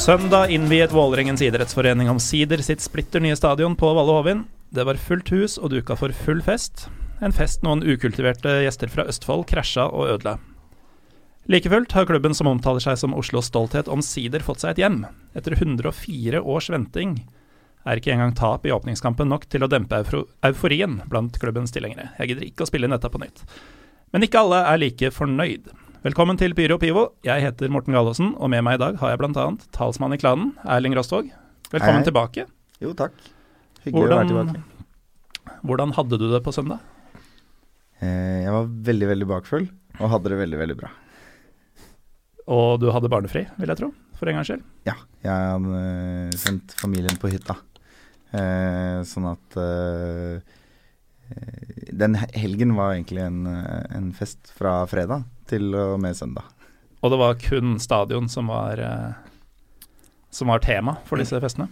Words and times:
Søndag 0.00 0.48
innviet 0.48 0.92
Vålerengens 0.92 1.42
idrettsforening 1.44 2.08
omsider 2.08 2.62
sitt 2.64 2.80
splitter 2.80 3.20
nye 3.20 3.36
stadion 3.36 3.74
på 3.76 3.90
Valle 3.92 4.14
Hovin. 4.16 4.38
Det 4.72 4.86
var 4.88 4.96
fullt 4.96 5.28
hus 5.28 5.58
og 5.60 5.74
duka 5.74 5.92
for 5.92 6.14
full 6.22 6.40
fest. 6.40 6.86
En 7.20 7.34
fest 7.36 7.60
noen 7.66 7.82
ukultiverte 7.84 8.54
gjester 8.64 8.88
fra 8.88 9.04
Østfold 9.12 9.44
krasja 9.50 9.84
og 9.92 10.14
ødela. 10.14 10.38
Like 11.52 11.68
fullt 11.68 11.92
har 11.92 12.08
klubben 12.08 12.32
som 12.32 12.48
omtaler 12.48 12.80
seg 12.80 12.96
som 12.96 13.12
Oslos 13.12 13.50
stolthet, 13.52 13.92
omsider 13.92 14.40
fått 14.40 14.64
seg 14.64 14.72
et 14.72 14.80
hjem. 14.86 15.02
Etter 15.36 15.58
104 15.58 16.40
års 16.40 16.70
venting 16.72 17.18
er 17.84 18.00
ikke 18.00 18.16
engang 18.16 18.32
tap 18.40 18.64
i 18.64 18.72
åpningskampen 18.72 19.28
nok 19.28 19.50
til 19.52 19.68
å 19.68 19.68
dempe 19.68 20.00
euforien 20.00 20.96
blant 21.12 21.36
klubbens 21.44 21.76
tilhengere. 21.76 22.08
Jeg 22.16 22.32
gidder 22.32 22.48
ikke 22.48 22.64
å 22.64 22.72
spille 22.72 22.88
inn 22.88 22.96
dette 22.96 23.12
på 23.12 23.20
nytt. 23.20 23.44
Men 24.16 24.24
ikke 24.24 24.46
alle 24.46 24.64
er 24.64 24.80
like 24.80 25.12
fornøyd. 25.12 25.68
Velkommen 26.00 26.38
til 26.40 26.54
Pyro 26.56 26.78
Pivo. 26.80 27.02
Jeg 27.26 27.42
heter 27.44 27.68
Morten 27.72 27.92
Gallaasen, 27.92 28.30
og 28.40 28.48
med 28.52 28.62
meg 28.64 28.78
i 28.78 28.80
dag 28.80 28.96
har 29.02 29.12
jeg 29.12 29.20
bl.a. 29.20 29.44
talsmann 29.76 30.14
i 30.16 30.18
klanen, 30.20 30.54
Erling 30.64 30.94
Rostvåg. 30.96 31.28
Velkommen 31.72 32.00
Hei. 32.00 32.06
tilbake. 32.08 32.46
Jo, 32.80 32.94
takk. 32.96 33.16
Hyggelig 33.84 34.06
å 34.06 34.08
være 34.08 34.30
Hvordan, 34.30 34.52
tilbake. 34.54 35.58
hvordan 35.68 35.92
hadde 35.98 36.18
du 36.20 36.26
det 36.32 36.40
på 36.46 36.54
søndag? 36.56 36.80
Eh, 38.00 38.46
jeg 38.46 38.54
var 38.54 38.70
veldig, 38.88 39.08
veldig 39.12 39.28
bakfull, 39.28 39.66
og 39.98 40.12
hadde 40.14 40.32
det 40.32 40.38
veldig, 40.40 40.60
veldig 40.62 40.76
bra. 40.80 40.90
Og 42.50 42.78
du 42.82 42.88
hadde 42.94 43.10
barnefri, 43.12 43.44
vil 43.60 43.68
jeg 43.74 43.80
tro, 43.82 43.90
for 44.16 44.30
en 44.30 44.40
gangs 44.40 44.48
skyld. 44.48 44.64
Ja, 44.88 44.96
jeg 45.20 45.34
hadde 45.52 45.82
eh, 45.84 46.38
sendt 46.40 46.72
familien 46.80 47.20
på 47.20 47.28
hytta. 47.32 47.58
Eh, 48.32 49.00
sånn 49.10 49.26
at 49.26 49.56
eh, 49.58 50.40
eh, 51.34 51.92
Den 51.98 52.14
helgen 52.14 52.76
var 52.78 52.94
egentlig 52.94 53.24
en, 53.26 53.40
en 53.50 54.12
fest 54.16 54.52
fra 54.56 54.84
fredag 54.88 55.26
til 55.50 55.74
og 55.74 55.98
med 56.02 56.16
søndag. 56.18 56.48
Og 57.00 57.12
det 57.12 57.20
var 57.20 57.38
kun 57.40 57.78
stadion 57.80 58.28
som 58.28 58.50
var, 58.52 58.80
eh, 58.80 59.86
som 60.30 60.52
var 60.52 60.64
tema 60.64 60.98
for 61.08 61.20
disse 61.20 61.38
festene. 61.40 61.70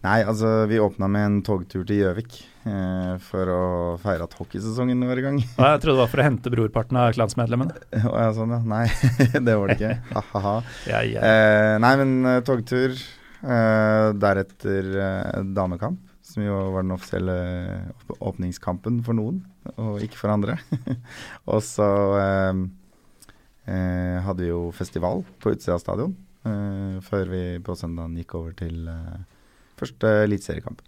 Nei, 0.00 0.22
altså 0.24 0.64
vi 0.64 0.78
åpna 0.80 1.10
med 1.12 1.26
en 1.26 1.34
togtur 1.44 1.82
til 1.84 1.98
Gjøvik 2.00 2.38
eh, 2.64 3.18
for 3.20 3.50
å 3.52 3.64
feire 4.00 4.24
at 4.24 4.36
hockeysesongen 4.38 5.04
var 5.04 5.20
i 5.20 5.24
gang. 5.26 5.40
Ja, 5.58 5.74
jeg 5.74 5.82
trodde 5.82 5.98
det 5.98 6.04
var 6.06 6.12
for 6.14 6.22
å 6.22 6.24
hente 6.24 6.52
brorparten 6.54 6.96
av 6.96 7.12
klansmedlemmene. 7.18 7.76
Å 8.08 8.14
ja, 8.22 8.30
sånn, 8.32 8.54
ja. 8.56 8.62
Nei, 8.64 8.86
det 9.46 9.58
var 9.60 9.68
det 9.68 9.76
ikke. 9.76 9.92
Ha-ha-ha. 10.14 10.54
Ja, 10.88 11.02
ja. 11.04 11.20
Eh, 11.20 11.74
nei, 11.84 11.92
men 12.00 12.16
eh, 12.32 12.40
togtur. 12.48 12.96
Eh, 13.40 14.06
deretter 14.20 14.88
eh, 15.04 15.44
damekamp, 15.56 16.00
som 16.24 16.44
jo 16.44 16.56
var 16.72 16.84
den 16.84 16.96
offisielle 16.96 17.36
åpningskampen 18.16 19.02
for 19.04 19.20
noen, 19.20 19.44
og 19.76 20.00
ikke 20.04 20.20
for 20.22 20.32
andre. 20.32 20.56
og 21.52 21.60
så 21.64 21.90
eh, 23.70 24.18
hadde 24.26 24.42
vi 24.44 24.50
jo 24.50 24.64
festival 24.76 25.22
på 25.40 25.54
utsida 25.54 25.76
av 25.78 25.82
stadion, 25.84 26.12
eh, 26.44 26.98
før 27.06 27.30
vi 27.30 27.42
på 27.64 27.76
søndagen 27.78 28.18
gikk 28.20 28.34
over 28.40 28.52
til 28.58 28.88
eh, 28.90 29.20
første 29.80 30.10
eliteseriekamp. 30.26 30.82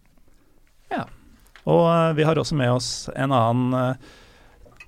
Og 1.62 1.84
eh, 1.86 2.12
vi 2.18 2.24
har 2.26 2.34
også 2.40 2.56
med 2.58 2.72
oss 2.74 2.88
en 3.14 3.30
annen 3.30 3.74
eh, 3.78 4.08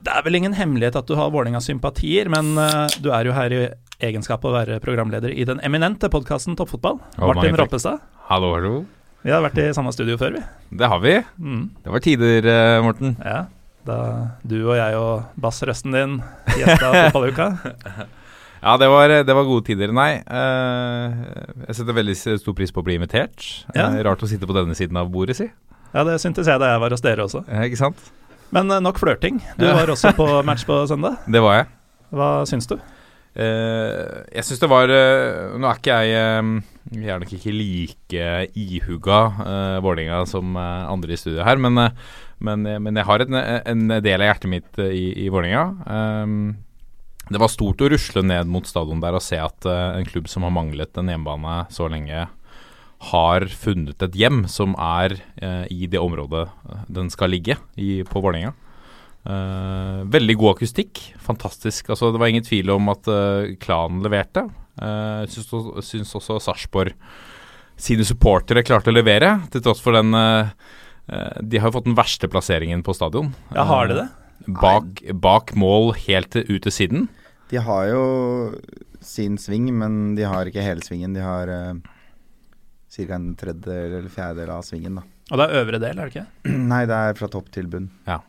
Det 0.03 0.11
er 0.11 0.25
vel 0.27 0.35
ingen 0.41 0.57
hemmelighet 0.59 0.97
at 0.99 1.07
du 1.07 1.15
har 1.15 1.31
Vålerengas 1.31 1.69
sympatier, 1.71 2.27
men 2.33 2.51
eh, 2.59 2.97
du 2.99 3.13
er 3.15 3.29
jo 3.29 3.37
her 3.37 3.55
i 3.55 3.61
egenskap 4.05 4.43
av 4.45 4.51
å 4.51 4.57
være 4.57 4.81
programleder 4.83 5.31
i 5.31 5.47
den 5.47 5.63
eminente 5.65 6.11
podkasten 6.11 6.57
Toppfotball. 6.59 6.99
Oh, 7.21 7.29
Martin. 7.31 7.55
Roppestad. 7.57 8.03
Hallo, 8.27 8.51
hallo. 8.57 8.73
Vi 9.25 9.31
har 9.33 9.41
vært 9.47 9.61
i 9.63 9.69
samme 9.73 9.95
studio 9.95 10.19
før, 10.21 10.35
vi. 10.41 10.43
Det 10.83 10.91
har 10.91 10.99
vi. 11.01 11.15
Mm, 11.39 11.63
Det 11.87 11.95
var 11.95 12.03
tider, 12.05 12.51
Morten. 12.85 13.15
ja. 13.23 13.45
Da 13.85 13.99
du 14.47 14.59
og 14.63 14.77
jeg 14.79 14.97
og 14.97 15.41
bassrøsten 15.41 15.93
din 15.95 16.19
gjesta 16.57 16.91
fotballuka. 16.99 17.51
Ja, 18.65 18.79
det 18.81 18.89
var, 18.89 19.13
det 19.29 19.37
var 19.37 19.45
gode 19.45 19.67
tider. 19.67 19.93
Nei, 19.93 20.23
uh, 20.25 21.13
jeg 21.67 21.77
setter 21.77 21.97
veldig 21.99 22.17
stor 22.17 22.57
pris 22.57 22.73
på 22.73 22.81
å 22.81 22.87
bli 22.87 22.97
invitert. 22.97 23.45
Ja. 23.77 23.91
Uh, 23.93 24.01
rart 24.09 24.25
å 24.25 24.31
sitte 24.31 24.49
på 24.49 24.57
denne 24.57 24.77
siden 24.79 24.97
av 24.97 25.13
bordet, 25.13 25.37
si. 25.37 25.51
Ja, 25.95 26.03
det 26.09 26.17
syntes 26.23 26.49
jeg 26.51 26.59
da 26.59 26.73
jeg 26.73 26.81
var 26.83 26.97
hos 26.97 27.05
dere 27.05 27.27
også. 27.29 27.45
Ja, 27.47 27.67
ikke 27.69 27.79
sant? 27.79 28.01
Men 28.55 28.71
eh, 28.71 28.83
nok 28.83 28.99
flørting. 29.03 29.41
Du 29.59 29.67
var 29.67 29.91
også 29.91 30.15
på 30.17 30.27
match 30.49 30.67
på 30.67 30.81
søndag. 30.91 31.21
Det 31.31 31.43
var 31.43 31.61
jeg. 31.61 31.71
Hva 32.15 32.29
syns 32.49 32.69
du? 32.71 32.77
Eh, 33.35 34.03
jeg 34.31 34.47
syns 34.47 34.61
det 34.63 34.69
var 34.71 34.91
eh, 34.95 35.57
Nå 35.59 35.67
er 35.67 35.81
ikke 35.81 35.95
jeg 36.07 36.13
eh, 36.15 36.51
Jeg 37.01 37.11
er 37.11 37.19
nok 37.19 37.33
ikke 37.35 37.55
like 37.57 38.29
ihuga 38.55 39.19
uh, 39.41 39.79
Vålerenga 39.83 40.21
som 40.31 40.55
eh, 40.55 40.85
andre 40.87 41.17
i 41.17 41.19
studio 41.19 41.43
her, 41.43 41.59
men, 41.59 41.81
eh, 41.83 41.97
men, 42.39 42.63
eh, 42.69 42.79
men 42.79 43.01
jeg 43.01 43.09
har 43.09 43.25
en, 43.25 43.41
en 43.41 43.97
del 43.97 44.23
av 44.23 44.29
hjertet 44.29 44.53
mitt 44.53 44.79
eh, 44.79 44.95
i, 44.95 45.09
i 45.25 45.33
Vålerenga. 45.35 45.65
Det 47.25 47.41
var 47.41 47.49
stort 47.49 47.81
å 47.81 47.89
rusle 47.89 48.21
ned 48.27 48.51
mot 48.53 48.67
stadion 48.69 49.01
der 49.01 49.17
og 49.17 49.25
se 49.25 49.39
at 49.41 49.65
eh, 49.69 49.99
en 49.99 50.09
klubb 50.09 50.29
som 50.29 50.45
har 50.45 50.53
manglet 50.53 51.01
en 51.01 51.09
hjemmebane 51.09 51.63
så 51.73 51.89
lenge, 51.89 52.27
har 53.11 53.45
funnet 53.53 54.01
et 54.05 54.17
hjem 54.17 54.45
som 54.49 54.77
er 54.81 55.17
eh, 55.41 55.65
i 55.73 55.89
det 55.91 56.01
området 56.01 56.45
eh, 56.47 56.85
den 56.93 57.09
skal 57.13 57.33
ligge 57.33 57.57
i, 57.81 58.03
på 58.05 58.21
Vålerenga. 58.21 58.53
Eh, 59.25 60.01
veldig 60.13 60.37
god 60.37 60.57
akustikk. 60.59 61.01
Fantastisk. 61.25 61.89
Altså, 61.91 62.13
det 62.13 62.21
var 62.21 62.33
ingen 62.33 62.45
tvil 62.45 62.75
om 62.75 62.91
at 62.93 63.09
uh, 63.09 63.55
klanen 63.61 64.05
leverte. 64.05 64.49
Uh, 64.77 65.25
syns, 65.31 65.49
også- 65.49 65.85
syns 65.87 66.13
også 66.19 66.41
Sarpsborg 66.43 66.93
sine 67.81 68.05
supportere 68.07 68.63
klarte 68.67 68.93
å 68.93 68.95
levere, 68.95 69.37
til 69.51 69.63
tross 69.65 69.81
for 69.83 69.97
den 69.97 70.15
uh, 70.15 70.51
eh, 71.11 71.41
De 71.43 71.59
har 71.59 71.71
jo 71.71 71.77
fått 71.79 71.89
den 71.89 71.97
verste 71.99 72.31
plasseringen 72.31 72.85
på 72.87 72.95
stadion. 72.95 73.33
Ja, 73.55 73.65
har 73.71 73.91
de 73.91 73.99
det? 74.03 74.09
Bak, 74.61 75.01
bak 75.23 75.55
mål 75.57 75.95
helt 76.05 76.37
ut 76.37 76.63
til 76.67 76.75
siden. 76.75 77.09
De 77.51 77.61
har 77.63 77.89
jo 77.89 78.05
sin 79.05 79.39
sving, 79.41 79.71
men 79.79 80.15
de 80.19 80.27
har 80.29 80.49
ikke 80.49 80.65
hele 80.65 80.85
svingen. 80.85 81.17
De 81.17 81.25
har 81.25 81.51
uh, 81.51 81.75
ca. 82.95 83.09
en 83.17 83.33
tredjedel 83.41 83.99
eller 84.01 84.13
fjerdedel 84.13 84.55
av 84.55 84.63
svingen, 84.67 85.01
da. 85.01 85.09
Og 85.33 85.41
det 85.41 85.49
er 85.49 85.63
øvre 85.63 85.81
del, 85.81 85.99
er 85.99 86.11
det 86.11 86.15
ikke? 86.15 86.53
Nei, 86.73 86.85
det 86.91 87.01
er 87.09 87.19
fra 87.19 87.31
topp 87.33 87.51
til 87.55 87.71
bunn. 87.73 87.89
Ja. 88.09 88.21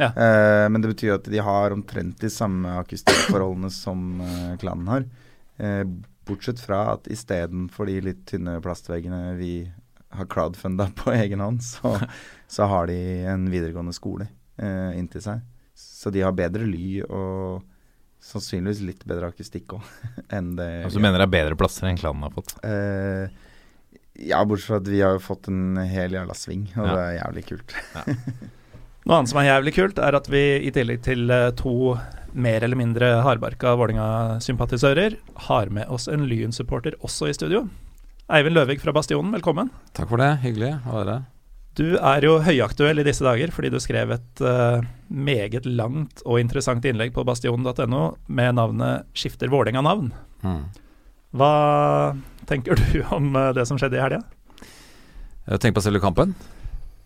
Ja. 0.00 0.08
Eh, 0.16 0.66
men 0.72 0.80
det 0.82 0.94
betyr 0.94 1.18
at 1.18 1.28
de 1.28 1.42
har 1.44 1.74
omtrent 1.76 2.20
de 2.22 2.30
samme 2.32 2.72
akustikkforholdene 2.80 3.70
som 3.82 4.20
eh, 4.24 4.54
klanen 4.62 4.88
har. 4.88 5.04
Eh, 5.60 5.84
bortsett 6.28 6.60
fra 6.62 6.82
at 6.94 7.08
istedenfor 7.10 7.88
de 7.90 7.98
litt 8.08 8.24
tynne 8.30 8.58
plastveggene 8.64 9.34
vi 9.38 9.54
har 10.16 10.26
crowdfunda 10.30 10.88
på 10.98 11.12
egen 11.14 11.42
hånd, 11.44 11.62
så, 11.62 11.96
så 12.50 12.66
har 12.70 12.88
de 12.90 12.96
en 13.30 13.44
videregående 13.52 13.94
skole 13.96 14.26
eh, 14.58 14.96
inntil 14.98 15.22
seg. 15.24 15.44
Så 15.80 16.10
de 16.12 16.24
har 16.24 16.32
bedre 16.36 16.66
ly 16.68 17.02
og 17.06 17.60
sannsynligvis 18.20 18.82
litt 18.84 19.04
bedre 19.08 19.30
akustikk 19.32 19.76
òg 19.78 19.86
enn 20.36 20.50
det 20.58 20.66
Og 20.84 20.92
så 20.92 21.00
mener 21.00 21.22
jeg 21.24 21.32
bedre 21.32 21.56
plasser 21.60 21.88
enn 21.88 22.00
klanen 22.00 22.26
har 22.26 22.34
fått. 22.34 22.52
Eh, 22.66 23.28
ja, 24.28 24.42
bortsett 24.44 24.68
fra 24.74 24.80
at 24.82 24.88
vi 24.92 25.00
har 25.00 25.14
jo 25.16 25.22
fått 25.24 25.48
en 25.48 25.78
hel 25.88 26.12
jævla 26.18 26.34
sving, 26.36 26.66
og 26.76 26.84
Ja. 26.84 26.94
det 26.96 27.04
er 27.06 27.18
jævlig 27.22 27.44
kult. 27.52 27.76
Noe 29.10 29.16
annet 29.18 29.32
som 29.32 29.40
er 29.40 29.48
jævlig 29.48 29.72
kult, 29.74 29.96
er 29.98 30.14
at 30.14 30.28
vi 30.30 30.40
i 30.62 30.70
tillegg 30.70 31.00
til 31.02 31.32
eh, 31.34 31.48
to 31.58 31.96
mer 32.30 32.62
eller 32.62 32.78
mindre 32.78 33.08
hardbarka 33.26 33.72
Vålerenga-sympatisører, 33.80 35.16
har 35.48 35.72
med 35.74 35.90
oss 35.90 36.06
en 36.06 36.28
Lyn-supporter 36.30 36.94
også 37.02 37.26
i 37.26 37.34
studio. 37.34 37.64
Eivind 38.30 38.54
Løvig 38.54 38.76
fra 38.78 38.94
Bastionen, 38.94 39.32
velkommen. 39.34 39.72
Takk 39.98 40.12
for 40.12 40.22
det. 40.22 40.28
Hyggelig 40.44 40.68
å 40.84 40.94
være 40.94 41.16
her. 41.16 41.24
Du 41.80 41.96
er 41.96 42.28
jo 42.28 42.36
høyaktuell 42.46 43.02
i 43.02 43.06
disse 43.08 43.26
dager 43.26 43.50
fordi 43.50 43.72
du 43.74 43.80
skrev 43.82 44.14
et 44.14 44.44
uh, 44.46 44.78
meget 45.10 45.66
langt 45.66 46.22
og 46.22 46.38
interessant 46.38 46.86
innlegg 46.86 47.10
på 47.16 47.26
bastionen.no 47.26 48.04
med 48.30 48.60
navnet 48.60 49.10
'Skifter 49.10 49.50
Vålerenga 49.50 49.82
navn'. 49.88 50.14
Mm. 50.46 50.62
Hva 51.34 51.52
tenker 52.46 52.78
du 52.78 53.02
om 53.10 53.34
eh, 53.34 53.50
det 53.58 53.66
som 53.66 53.74
skjedde 53.74 53.98
i 53.98 54.06
helga? 54.06 54.22
Jeg 55.50 55.58
tenker 55.58 55.80
på 55.82 55.86
selve 55.88 56.06
kampen. 56.06 56.38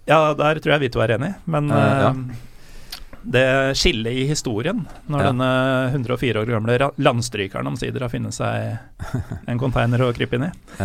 Ja, 0.06 0.34
der 0.36 0.58
tror 0.60 0.74
jeg 0.74 0.80
vi 0.84 0.88
to 0.92 1.00
er 1.00 1.14
enige, 1.16 1.34
men 1.48 1.70
Eh, 1.70 1.76
ja. 2.02 2.10
eh, 2.10 2.50
det 3.24 3.44
skillet 3.80 4.12
i 4.12 4.26
historien, 4.28 4.82
når 5.08 5.20
Ja. 5.22 5.30
denne 5.32 5.48
104 5.94 6.42
år 6.42 6.50
gamle 6.52 6.90
landstrykeren 7.00 7.66
omsider 7.70 8.00
har 8.04 8.10
funnet 8.12 8.34
seg 8.36 8.78
en 9.48 9.58
container 9.58 9.98
å 10.04 10.12
krype 10.12 10.36
inn 10.36 10.44
i. 10.44 10.52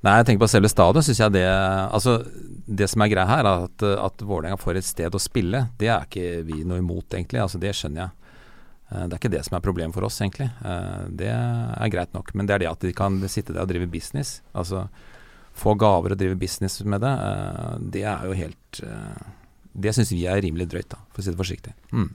Nei, 0.00 0.14
jeg 0.16 0.26
tenker 0.30 0.40
på 0.46 0.48
selve 0.48 0.68
stadion, 0.72 1.02
syns 1.04 1.18
jeg 1.20 1.32
det 1.34 1.44
Altså, 1.48 2.18
det 2.70 2.88
som 2.88 3.02
er 3.04 3.10
greia 3.12 3.26
her, 3.28 3.44
er 3.48 3.66
at, 3.66 3.82
at 3.82 4.22
Vålerenga 4.24 4.56
får 4.60 4.78
et 4.80 4.84
sted 4.88 5.12
å 5.16 5.20
spille. 5.20 5.66
Det 5.80 5.88
er 5.92 6.06
ikke 6.06 6.42
vi 6.46 6.62
noe 6.64 6.78
imot, 6.80 7.08
egentlig. 7.16 7.40
Altså, 7.42 7.60
det 7.60 7.72
skjønner 7.76 8.06
jeg. 8.06 8.10
Eh, 8.92 9.04
Det 9.06 9.12
er 9.12 9.18
ikke 9.20 9.32
det 9.36 9.44
som 9.48 9.56
er 9.58 9.64
problemet 9.64 9.94
for 9.96 10.04
oss, 10.08 10.20
egentlig. 10.20 10.48
Det 11.20 11.28
er 11.32 11.92
greit 11.92 12.12
nok. 12.16 12.32
Men 12.34 12.46
det 12.48 12.54
er 12.54 12.58
det 12.64 12.70
at 12.72 12.80
de 12.86 12.92
kan 12.96 13.16
sitte 13.28 13.52
der 13.52 13.62
og 13.66 13.68
drive 13.72 13.88
business. 13.92 14.40
Altså 14.54 14.86
få 15.54 15.74
gaver 15.74 16.14
og 16.14 16.20
drive 16.20 16.38
business 16.40 16.80
med 16.84 17.00
det. 17.04 17.10
eh, 17.10 17.76
Det 17.96 18.02
er 18.06 18.26
jo 18.26 18.36
helt 18.38 18.80
eh, 18.86 19.22
Det 19.72 19.94
syns 19.94 20.12
vi 20.12 20.26
er 20.26 20.40
rimelig 20.42 20.68
drøyt, 20.70 20.88
da, 20.90 20.98
for 21.10 21.22
å 21.22 21.24
si 21.24 21.30
det 21.30 21.40
forsiktig. 21.40 21.74
Mm. 21.92 22.08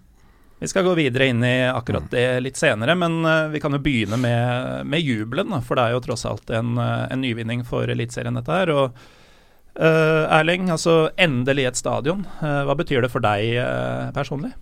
Vi 0.59 0.67
skal 0.71 0.85
gå 0.87 0.93
videre 0.95 1.27
inn 1.27 1.43
i 1.43 1.67
akkurat 1.67 2.07
det 2.11 2.39
litt 2.41 2.57
senere, 2.57 2.95
men 2.95 3.19
eh, 3.25 3.49
vi 3.51 3.59
kan 3.59 3.75
jo 3.75 3.81
begynne 3.83 4.17
med, 4.17 4.85
med 4.87 5.03
jubelen. 5.03 5.51
For 5.61 5.75
det 5.75 5.83
er 5.83 5.95
jo 5.95 6.03
tross 6.07 6.25
alt 6.25 6.49
en, 6.49 6.77
en 6.79 7.21
nyvinning 7.21 7.65
for 7.67 7.87
Eliteserien, 7.91 8.39
dette 8.39 8.55
her. 8.55 8.71
Og 8.71 8.85
uh, 9.75 10.23
Erling, 10.39 10.69
altså 10.71 11.09
endelig 11.19 11.67
et 11.69 11.79
stadion. 11.79 12.23
Uh, 12.39 12.63
hva 12.67 12.75
betyr 12.79 13.03
det 13.03 13.11
for 13.11 13.23
deg 13.23 13.57
uh, 13.59 14.11
personlig? 14.15 14.53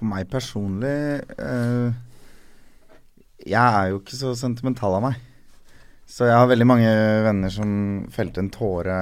For 0.00 0.08
meg 0.08 0.30
personlig 0.32 1.20
eh, 1.36 1.90
Jeg 3.44 3.60
er 3.60 3.90
jo 3.90 3.98
ikke 4.00 4.16
så 4.16 4.30
sentimental 4.38 4.96
av 4.96 5.02
meg. 5.04 5.18
Så 6.10 6.26
jeg 6.26 6.34
har 6.34 6.48
veldig 6.50 6.66
mange 6.66 6.90
venner 7.22 7.52
som 7.54 7.70
felte 8.10 8.42
en 8.42 8.50
tåre 8.50 8.96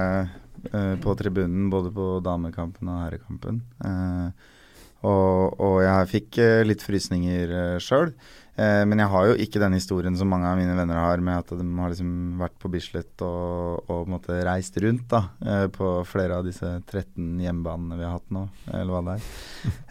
uh, 0.69 0.95
på 1.01 1.15
tribunen, 1.17 1.69
både 1.73 1.89
på 1.95 2.09
damekampen 2.25 2.91
og 2.91 2.99
herrekampen. 3.01 3.63
Uh, 3.81 4.29
og, 4.99 5.55
og, 5.55 5.77
jeg 5.81 6.09
fikk 6.11 6.37
uh, 6.43 6.59
litt 6.67 6.85
frysninger 6.85 7.55
uh, 7.55 7.79
sjøl. 7.81 8.13
Men 8.59 8.99
jeg 8.99 9.07
har 9.07 9.23
jo 9.23 9.35
ikke 9.39 9.59
den 9.61 9.77
historien 9.77 10.17
som 10.19 10.27
mange 10.27 10.49
av 10.49 10.57
mine 10.59 10.73
venner 10.75 10.97
har, 10.99 11.21
med 11.23 11.45
at 11.45 11.53
de 11.55 11.63
har 11.63 11.93
liksom 11.93 12.41
vært 12.41 12.57
på 12.59 12.67
Bislett 12.73 13.21
og, 13.23 13.85
og 13.87 14.09
måte, 14.11 14.35
reist 14.43 14.75
rundt 14.83 15.05
da, 15.13 15.21
på 15.71 15.93
flere 16.03 16.41
av 16.41 16.43
disse 16.43 16.67
13 16.81 17.39
hjemmebanene 17.39 17.95
vi 17.95 18.03
har 18.03 18.17
hatt 18.17 18.35
nå, 18.35 18.43
eller 18.67 18.91
hva 18.91 18.99
det 19.05 19.15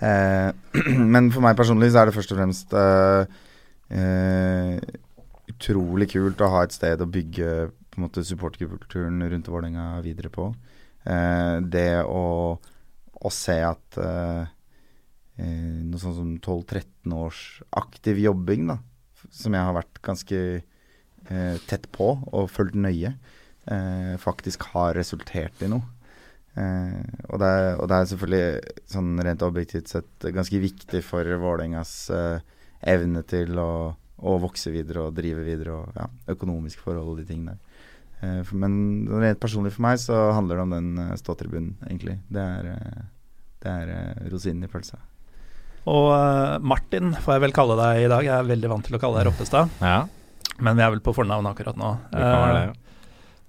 er. 0.04 0.52
men 1.14 1.32
for 1.32 1.46
meg 1.48 1.56
personlig 1.56 1.94
så 1.94 2.02
er 2.02 2.12
det 2.12 2.16
først 2.18 2.36
og 2.36 2.42
fremst 2.42 2.76
utrolig 5.48 6.10
kult 6.12 6.42
å 6.44 6.50
ha 6.52 6.64
et 6.64 6.74
sted 6.76 7.02
å 7.02 7.10
bygge 7.10 7.52
på 7.68 7.98
en 8.00 8.06
måte 8.06 8.24
supporterkulturen 8.26 9.22
rundt 9.30 9.50
Vålerenga 9.50 10.00
videre 10.04 10.30
på. 10.32 10.50
Eh, 11.08 11.56
det 11.64 12.02
å, 12.04 12.58
å 12.58 13.32
se 13.34 13.58
at 13.64 13.98
eh, 14.02 14.54
noe 15.38 16.02
sånn 16.02 16.16
som 16.16 16.32
12-13 16.36 17.14
års 17.16 17.42
aktiv 17.78 18.20
jobbing, 18.22 18.68
da, 18.72 18.78
som 19.30 19.54
jeg 19.54 19.66
har 19.66 19.76
vært 19.76 20.00
ganske 20.04 20.40
eh, 20.58 21.56
tett 21.70 21.88
på 21.94 22.10
og 22.18 22.50
fulgt 22.52 22.78
nøye, 22.78 23.14
eh, 23.70 24.14
faktisk 24.20 24.68
har 24.74 24.96
resultert 24.98 25.62
i 25.64 25.70
noe. 25.70 25.86
Eh, 26.58 27.00
og, 27.28 27.38
det 27.40 27.48
er, 27.48 27.66
og, 27.76 27.86
det 27.90 27.96
er, 27.96 28.10
selvfølgelig 28.12 28.76
sånn 28.90 29.24
rent 29.24 29.44
objektivt 29.46 29.92
sett 29.92 30.28
ganske 30.34 30.62
viktig 30.62 31.02
for 31.06 31.28
Vålerengas 31.38 31.94
eh, 32.14 32.40
evne 32.94 33.22
til 33.28 33.58
å, 33.62 33.70
å, 34.18 34.38
vokse 34.42 34.72
videre 34.74 35.06
og 35.06 35.16
drive 35.16 35.44
videre, 35.46 35.78
og 35.78 35.98
ja, 35.98 36.08
økonomiske 36.34 36.82
forhold 36.84 37.14
og 37.14 37.20
de 37.20 37.28
tingene 37.28 37.54
der. 37.54 37.84
Eh, 38.18 38.54
men 38.58 38.72
rent 39.12 39.40
personlig 39.42 39.76
for 39.76 39.86
meg 39.86 40.00
så 40.02 40.32
handler 40.36 40.58
det 40.58 40.66
om 40.66 40.74
den 40.74 41.18
ståtribunen, 41.20 41.76
egentlig. 41.86 42.18
Det 42.32 42.42
er, 42.42 42.72
det 43.62 43.76
er 43.84 44.26
rosinen 44.32 44.66
i 44.66 44.72
pølsa. 44.72 45.00
Og 45.88 46.10
uh, 46.12 46.58
Martin 46.60 47.14
får 47.16 47.36
jeg 47.36 47.44
vel 47.46 47.54
kalle 47.56 47.78
deg 47.78 48.02
i 48.04 48.10
dag. 48.10 48.26
Jeg 48.26 48.34
er 48.34 48.50
veldig 48.50 48.70
vant 48.74 48.84
til 48.84 48.98
å 48.98 49.00
kalle 49.00 49.20
deg 49.20 49.30
Roppestad. 49.30 49.70
Ja. 49.80 50.02
Men 50.58 50.76
vi 50.76 50.84
er 50.84 50.92
vel 50.92 51.02
på 51.04 51.14
fornavn 51.16 51.48
akkurat 51.48 51.78
nå. 51.78 51.94
Det 52.10 52.20
kan 52.20 52.42
være 52.42 52.56
det, 52.56 52.64
ja. 52.66 52.87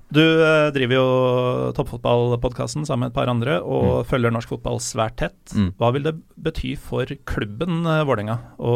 Eh, 0.09 0.13
du 0.15 0.41
uh, 0.41 0.71
driver 0.73 0.95
jo 0.95 1.71
toppfotballpodkasten 1.77 2.85
sammen 2.85 3.07
med 3.07 3.11
et 3.11 3.17
par 3.17 3.29
andre 3.29 3.59
og 3.61 4.01
mm. 4.03 4.07
følger 4.09 4.33
norsk 4.33 4.49
fotball 4.49 4.79
svært 4.81 5.19
tett. 5.21 5.37
Mm. 5.53 5.73
Hva 5.77 5.91
vil 5.93 6.03
det 6.03 6.15
bety 6.35 6.75
for 6.77 7.05
klubben 7.25 7.85
uh, 7.85 8.03
Vålerenga 8.03 8.39
å, 8.57 8.73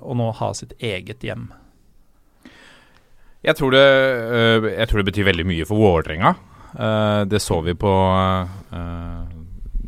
å 0.00 0.16
nå 0.16 0.30
ha 0.38 0.52
sitt 0.54 0.72
eget 0.80 1.22
hjem? 1.22 1.50
Jeg 3.42 3.58
tror 3.58 3.74
det, 3.74 3.86
jeg 4.70 4.86
tror 4.86 5.00
det 5.00 5.08
betyr 5.08 5.26
veldig 5.26 5.44
mye 5.48 5.64
for 5.66 5.80
Vålerenga. 5.80 6.36
det 7.26 7.40
så 7.42 7.56
vi 7.66 7.74
på 7.74 7.90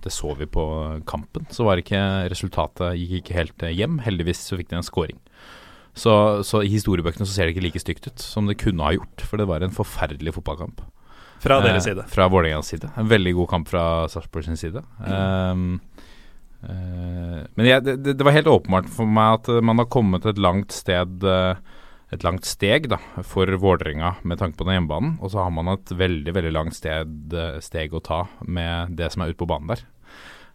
det 0.03 0.11
så 0.11 0.35
vi 0.35 0.49
på 0.51 0.65
kampen. 1.07 1.47
Så 1.55 1.63
var 1.65 1.79
ikke 1.79 2.01
resultatet 2.33 2.99
gikk 2.99 3.21
ikke 3.21 3.37
helt 3.39 3.65
hjem. 3.71 4.01
Heldigvis 4.03 4.43
så 4.43 4.59
fikk 4.59 4.73
de 4.73 4.81
en 4.81 4.85
scoring. 4.85 5.21
Så, 5.95 6.43
så, 6.43 6.63
i 6.67 6.73
historiebøkene 6.73 7.27
så 7.27 7.33
ser 7.37 7.47
det 7.47 7.55
ikke 7.55 7.69
like 7.69 7.83
stygt 7.83 8.09
ut 8.11 8.23
som 8.23 8.51
det 8.51 8.59
kunne 8.61 8.83
ha 8.83 8.97
gjort. 8.97 9.25
For 9.29 9.41
det 9.41 9.47
var 9.51 9.63
en 9.63 9.75
forferdelig 9.75 10.35
fotballkamp. 10.37 10.83
Fra 11.45 11.61
deres 11.63 11.87
side? 11.87 12.03
Eh, 12.03 12.11
fra 12.11 12.27
Vålerengas 12.33 12.73
side. 12.73 12.91
En 12.99 13.11
veldig 13.11 13.35
god 13.39 13.51
kamp 13.53 13.71
fra 13.71 13.85
Sarpsborg 14.11 14.49
sin 14.49 14.59
side. 14.59 14.83
Mm. 15.05 15.15
Um, 15.15 16.11
uh, 16.65 17.41
men 17.55 17.69
jeg, 17.69 17.85
det, 17.87 18.17
det, 18.17 18.25
var 18.25 18.35
helt 18.35 18.51
åpenbart 18.51 18.91
for 18.91 19.07
meg 19.07 19.41
at 19.41 19.51
man 19.63 19.83
har 19.83 19.91
kommet 19.93 20.27
et 20.27 20.41
langt 20.41 20.75
sted 20.75 21.27
uh, 21.29 21.55
et 22.15 22.25
langt 22.27 22.47
steg 22.47 22.87
da, 22.93 22.99
for 23.27 23.51
Vålerenga 23.59 24.15
med 24.23 24.39
tanke 24.41 24.59
på 24.59 24.67
den 24.67 24.79
hjemmebanen. 24.79 25.17
Og 25.21 25.33
så 25.35 25.43
har 25.43 25.55
man 25.55 25.73
et 25.73 25.95
veldig 25.95 26.35
veldig 26.37 26.53
langt 26.55 26.77
sted, 26.77 27.35
steg 27.65 27.95
å 27.95 28.03
ta 28.05 28.25
med 28.47 28.95
det 28.99 29.11
som 29.13 29.25
er 29.25 29.33
ute 29.33 29.41
på 29.41 29.51
banen 29.51 29.73
der. 29.73 29.83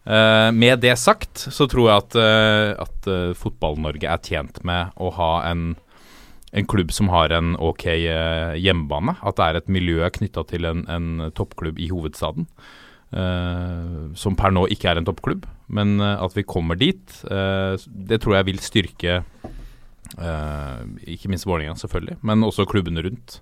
Uh, 0.08 0.50
med 0.56 0.80
det 0.80 0.96
sagt 0.98 1.42
så 1.52 1.68
tror 1.70 1.90
jeg 1.90 2.02
at, 2.02 2.16
uh, 2.18 2.72
at 2.82 3.10
uh, 3.12 3.36
Fotball-Norge 3.38 4.08
er 4.08 4.22
tjent 4.24 4.62
med 4.66 4.96
å 4.96 5.12
ha 5.18 5.32
en, 5.50 5.74
en 6.56 6.70
klubb 6.72 6.94
som 6.96 7.12
har 7.14 7.34
en 7.36 7.54
ok 7.60 7.86
hjemmebane. 8.58 9.18
At 9.22 9.38
det 9.38 9.48
er 9.48 9.60
et 9.60 9.72
miljø 9.72 10.08
knytta 10.16 10.46
til 10.50 10.70
en, 10.70 10.86
en, 10.90 11.30
toppklubb 11.36 11.80
i 11.80 11.92
hovedstaden. 11.92 12.48
som 14.22 14.36
per 14.38 14.52
nå 14.54 14.68
ikke 14.70 14.92
er 14.92 15.00
en 15.00 15.06
toppklubb, 15.06 15.48
men 15.68 15.98
at 16.02 16.36
vi 16.38 16.44
kommer 16.46 16.78
dit, 16.78 17.22
det 17.26 18.20
tror 18.22 18.36
jeg 18.36 18.46
vil 18.46 18.60
styrke 18.62 19.16
ikke 21.10 21.32
minst 21.32 21.48
Vålerenga, 21.50 21.74
selvfølgelig, 21.82 22.20
men 22.22 22.46
også 22.46 22.68
klubbene 22.70 23.02
rundt. 23.02 23.40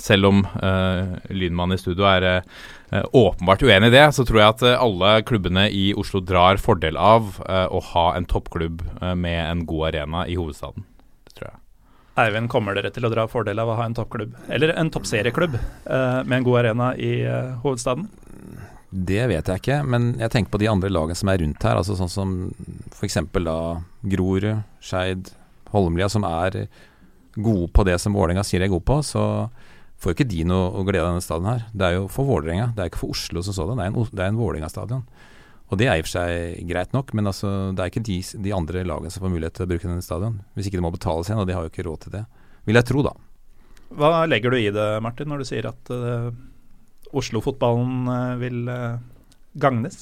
Selv 0.00 0.30
om 0.30 0.42
uh, 0.62 1.16
Lynmann 1.28 1.74
i 1.74 1.78
studio 1.80 2.06
er 2.08 2.26
uh, 2.30 3.02
åpenbart 3.12 3.62
uenig 3.62 3.90
i 3.90 3.94
det, 3.94 4.06
så 4.16 4.24
tror 4.26 4.40
jeg 4.40 4.54
at 4.54 4.64
uh, 4.64 4.76
alle 4.80 5.12
klubbene 5.28 5.66
i 5.68 5.90
Oslo 5.98 6.22
drar 6.24 6.60
fordel 6.62 6.96
av 7.00 7.36
å 7.40 7.80
ha 7.92 8.06
en 8.16 8.26
toppklubb 8.28 8.82
med 9.18 9.40
en 9.42 9.64
god 9.68 9.90
arena 9.90 10.24
i 10.28 10.36
hovedstaden. 10.38 10.84
Det 11.28 11.36
tror 11.36 11.50
jeg. 11.50 11.60
Eivind, 12.20 12.50
kommer 12.52 12.76
dere 12.76 12.90
til 12.92 13.06
å 13.06 13.10
dra 13.12 13.26
fordel 13.30 13.60
av 13.62 13.70
å 13.72 13.76
ha 13.78 13.86
en 13.86 13.96
toppklubb, 13.96 14.34
eller 14.52 14.74
en 14.74 14.90
toppserieklubb, 14.92 15.56
med 15.86 16.34
en 16.36 16.46
god 16.46 16.58
arena 16.62 16.90
i 16.96 17.12
hovedstaden? 17.62 18.08
Det 18.90 19.22
vet 19.30 19.46
jeg 19.46 19.62
ikke, 19.62 19.80
men 19.86 20.12
jeg 20.18 20.32
tenker 20.34 20.54
på 20.54 20.60
de 20.62 20.68
andre 20.70 20.90
lagene 20.90 21.18
som 21.18 21.30
er 21.30 21.42
rundt 21.44 21.66
her. 21.66 21.78
altså 21.78 21.96
Sånn 21.98 22.10
som 22.12 22.36
f.eks. 22.90 23.20
da 23.38 23.58
Grorud, 24.02 24.48
Skeid, 24.82 25.30
Holmlia, 25.70 26.10
som 26.10 26.26
er 26.26 26.64
gode 27.38 27.70
på 27.72 27.84
det 27.86 27.98
som 28.02 28.16
Vålerenga 28.16 28.42
sier 28.46 28.62
de 28.62 28.66
er 28.66 28.72
gode 28.72 28.86
på. 28.88 28.98
Så 29.06 29.22
får 30.00 30.14
ikke 30.14 30.30
de 30.30 30.44
noe 30.48 30.84
glede 30.88 31.04
av 31.04 31.12
denne 31.12 31.24
stadion 31.24 31.50
her. 31.50 31.66
Det 31.76 31.86
er 31.86 31.98
jo 31.98 32.06
for 32.12 32.28
Vålerenga, 32.28 32.70
det 32.76 32.82
er 32.82 32.90
ikke 32.90 33.02
for 33.02 33.14
Oslo 33.14 33.42
som 33.44 33.56
sådan. 33.56 33.80
Det 33.80 33.86
er 33.86 33.92
en, 33.92 34.14
det 34.16 34.26
en 34.26 34.40
Vålerenga-stadion. 34.40 35.02
Og 35.70 35.78
det 35.78 35.86
er 35.86 35.98
i 35.98 36.02
og 36.02 36.08
for 36.08 36.16
seg 36.16 36.62
greit 36.66 36.94
nok, 36.96 37.12
men 37.14 37.30
altså, 37.30 37.48
det 37.76 37.82
er 37.82 37.92
ikke 37.92 38.02
de, 38.08 38.18
de, 38.42 38.54
andre 38.56 38.82
lagene 38.82 39.12
som 39.14 39.22
får 39.22 39.32
mulighet 39.36 39.58
til 39.58 39.66
å 39.66 39.70
bruke 39.70 39.86
denne 39.86 40.04
stadion. 40.04 40.40
Hvis 40.56 40.66
ikke 40.66 40.80
det 40.80 40.86
må 40.86 40.92
betales 40.94 41.30
igjen, 41.30 41.42
og 41.42 41.46
de 41.46 41.54
har 41.54 41.66
jo 41.66 41.70
ikke 41.70 41.84
råd 41.86 42.06
til 42.06 42.16
det. 42.16 42.22
Vil 42.66 42.78
jeg 42.80 42.88
tro, 42.88 43.04
da. 43.06 43.12
Hva 44.00 44.10
legger 44.30 44.54
du 44.54 44.58
i 44.58 44.72
det, 44.74 44.88
Martin, 45.04 45.30
når 45.30 45.42
du 45.42 45.46
sier 45.46 45.68
at 45.70 45.92
uh, 45.94 46.30
Oslo-fotballen 47.16 48.10
uh, 48.10 48.40
vil 48.40 48.64
uh, 48.66 48.98
gagnes? 49.62 50.00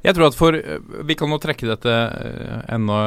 Jeg 0.00 0.16
tror 0.16 0.30
at 0.30 0.36
for 0.36 0.56
Vi 0.56 1.14
kan 1.18 1.28
nå 1.28 1.36
trekke 1.36 1.68
dette 1.68 1.92
enda 2.72 3.00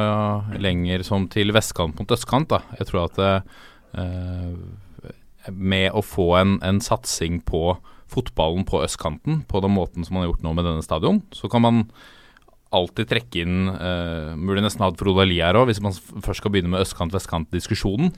lenger 0.62 1.02
som 1.06 1.26
til 1.26 1.50
vestkant 1.54 1.98
mot 1.98 2.14
østkant. 2.14 2.52
da. 2.54 2.60
Jeg 2.78 2.86
tror 2.86 3.08
at 3.08 3.18
med 5.52 5.92
å 5.92 6.02
få 6.04 6.30
en, 6.40 6.58
en, 6.64 6.80
satsing 6.82 7.40
på 7.46 7.76
fotballen 8.10 8.66
på 8.68 8.82
østkanten 8.84 9.42
på 9.48 9.62
den 9.64 9.74
måten 9.74 10.04
som 10.04 10.16
man 10.16 10.24
har 10.24 10.32
gjort 10.32 10.44
nå 10.44 10.52
med 10.56 10.68
denne 10.68 10.84
stadion, 10.84 11.22
så 11.34 11.50
kan 11.50 11.64
man 11.64 11.80
alltid 12.74 13.06
trekke 13.10 13.42
inn 13.44 13.68
uh, 13.70 14.34
Mulig 14.38 14.64
nesten 14.64 14.82
hatt 14.82 14.98
Frode 14.98 15.22
Ali 15.22 15.38
her 15.38 15.56
òg, 15.58 15.68
hvis 15.70 15.82
man 15.84 15.94
først 15.94 16.42
skal 16.42 16.50
begynne 16.54 16.72
med 16.72 16.82
østkant-vestkant-diskusjonen. 16.82 18.10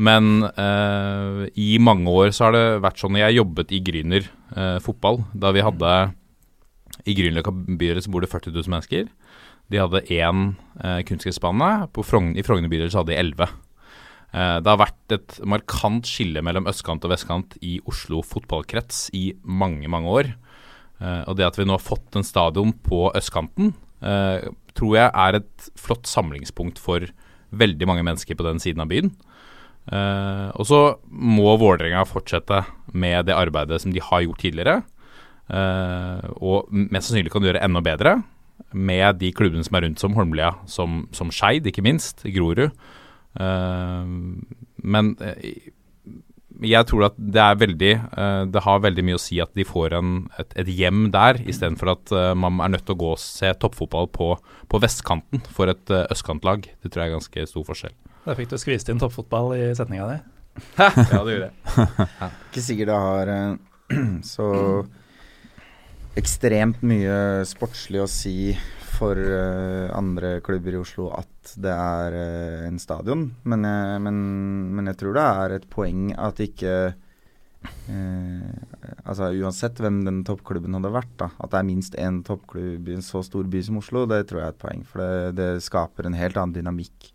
Men 0.00 0.46
uh, 0.48 1.44
i 1.58 1.74
mange 1.82 2.08
år 2.08 2.32
så 2.32 2.48
har 2.48 2.56
det 2.56 2.80
vært 2.84 3.02
sånn 3.02 3.18
Jeg 3.20 3.36
jobbet 3.36 3.74
i 3.76 3.82
Gryner 3.84 4.28
uh, 4.56 4.78
fotball. 4.84 5.22
Da 5.36 5.52
vi 5.56 5.64
hadde 5.66 5.94
I 7.04 7.16
Grünerløkka 7.18 7.52
bydel 7.52 8.00
så 8.04 8.14
bor 8.14 8.24
det 8.24 8.32
40 8.32 8.54
000 8.56 8.72
mennesker. 8.76 9.08
De 9.68 9.80
hadde 9.82 10.06
én 10.08 10.52
uh, 10.80 11.00
kunstgressbane. 11.08 11.72
I 11.84 12.46
Frogner 12.46 12.72
bydel 12.72 12.92
så 12.92 13.02
hadde 13.02 13.12
de 13.12 13.20
elleve. 13.20 13.50
Eh, 14.28 14.58
det 14.60 14.68
har 14.68 14.80
vært 14.80 15.14
et 15.16 15.38
markant 15.48 16.04
skille 16.08 16.42
mellom 16.44 16.68
østkant 16.68 17.04
og 17.06 17.14
vestkant 17.14 17.56
i 17.64 17.78
Oslo 17.88 18.20
fotballkrets 18.26 19.08
i 19.16 19.30
mange, 19.42 19.88
mange 19.88 20.12
år. 20.20 20.32
Eh, 21.00 21.22
og 21.24 21.38
det 21.38 21.46
at 21.46 21.56
vi 21.56 21.64
nå 21.68 21.78
har 21.78 21.84
fått 21.84 22.18
en 22.18 22.26
stadion 22.26 22.74
på 22.84 23.06
østkanten, 23.16 23.72
eh, 24.04 24.50
tror 24.76 24.98
jeg 24.98 25.08
er 25.08 25.40
et 25.40 25.70
flott 25.80 26.06
samlingspunkt 26.06 26.78
for 26.78 27.08
veldig 27.56 27.88
mange 27.88 28.04
mennesker 28.04 28.36
på 28.36 28.44
den 28.44 28.60
siden 28.60 28.84
av 28.84 28.92
byen. 28.92 29.14
og 29.88 30.66
så 30.68 31.00
må 31.08 31.56
Vålerenga 31.56 32.04
fortsette 32.04 32.58
med 32.92 33.24
det 33.24 33.32
arbeidet 33.32 33.80
som 33.80 33.90
de 33.90 33.98
har 34.04 34.20
gjort 34.20 34.38
tidligere. 34.38 34.82
og 36.44 36.68
mest 36.68 37.08
sannsynlig 37.08 37.32
kan 37.32 37.40
de 37.40 37.48
gjøre 37.48 37.64
enda 37.64 37.80
bedre 37.80 38.22
med 38.74 39.18
de 39.18 39.32
klubbene 39.32 39.64
som 39.64 39.76
er 39.76 39.86
rundt 39.86 39.98
som 39.98 40.12
Holmlia, 40.12 40.58
som, 40.66 41.08
som 41.10 41.30
Skeid, 41.30 41.64
ikke 41.64 41.80
minst, 41.80 42.20
Grorud. 42.22 42.68
Eh, 43.36 44.14
men 44.88 45.10
eh, 45.20 45.68
jeg 46.64 46.88
tror 46.90 47.04
at 47.06 47.18
det 47.18 47.40
er 47.42 47.58
veldig 47.60 47.90
uh, 48.18 48.44
Det 48.50 48.62
har 48.64 48.80
veldig 48.82 49.04
mye 49.06 49.18
å 49.18 49.22
si 49.22 49.38
at 49.42 49.52
de 49.54 49.66
får 49.66 49.94
en, 49.98 50.14
et, 50.40 50.56
et 50.58 50.70
hjem 50.80 51.08
der, 51.14 51.38
istedenfor 51.46 51.92
at 51.92 52.14
uh, 52.14 52.32
man 52.34 52.58
er 52.64 52.72
nødt 52.74 52.86
til 52.88 52.96
å 52.96 53.02
gå 53.02 53.12
og 53.14 53.22
se 53.22 53.52
toppfotball 53.62 54.10
på, 54.14 54.32
på 54.70 54.80
vestkanten 54.82 55.44
for 55.54 55.70
et 55.70 55.94
uh, 55.94 56.06
østkantlag. 56.10 56.66
Det 56.82 56.90
tror 56.90 57.04
jeg 57.04 57.12
er 57.12 57.16
ganske 57.18 57.46
stor 57.52 57.66
forskjell. 57.68 57.94
Da 58.24 58.34
fikk 58.38 58.50
du 58.50 58.58
skvist 58.60 58.90
inn 58.90 58.98
toppfotball 59.00 59.54
i 59.56 59.62
setninga 59.78 60.10
di. 60.10 60.18
ja, 60.80 60.90
det 61.22 61.36
gjorde 61.36 61.46
jeg. 61.46 62.08
Ikke 62.48 62.64
sikkert 62.64 62.90
det 62.90 62.98
har 63.06 63.32
så 64.34 64.48
ekstremt 66.18 66.82
mye 66.82 67.46
sportslig 67.46 68.02
å 68.02 68.10
si 68.10 68.56
for 68.98 69.18
uh, 69.18 69.88
andre 69.96 70.38
klubber 70.44 70.74
i 70.74 70.80
Oslo 70.80 71.08
at 71.16 71.54
det 71.60 71.72
er 71.72 72.16
uh, 72.18 72.68
en 72.68 72.80
stadion, 72.82 73.28
men, 73.48 73.66
jeg, 73.66 74.00
men, 74.04 74.16
men, 74.74 74.90
jeg 74.90 75.00
tror 75.00 75.16
det 75.16 75.26
er 75.42 75.54
et 75.58 75.68
poeng 75.70 76.08
at 76.16 76.42
ikke 76.44 76.78
Altså 77.88 79.32
Uansett 79.34 79.80
hvem 79.82 79.96
den 80.06 80.20
toppklubben 80.24 80.76
hadde 80.76 80.92
vært, 80.94 81.10
da, 81.18 81.26
at 81.42 81.50
det 81.50 81.58
er 81.58 81.66
minst 81.66 81.96
én 81.98 82.20
toppklubb 82.24 82.86
i 82.86 82.94
en 82.94 83.02
så 83.02 83.18
stor 83.26 83.48
by 83.50 83.62
som 83.66 83.80
Oslo, 83.80 84.04
det 84.06 84.20
tror 84.28 84.40
jeg 84.40 84.46
er 84.46 84.54
et 84.54 84.60
poeng. 84.62 84.84
For 84.86 85.02
det, 85.02 85.32
det 85.40 85.64
skaper 85.66 86.06
en 86.06 86.14
helt 86.14 86.38
annen 86.38 86.54
dynamikk 86.54 87.08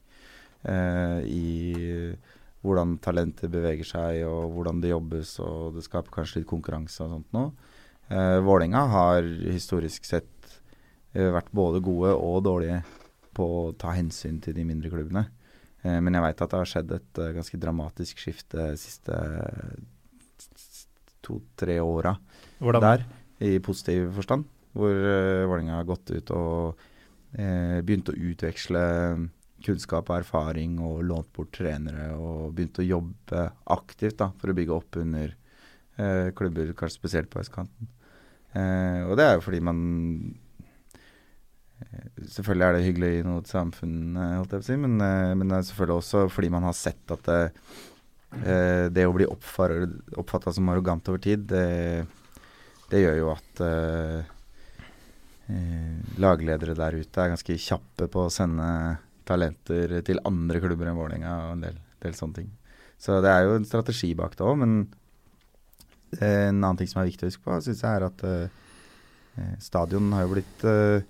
i 0.68 1.46
hvordan 2.64 2.98
talentet 3.04 3.52
beveger 3.54 3.88
seg, 3.88 4.20
og 4.28 4.52
hvordan 4.58 4.84
det 4.84 4.92
jobbes, 4.92 5.36
og 5.44 5.78
det 5.78 5.86
skaper 5.88 6.18
kanskje 6.20 6.42
litt 6.42 6.50
konkurranse 6.52 7.04
og 7.06 7.16
sånt 7.18 7.36
noe. 7.36 7.52
Uh, 8.12 8.40
Vålerenga 8.44 8.84
har 8.92 9.28
historisk 9.48 10.04
sett 10.08 10.28
vært 11.14 11.52
både 11.54 11.82
gode 11.86 12.14
og 12.18 12.40
dårlige 12.46 12.82
på 13.38 13.46
å 13.46 13.74
ta 13.78 13.94
hensyn 13.98 14.40
til 14.44 14.56
de 14.58 14.66
mindre 14.68 14.92
klubbene. 14.94 15.26
Uh, 15.84 16.00
men 16.00 16.16
jeg 16.16 16.26
veit 16.26 16.44
at 16.46 16.54
det 16.54 16.62
har 16.62 16.72
skjedd 16.72 16.96
et 16.98 17.22
uh, 17.22 17.34
ganske 17.36 17.60
dramatisk 17.62 18.24
skifte 18.24 18.72
de 18.74 18.80
siste 18.80 19.20
to-tre 21.24 21.78
åra 21.80 22.16
der, 22.60 23.06
i 23.44 23.56
positiv 23.64 24.10
forstand. 24.18 24.50
Hvor 24.74 24.90
Vålerenga 24.90 25.78
har 25.78 25.86
gått 25.86 26.10
ut 26.10 26.32
og 26.34 26.82
begynt 27.34 28.10
å 28.10 28.16
utveksle 28.18 28.82
kunnskap 29.64 30.10
og 30.10 30.16
erfaring 30.18 30.80
og 30.82 31.04
lånt 31.06 31.30
bort 31.34 31.52
trenere 31.56 32.10
og 32.18 32.56
begynt 32.58 32.82
å 32.82 32.86
jobbe 32.86 33.44
aktivt 33.74 34.18
da, 34.20 34.32
for 34.42 34.50
å 34.50 34.56
bygge 34.58 34.74
opp 34.76 34.98
under 35.00 35.36
klubber, 36.36 36.74
kanskje 36.78 36.98
spesielt 36.98 37.30
på 37.32 37.44
østkanten. 37.44 37.92
Eh, 38.54 39.02
og 39.10 39.18
det 39.18 39.26
er 39.26 39.38
jo 39.38 39.46
fordi 39.48 39.60
man 39.66 39.80
eh, 40.30 40.43
Selvfølgelig 42.24 42.66
er 42.66 42.76
det 42.76 42.86
hyggelig 42.88 43.12
i 43.20 43.24
noe 43.26 43.44
samfunn, 43.48 44.16
eh, 44.18 44.36
holdt 44.40 44.54
jeg 44.56 44.62
på 44.62 44.66
å 44.66 44.70
si, 44.70 44.78
men, 44.80 44.96
eh, 45.02 45.34
men, 45.38 45.50
det 45.50 45.58
er 45.58 45.68
selvfølgelig 45.70 45.98
også 46.00 46.24
fordi 46.32 46.50
man 46.54 46.68
har 46.68 46.76
sett 46.78 47.14
at 47.14 47.30
det, 47.30 47.42
eh, 48.40 48.86
det 48.94 49.06
å 49.08 49.16
bli 49.16 49.28
oppfatta 49.30 50.54
som 50.54 50.70
arrogant 50.70 51.10
over 51.12 51.22
tid, 51.22 51.46
det, 51.50 52.06
det 52.90 53.04
gjør 53.04 53.20
jo 53.20 53.34
at 53.34 53.66
lagledere 56.24 56.74
der 56.74 56.96
ute 56.96 57.20
er 57.20 57.34
ganske 57.34 57.56
kjappe 57.60 58.08
på 58.10 58.24
å 58.26 58.32
sende 58.32 58.66
talenter 59.28 60.00
til 60.08 60.22
andre 60.26 60.62
klubber 60.64 60.88
enn 60.90 60.98
Vålerenga 60.98 61.34
og 61.44 61.52
en 61.58 61.66
del, 61.66 61.76
del, 62.02 62.16
sånne 62.18 62.38
ting. 62.40 62.48
Så 62.98 63.20
det 63.22 63.30
er 63.30 63.44
jo 63.46 63.58
en 63.60 63.68
strategi 63.68 64.14
bak 64.18 64.38
det 64.40 64.46
òg, 64.48 64.56
men 64.64 64.78
en 66.16 66.62
annen 66.64 66.80
ting 66.80 66.90
som 66.90 67.02
er 67.04 67.10
viktig 67.12 67.28
å 67.28 67.32
huske 67.32 67.44
på, 67.44 67.60
synes 67.66 67.84
jeg 67.84 68.00
er 68.00 68.08
at 68.08 68.24
uh, 68.26 69.52
stadion 69.62 70.12
har 70.16 70.26
jo 70.26 70.34
blitt 70.36 70.66
uh, 70.66 71.04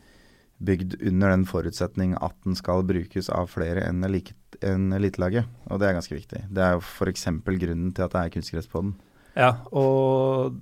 bygd 0.63 0.97
under 1.01 1.33
den 1.33 1.45
forutsetning 1.47 2.15
at 2.23 2.35
den 2.45 2.57
skal 2.57 2.85
brukes 2.87 3.29
av 3.33 3.49
flere 3.51 3.85
enn 3.87 4.03
elitelaget. 4.03 5.49
Og 5.69 5.81
det 5.81 5.89
er 5.89 5.97
ganske 5.97 6.15
viktig. 6.15 6.43
Det 6.53 6.63
er 6.63 6.77
jo 6.77 6.83
f.eks. 6.83 7.27
grunnen 7.43 7.91
til 7.95 8.05
at 8.05 8.15
det 8.15 8.21
er 8.21 8.33
kunstgress 8.35 8.69
på 8.71 8.85
den. 8.85 8.93
Ja, 9.37 9.55
og 9.73 10.59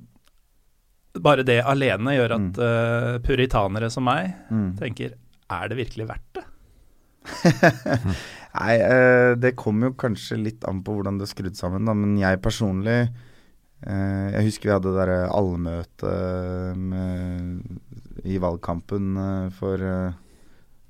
bare 1.19 1.43
det 1.47 1.59
alene 1.67 2.15
gjør 2.15 2.37
at 2.37 2.45
mm. 2.45 2.61
uh, 2.61 3.17
puritanere 3.25 3.89
som 3.91 4.05
meg 4.07 4.31
mm. 4.47 4.69
tenker 4.79 5.17
er 5.51 5.71
det 5.71 5.79
virkelig 5.81 6.07
verdt 6.07 6.37
det? 6.37 6.45
Nei, 8.61 8.75
uh, 8.79 9.33
det 9.39 9.57
kommer 9.59 9.91
jo 9.91 9.97
kanskje 9.99 10.39
litt 10.39 10.63
an 10.69 10.79
på 10.85 10.95
hvordan 10.95 11.19
det 11.19 11.27
er 11.27 11.33
skrudd 11.33 11.59
sammen, 11.59 11.87
da. 11.87 11.95
Men 11.97 12.15
jeg 12.19 12.39
personlig 12.43 12.99
jeg 13.81 14.45
husker 14.45 14.69
vi 14.69 14.73
hadde 14.75 14.91
det 14.91 14.99
derre 14.99 15.21
allmøte 15.33 16.11
i 18.27 18.37
valgkampen 18.41 19.17
eh, 19.17 19.49
for 19.57 19.81
eh, 19.81 20.19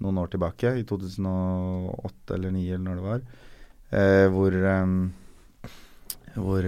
noen 0.01 0.19
år 0.21 0.31
tilbake, 0.33 0.73
i 0.81 0.85
2008 0.87 2.35
eller 2.35 2.51
2009 2.51 2.63
eller 2.67 2.85
når 2.87 2.95
det 2.99 3.09
var, 3.09 3.25
hvor 4.33 4.55
hvor 6.31 6.65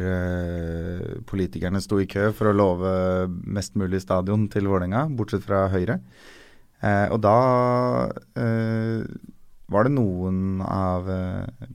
politikerne 1.32 1.80
sto 1.82 1.98
i 2.04 2.08
kø 2.12 2.28
for 2.36 2.52
å 2.52 2.54
love 2.54 2.92
mest 3.58 3.78
mulig 3.80 4.02
stadion 4.04 4.44
til 4.52 4.68
Vålerenga, 4.68 5.06
bortsett 5.18 5.46
fra 5.48 5.64
Høyre. 5.72 5.96
Og 6.84 7.18
da 7.24 7.38
var 9.72 9.88
det 9.88 9.96
noen 9.96 10.62
av 10.68 11.08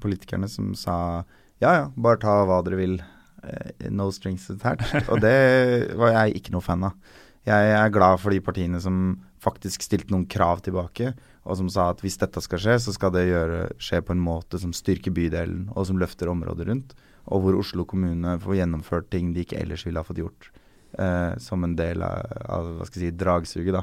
politikerne 0.04 0.52
som 0.52 0.76
sa 0.78 1.24
ja 1.64 1.72
ja, 1.80 1.86
bare 1.96 2.20
ta 2.22 2.42
hva 2.46 2.60
dere 2.62 2.78
vil. 2.78 3.00
Eh, 3.44 3.88
no 3.94 4.10
strings 4.14 4.48
attached. 4.50 5.08
Og 5.12 5.22
det 5.22 5.94
var 5.98 6.14
jeg 6.16 6.40
ikke 6.40 6.54
noe 6.54 6.64
fan 6.64 6.86
av. 6.88 7.16
Jeg 7.48 7.72
er 7.72 7.92
glad 7.94 8.20
for 8.20 8.34
de 8.34 8.42
partiene 8.44 8.80
som 8.82 9.16
faktisk 9.40 9.84
stilte 9.86 10.12
noen 10.12 10.26
krav 10.28 10.60
tilbake, 10.66 11.12
og 11.48 11.56
som 11.60 11.68
sa 11.72 11.88
at 11.92 12.02
hvis 12.04 12.18
dette 12.20 12.42
skal 12.44 12.60
skje, 12.60 12.74
så 12.82 12.92
skal 12.92 13.12
det 13.14 13.28
gjøre, 13.28 13.60
skje 13.80 14.02
på 14.04 14.12
en 14.12 14.20
måte 14.20 14.58
som 14.60 14.74
styrker 14.74 15.14
bydelen, 15.14 15.68
og 15.72 15.86
som 15.88 16.00
løfter 16.00 16.28
området 16.28 16.66
rundt. 16.68 16.96
Og 17.28 17.44
hvor 17.44 17.58
Oslo 17.60 17.86
kommune 17.88 18.36
får 18.42 18.60
gjennomført 18.60 19.08
ting 19.12 19.32
de 19.32 19.46
ikke 19.46 19.60
ellers 19.60 19.84
ville 19.86 20.00
ha 20.00 20.06
fått 20.06 20.20
gjort. 20.20 20.50
Eh, 20.98 21.32
som 21.38 21.64
en 21.64 21.74
del 21.76 22.02
av, 22.02 22.30
av 22.48 22.68
hva 22.78 22.86
skal 22.88 23.02
jeg 23.02 23.12
si, 23.12 23.18
dragsuget 23.20 23.74
da, 23.76 23.82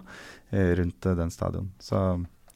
eh, 0.50 0.72
rundt 0.80 1.06
eh, 1.06 1.18
den 1.18 1.34
stadion. 1.34 1.68
Så 1.80 2.00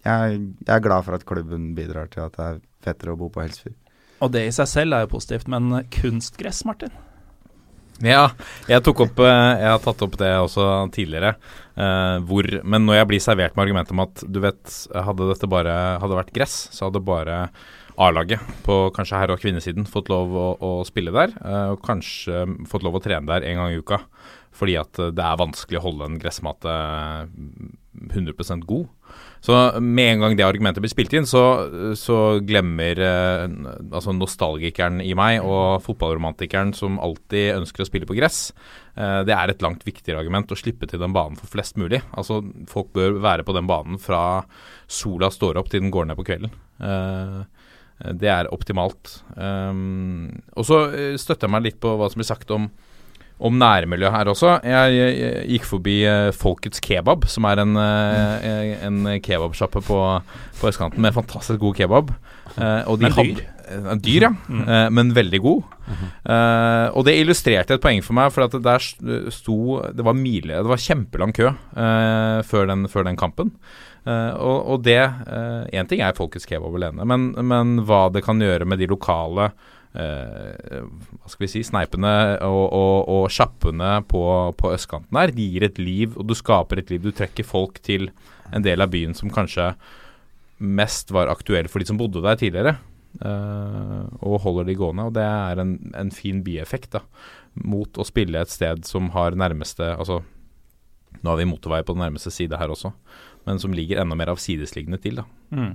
jeg, 0.02 0.40
jeg, 0.66 0.74
er 0.74 0.82
glad 0.84 1.06
for 1.06 1.18
at 1.18 1.26
klubben 1.30 1.72
bidrar 1.78 2.10
til 2.10 2.26
at 2.26 2.38
det 2.38 2.48
er 2.48 2.64
fettere 2.84 3.14
å 3.14 3.20
bo 3.20 3.30
på 3.34 3.44
Helsfyr. 3.44 3.76
Og 4.20 4.34
det 4.34 4.48
i 4.48 4.56
seg 4.56 4.68
selv 4.68 4.96
er 4.96 5.06
jo 5.06 5.14
positivt, 5.14 5.48
men 5.52 5.72
kunstgress, 5.94 6.66
Martin? 6.68 6.92
Ja, 8.00 8.30
jeg, 8.70 8.80
opp, 8.88 9.20
eh, 9.20 9.60
jeg 9.60 9.68
har 9.74 9.82
tatt 9.84 10.04
opp 10.06 10.16
det 10.22 10.30
også 10.40 10.66
tidligere. 10.96 11.34
Uh, 11.80 12.20
hvor, 12.28 12.48
men 12.68 12.86
når 12.88 12.98
jeg 13.00 13.10
blir 13.12 13.24
servert 13.24 13.56
med 13.56 13.66
argumentet 13.66 13.96
om 13.96 14.04
at 14.04 14.24
du 14.24 14.40
vet, 14.44 14.64
hadde 14.92 15.28
dette 15.30 15.50
bare 15.52 15.76
hadde 16.00 16.18
vært 16.18 16.34
gress, 16.36 16.56
så 16.76 16.88
hadde 16.88 17.04
bare 17.04 17.46
A-laget 18.00 18.40
på 18.64 18.76
kanskje 18.96 19.20
herre- 19.20 19.36
og 19.36 19.44
kvinnesiden 19.44 19.88
fått 19.88 20.08
lov 20.12 20.32
å, 20.32 20.48
å 20.64 20.72
spille 20.88 21.12
der. 21.16 21.36
Uh, 21.44 21.76
og 21.76 21.84
kanskje 21.84 22.46
fått 22.72 22.88
lov 22.88 23.00
å 23.00 23.04
trene 23.04 23.28
der 23.28 23.48
en 23.48 23.60
gang 23.60 23.76
i 23.76 23.84
uka. 23.84 24.00
Fordi 24.56 24.80
at 24.80 25.00
det 25.16 25.24
er 25.24 25.40
vanskelig 25.40 25.80
å 25.80 25.86
holde 25.90 26.08
en 26.08 26.20
gressmate 26.20 26.76
100% 27.94 28.66
god. 28.70 28.88
Så 29.42 29.56
med 29.82 30.14
en 30.14 30.24
gang 30.24 30.36
det 30.38 30.46
argumentet 30.46 30.84
blir 30.84 30.92
spilt 30.92 31.14
inn, 31.18 31.28
så, 31.28 31.42
så 31.98 32.40
glemmer 32.46 33.00
eh, 33.02 33.46
altså 33.90 34.14
nostalgikeren 34.14 35.00
i 35.02 35.14
meg 35.18 35.40
og 35.42 35.82
fotballromantikeren 35.86 36.74
som 36.78 37.00
alltid 37.02 37.56
ønsker 37.58 37.84
å 37.84 37.90
spille 37.90 38.10
på 38.10 38.18
gress. 38.20 38.50
Eh, 38.96 39.22
det 39.28 39.36
er 39.36 39.54
et 39.54 39.64
langt 39.66 39.86
viktigere 39.88 40.22
argument 40.22 40.52
å 40.54 40.60
slippe 40.60 40.90
til 40.92 41.02
den 41.02 41.16
banen 41.16 41.40
for 41.40 41.52
flest 41.52 41.80
mulig. 41.82 42.02
Altså 42.12 42.42
Folk 42.70 42.94
bør 42.98 43.18
være 43.24 43.48
på 43.48 43.56
den 43.58 43.70
banen 43.70 44.02
fra 44.02 44.44
sola 44.90 45.32
står 45.34 45.60
opp 45.62 45.72
til 45.72 45.84
den 45.84 45.94
går 45.94 46.10
ned 46.10 46.20
på 46.20 46.28
kvelden. 46.30 46.54
Eh, 46.84 47.40
det 48.16 48.30
er 48.32 48.52
optimalt. 48.56 49.18
Um, 49.36 50.30
og 50.56 50.68
så 50.68 50.84
eh, 50.96 51.18
støtter 51.20 51.48
jeg 51.48 51.56
meg 51.56 51.66
litt 51.66 51.82
på 51.84 51.92
hva 52.00 52.08
som 52.12 52.22
blir 52.22 52.30
sagt 52.30 52.54
om 52.56 52.70
om 53.40 53.56
nærmiljøet 53.60 54.14
her 54.14 54.32
også. 54.34 54.56
Jeg, 54.68 54.96
jeg, 54.96 55.14
jeg 55.20 55.46
gikk 55.54 55.68
forbi 55.70 55.96
uh, 56.04 56.32
Folkets 56.36 56.84
Kebab, 56.84 57.28
som 57.32 57.48
er 57.48 57.62
en, 57.64 57.78
uh, 57.80 58.74
en 58.88 59.14
kebabsjappe 59.24 59.84
på, 59.86 60.02
på 60.60 60.72
østkanten 60.72 61.04
med 61.04 61.16
fantastisk 61.16 61.62
god 61.62 61.78
kebab. 61.80 62.12
Uh, 62.58 62.84
og 62.90 63.00
de 63.00 63.08
men 63.08 63.16
dyr? 63.16 63.42
Hadde, 63.70 64.00
dyr, 64.02 64.26
ja. 64.26 64.32
Mm. 64.50 64.96
men 64.98 65.12
veldig 65.14 65.40
god. 65.44 65.76
Mm. 65.90 66.06
og 66.98 67.04
det 67.06 67.14
illustrerte 67.18 67.76
et 67.78 67.84
poeng 67.84 68.02
for 68.02 68.18
meg, 68.18 68.32
for 68.34 68.48
at 68.48 68.56
det 68.56 68.64
der 68.66 68.82
sto 69.34 69.78
Det 69.94 70.06
var 70.06 70.18
mile, 70.18 70.58
det 70.58 70.70
var 70.70 70.82
kjempelang 70.82 71.34
kø 71.38 71.52
før 72.50 72.66
den, 72.70 72.88
før, 72.90 73.06
den, 73.06 73.18
kampen. 73.18 73.52
og, 74.06 74.58
og 74.74 74.84
det 74.86 74.98
Én 75.70 75.90
ting 75.90 76.02
er 76.02 76.18
Folkets 76.18 76.50
Kebab 76.50 76.80
alene, 76.82 77.06
men, 77.06 77.30
men 77.46 77.86
hva 77.86 78.08
det 78.10 78.26
kan 78.26 78.42
gjøre 78.42 78.66
med 78.66 78.82
de 78.82 78.90
lokale 78.90 79.52
Eh, 79.52 79.78
hva 79.90 81.32
skal 81.32 81.44
vi 81.48 81.50
si, 81.50 81.64
sneipene 81.66 82.12
og, 82.46 82.76
og, 83.10 83.24
sjappene 83.34 84.04
på, 84.06 84.22
på, 84.60 84.74
østkanten 84.76 85.18
her. 85.18 85.34
De 85.34 85.48
gir 85.50 85.66
et 85.66 85.82
liv, 85.82 86.14
og 86.14 86.28
du 86.30 86.36
skaper 86.38 86.82
et 86.82 86.94
liv. 86.94 87.02
Du 87.02 87.16
trekker 87.16 87.48
folk 87.48 87.82
til 87.86 88.12
en 88.54 88.66
del 88.66 88.86
av 88.86 88.92
byen 88.94 89.18
som 89.18 89.34
kanskje 89.34 89.72
mest 90.60 91.14
var 91.16 91.32
aktuell 91.32 91.70
for 91.72 91.82
de 91.82 91.90
som 91.90 92.00
bodde 92.00 92.22
der 92.22 92.38
tidligere. 92.40 92.78
Uh, 93.24 94.06
og 94.22 94.44
holder 94.44 94.68
de 94.68 94.78
gående. 94.78 95.08
Og 95.10 95.16
det 95.18 95.26
er 95.26 95.62
en, 95.64 95.78
en 95.98 96.12
fin 96.14 96.44
bieffekt 96.46 96.94
da, 96.94 97.04
mot 97.66 97.98
å 97.98 98.06
spille 98.06 98.42
et 98.42 98.54
sted 98.54 98.86
som 98.88 99.10
har 99.16 99.38
nærmeste 99.40 99.96
Altså, 99.96 100.22
nå 101.24 101.32
har 101.32 101.40
vi 101.40 101.48
motorvei 101.50 101.82
på 101.84 101.96
den 101.96 102.04
nærmeste 102.06 102.32
side 102.32 102.60
her 102.62 102.70
også, 102.72 102.94
men 103.48 103.60
som 103.60 103.74
ligger 103.74 104.04
enda 104.04 104.16
mer 104.20 104.32
avsidesliggende 104.36 105.02
til. 105.02 105.24
da. 105.24 105.26
Mm. 105.50 105.74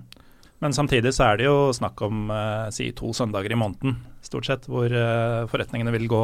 Men 0.63 0.75
samtidig 0.77 1.13
så 1.17 1.31
er 1.31 1.41
det 1.41 1.49
jo 1.49 1.73
snakk 1.77 2.01
om 2.07 2.29
eh, 2.33 2.69
si 2.75 2.91
to 2.97 3.13
søndager 3.17 3.53
i 3.53 3.59
måneden, 3.59 3.99
stort 4.25 4.49
sett, 4.49 4.69
hvor 4.71 4.89
eh, 4.89 5.43
forretningene 5.51 5.93
vil 5.97 6.07
gå 6.11 6.23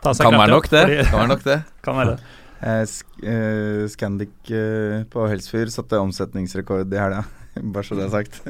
ta 0.00 0.14
seg 0.16 0.28
kan 0.28 0.38
være 0.40 0.54
nok 0.54 0.68
det. 0.72 0.84
kan 1.08 1.18
være 1.18 1.32
nok 1.32 1.46
det. 1.46 1.58
kan 1.86 1.98
være 2.00 2.14
det. 2.14 2.36
Eh, 2.60 2.82
sk 2.88 3.06
Scandic 3.94 4.52
på 5.12 5.24
Helsfyr 5.28 5.72
satte 5.72 6.00
omsetningsrekord 6.00 6.92
i 6.92 7.00
helga, 7.00 7.24
bare 7.74 7.88
så 7.88 7.98
det 7.98 8.06
er 8.06 8.14
sagt. 8.14 8.40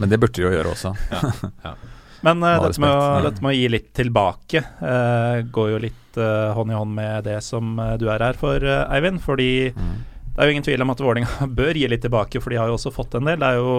men 0.00 0.12
det 0.12 0.20
burde 0.20 0.36
de 0.38 0.46
jo 0.46 0.54
gjøre 0.54 0.76
også. 0.76 0.94
ja. 1.12 1.32
Ja. 1.64 1.74
Men 2.22 2.38
uh, 2.38 2.54
dette, 2.62 2.78
med 2.78 2.92
å, 2.94 3.06
dette, 3.24 3.42
med 3.42 3.50
å, 3.50 3.56
gi 3.56 3.64
litt 3.72 3.88
tilbake 3.98 4.60
uh, 4.78 5.42
går 5.42 5.72
jo 5.72 5.80
litt 5.82 6.18
uh, 6.22 6.52
hånd 6.54 6.70
i 6.70 6.76
hånd 6.78 6.94
med 6.94 7.26
det 7.26 7.40
som 7.42 7.74
du 7.98 8.06
er 8.14 8.22
her 8.22 8.38
for, 8.38 8.62
Eivind. 8.62 9.18
Fordi 9.24 9.72
mm. 9.74 9.96
Det 10.32 10.40
er 10.40 10.48
jo 10.48 10.56
ingen 10.56 10.64
tvil 10.64 10.82
om 10.84 10.90
at 10.94 11.00
Vålinga 11.04 11.46
bør 11.60 11.76
gi 11.76 11.86
litt 11.92 12.02
tilbake, 12.06 12.40
for 12.40 12.50
de 12.54 12.56
har 12.60 12.68
jo 12.72 12.78
også 12.78 12.92
fått 12.94 13.14
en 13.18 13.28
del. 13.28 13.38
Det 13.42 13.48
er 13.52 13.58
jo 13.60 13.74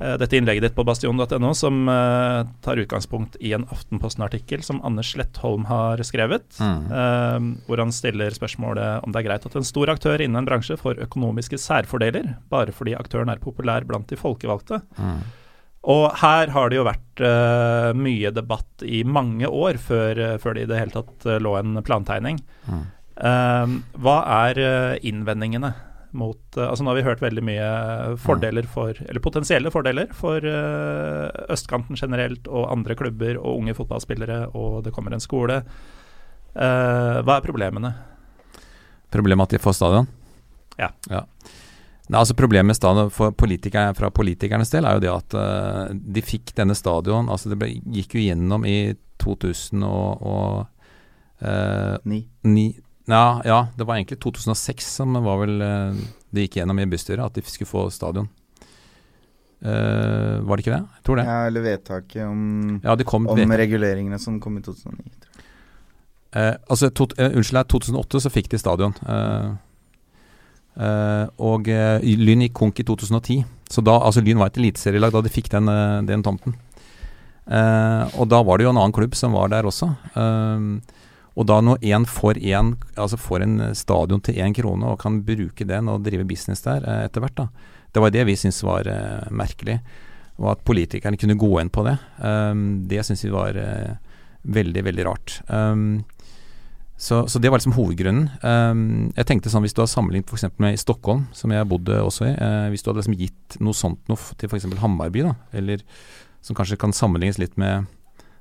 eh, 0.00 0.14
dette 0.22 0.38
innlegget 0.38 0.68
ditt 0.68 0.76
på 0.76 0.84
bastion.no 0.86 1.50
som 1.58 1.88
eh, 1.90 2.40
tar 2.64 2.80
utgangspunkt 2.80 3.36
i 3.42 3.50
en 3.56 3.66
Aftenposten-artikkel 3.74 4.62
som 4.64 4.78
Anders 4.86 5.10
Slettholm 5.16 5.66
har 5.70 6.00
skrevet, 6.06 6.46
Mm. 6.62 6.84
eh, 6.94 7.48
hvor 7.66 7.82
han 7.82 7.92
stiller 7.92 8.30
spørsmålet 8.36 9.02
om 9.04 9.12
det 9.12 9.20
er 9.24 9.28
greit 9.28 9.46
at 9.50 9.56
en 9.58 9.66
stor 9.66 9.90
aktør 9.92 10.22
innen 10.22 10.38
en 10.42 10.46
bransje 10.48 10.78
får 10.80 11.02
økonomiske 11.08 11.58
særfordeler 11.58 12.36
bare 12.54 12.72
fordi 12.72 12.94
aktøren 12.96 13.28
er 13.34 13.42
populær 13.42 13.84
blant 13.88 14.06
de 14.08 14.16
folkevalgte. 14.20 14.78
Mm. 14.96 15.18
Og 15.84 16.06
her 16.22 16.48
har 16.54 16.70
det 16.72 16.78
jo 16.78 16.86
vært 16.86 17.20
mye 18.00 18.30
debatt 18.32 18.80
i 18.88 19.02
mange 19.04 19.44
år 19.52 19.76
før, 19.76 20.38
før 20.40 20.54
det 20.56 20.62
i 20.64 20.68
det 20.70 20.78
hele 20.80 20.94
tatt 20.94 21.26
lå 21.44 21.52
en 21.58 21.74
plantegning. 21.84 22.38
Mm. 22.64 22.86
Eh, 23.16 23.74
hva 24.04 24.14
er 24.44 24.58
eh, 24.60 24.94
innvendingene 25.06 25.70
mot 26.18 26.56
eh, 26.58 26.66
Altså 26.66 26.82
Nå 26.82 26.90
har 26.90 26.98
vi 26.98 27.04
hørt 27.06 27.22
veldig 27.22 27.44
mye 27.46 27.68
fordeler 28.18 28.66
for 28.70 28.98
Eller 29.06 29.22
potensielle 29.22 29.70
fordeler 29.70 30.10
for 30.18 30.42
eh, 30.42 31.28
østkanten 31.54 31.98
generelt 31.98 32.48
og 32.50 32.72
andre 32.72 32.96
klubber 32.98 33.38
og 33.38 33.60
unge 33.60 33.76
fotballspillere, 33.78 34.40
og 34.54 34.82
det 34.86 34.92
kommer 34.94 35.14
en 35.14 35.22
skole. 35.22 35.60
Eh, 36.54 37.20
hva 37.22 37.38
er 37.38 37.46
problemene? 37.46 37.94
Problemet 39.14 39.46
at 39.46 39.56
de 39.56 39.62
får 39.62 39.78
stadion? 39.78 40.10
Ja. 40.78 40.90
Nei, 41.10 42.18
altså 42.18 42.34
Problemet 42.36 42.72
med 42.72 42.76
stadion 42.76 43.10
for 43.14 43.32
politikere, 43.32 43.94
fra 43.96 44.10
politikernes 44.12 44.72
del 44.74 44.84
er 44.84 44.98
jo 44.98 45.04
det 45.04 45.12
at 45.12 45.36
uh, 45.38 45.94
de 45.94 46.22
fikk 46.24 46.52
denne 46.58 46.76
stadion 46.76 47.30
altså 47.32 47.52
Det 47.52 47.58
ble, 47.60 47.70
gikk 47.94 48.18
jo 48.18 48.24
gjennom 48.26 48.66
i 48.68 48.94
2000 49.22 49.84
og, 49.86 50.24
og 50.26 51.46
eh, 51.46 51.94
Ni. 52.10 52.18
ni, 52.42 52.64
ja, 53.06 53.42
ja, 53.44 53.58
det 53.76 53.84
var 53.84 53.98
egentlig 53.98 54.20
2006 54.22 54.86
som 54.96 55.12
var 55.24 55.42
vel 55.42 55.60
eh, 55.60 55.98
det 56.32 56.46
gikk 56.46 56.56
gjennom 56.60 56.78
i 56.80 56.86
bystyret, 56.88 57.20
at 57.24 57.36
de 57.36 57.42
skulle 57.44 57.68
få 57.68 57.88
stadion. 57.92 58.28
Uh, 59.64 60.42
var 60.44 60.58
det 60.58 60.64
ikke 60.64 60.74
det? 60.74 60.82
Jeg 60.98 61.04
tror 61.06 61.16
det. 61.16 61.22
Ja, 61.24 61.36
eller 61.48 61.62
vedtaket 61.64 62.24
om, 62.26 62.80
Ja, 62.84 62.92
om 62.92 63.28
vet- 63.38 63.58
reguleringene 63.62 64.18
som 64.20 64.36
kom 64.40 64.58
i 64.58 64.60
2009. 64.60 65.04
tror 65.22 65.30
jeg. 65.38 65.44
Eh, 66.34 66.56
altså, 66.68 66.90
to, 66.92 67.06
uh, 67.16 67.30
unnskyld, 67.30 67.60
i 67.62 67.70
2008 67.72 68.20
så 68.20 68.32
fikk 68.34 68.50
de 68.52 68.58
stadion. 68.60 68.92
Og 71.38 71.70
Lyn 71.70 72.44
gikk 72.44 72.52
konk 72.58 72.80
i 72.80 72.84
2010. 72.84 73.44
Så 73.70 73.80
da, 73.80 73.94
altså 74.00 74.20
Lyn 74.20 74.38
var 74.42 74.50
et 74.50 74.58
eliteserielag 74.58 75.12
da 75.14 75.22
de 75.22 75.32
fikk 75.32 75.48
den, 75.54 75.66
den 76.06 76.22
tomten. 76.22 76.56
Og 77.46 78.28
da 78.28 78.42
var 78.42 78.58
det 78.58 78.66
jo 78.66 78.74
en 78.74 78.76
annen 78.82 78.92
klubb 78.92 79.14
som 79.14 79.32
var 79.32 79.48
der 79.48 79.62
også. 79.64 79.88
Eh, 80.12 80.60
og 81.34 81.46
da 81.50 81.58
når 81.64 81.82
én 81.82 82.06
får, 82.06 82.38
en, 82.54 82.74
altså 82.94 83.18
får 83.18 83.42
en 83.42 83.56
stadion 83.74 84.22
til 84.22 84.38
én 84.38 84.54
krone 84.54 84.86
og 84.86 85.00
kan 85.02 85.18
bruke 85.26 85.66
den 85.66 85.90
og 85.90 86.04
drive 86.06 86.26
business 86.28 86.62
der 86.62 86.86
eh, 86.86 87.04
etter 87.08 87.24
hvert, 87.24 87.36
da. 87.40 87.48
Det 87.94 88.02
var 88.02 88.10
det 88.14 88.24
vi 88.26 88.34
syntes 88.34 88.62
var 88.66 88.88
uh, 88.90 89.28
merkelig. 89.30 89.76
Og 90.42 90.48
at 90.50 90.64
politikerne 90.66 91.18
kunne 91.18 91.36
gå 91.38 91.50
inn 91.60 91.70
på 91.70 91.84
det. 91.86 91.94
um, 92.18 92.82
det 92.90 93.04
syns 93.06 93.22
vi 93.22 93.30
var 93.30 93.54
uh, 93.54 93.94
veldig, 94.42 94.82
veldig 94.82 95.04
rart. 95.06 95.36
Um, 95.46 96.02
så, 96.96 97.20
så 97.30 97.38
det 97.38 97.50
var 97.50 97.58
liksom 97.58 97.76
hovedgrunnen. 97.76 98.28
Um, 98.42 99.12
jeg 99.14 99.26
tenkte 99.26 99.50
sånn 99.50 99.62
Hvis 99.66 99.74
du 99.74 99.82
har 99.82 99.90
sammenlignet 99.90 100.30
eksempel 100.30 100.66
med 100.66 100.74
i 100.74 100.80
Stockholm, 100.80 101.26
som 101.34 101.54
jeg 101.54 101.66
bodde 101.70 101.98
også 102.02 102.28
i 102.28 102.34
uh, 102.34 102.66
Hvis 102.70 102.82
du 102.82 102.90
hadde 102.90 103.02
liksom 103.02 103.18
gitt 103.18 103.58
noe 103.62 103.78
sånt 103.78 104.10
noe 104.10 104.38
til 104.38 104.50
f.eks. 104.50 104.66
Hammarby, 104.82 105.24
da, 105.26 105.34
eller 105.54 105.82
som 106.44 106.58
kanskje 106.58 106.78
kan 106.78 106.94
sammenlignes 106.94 107.38
litt 107.40 107.54
med, 107.60 107.86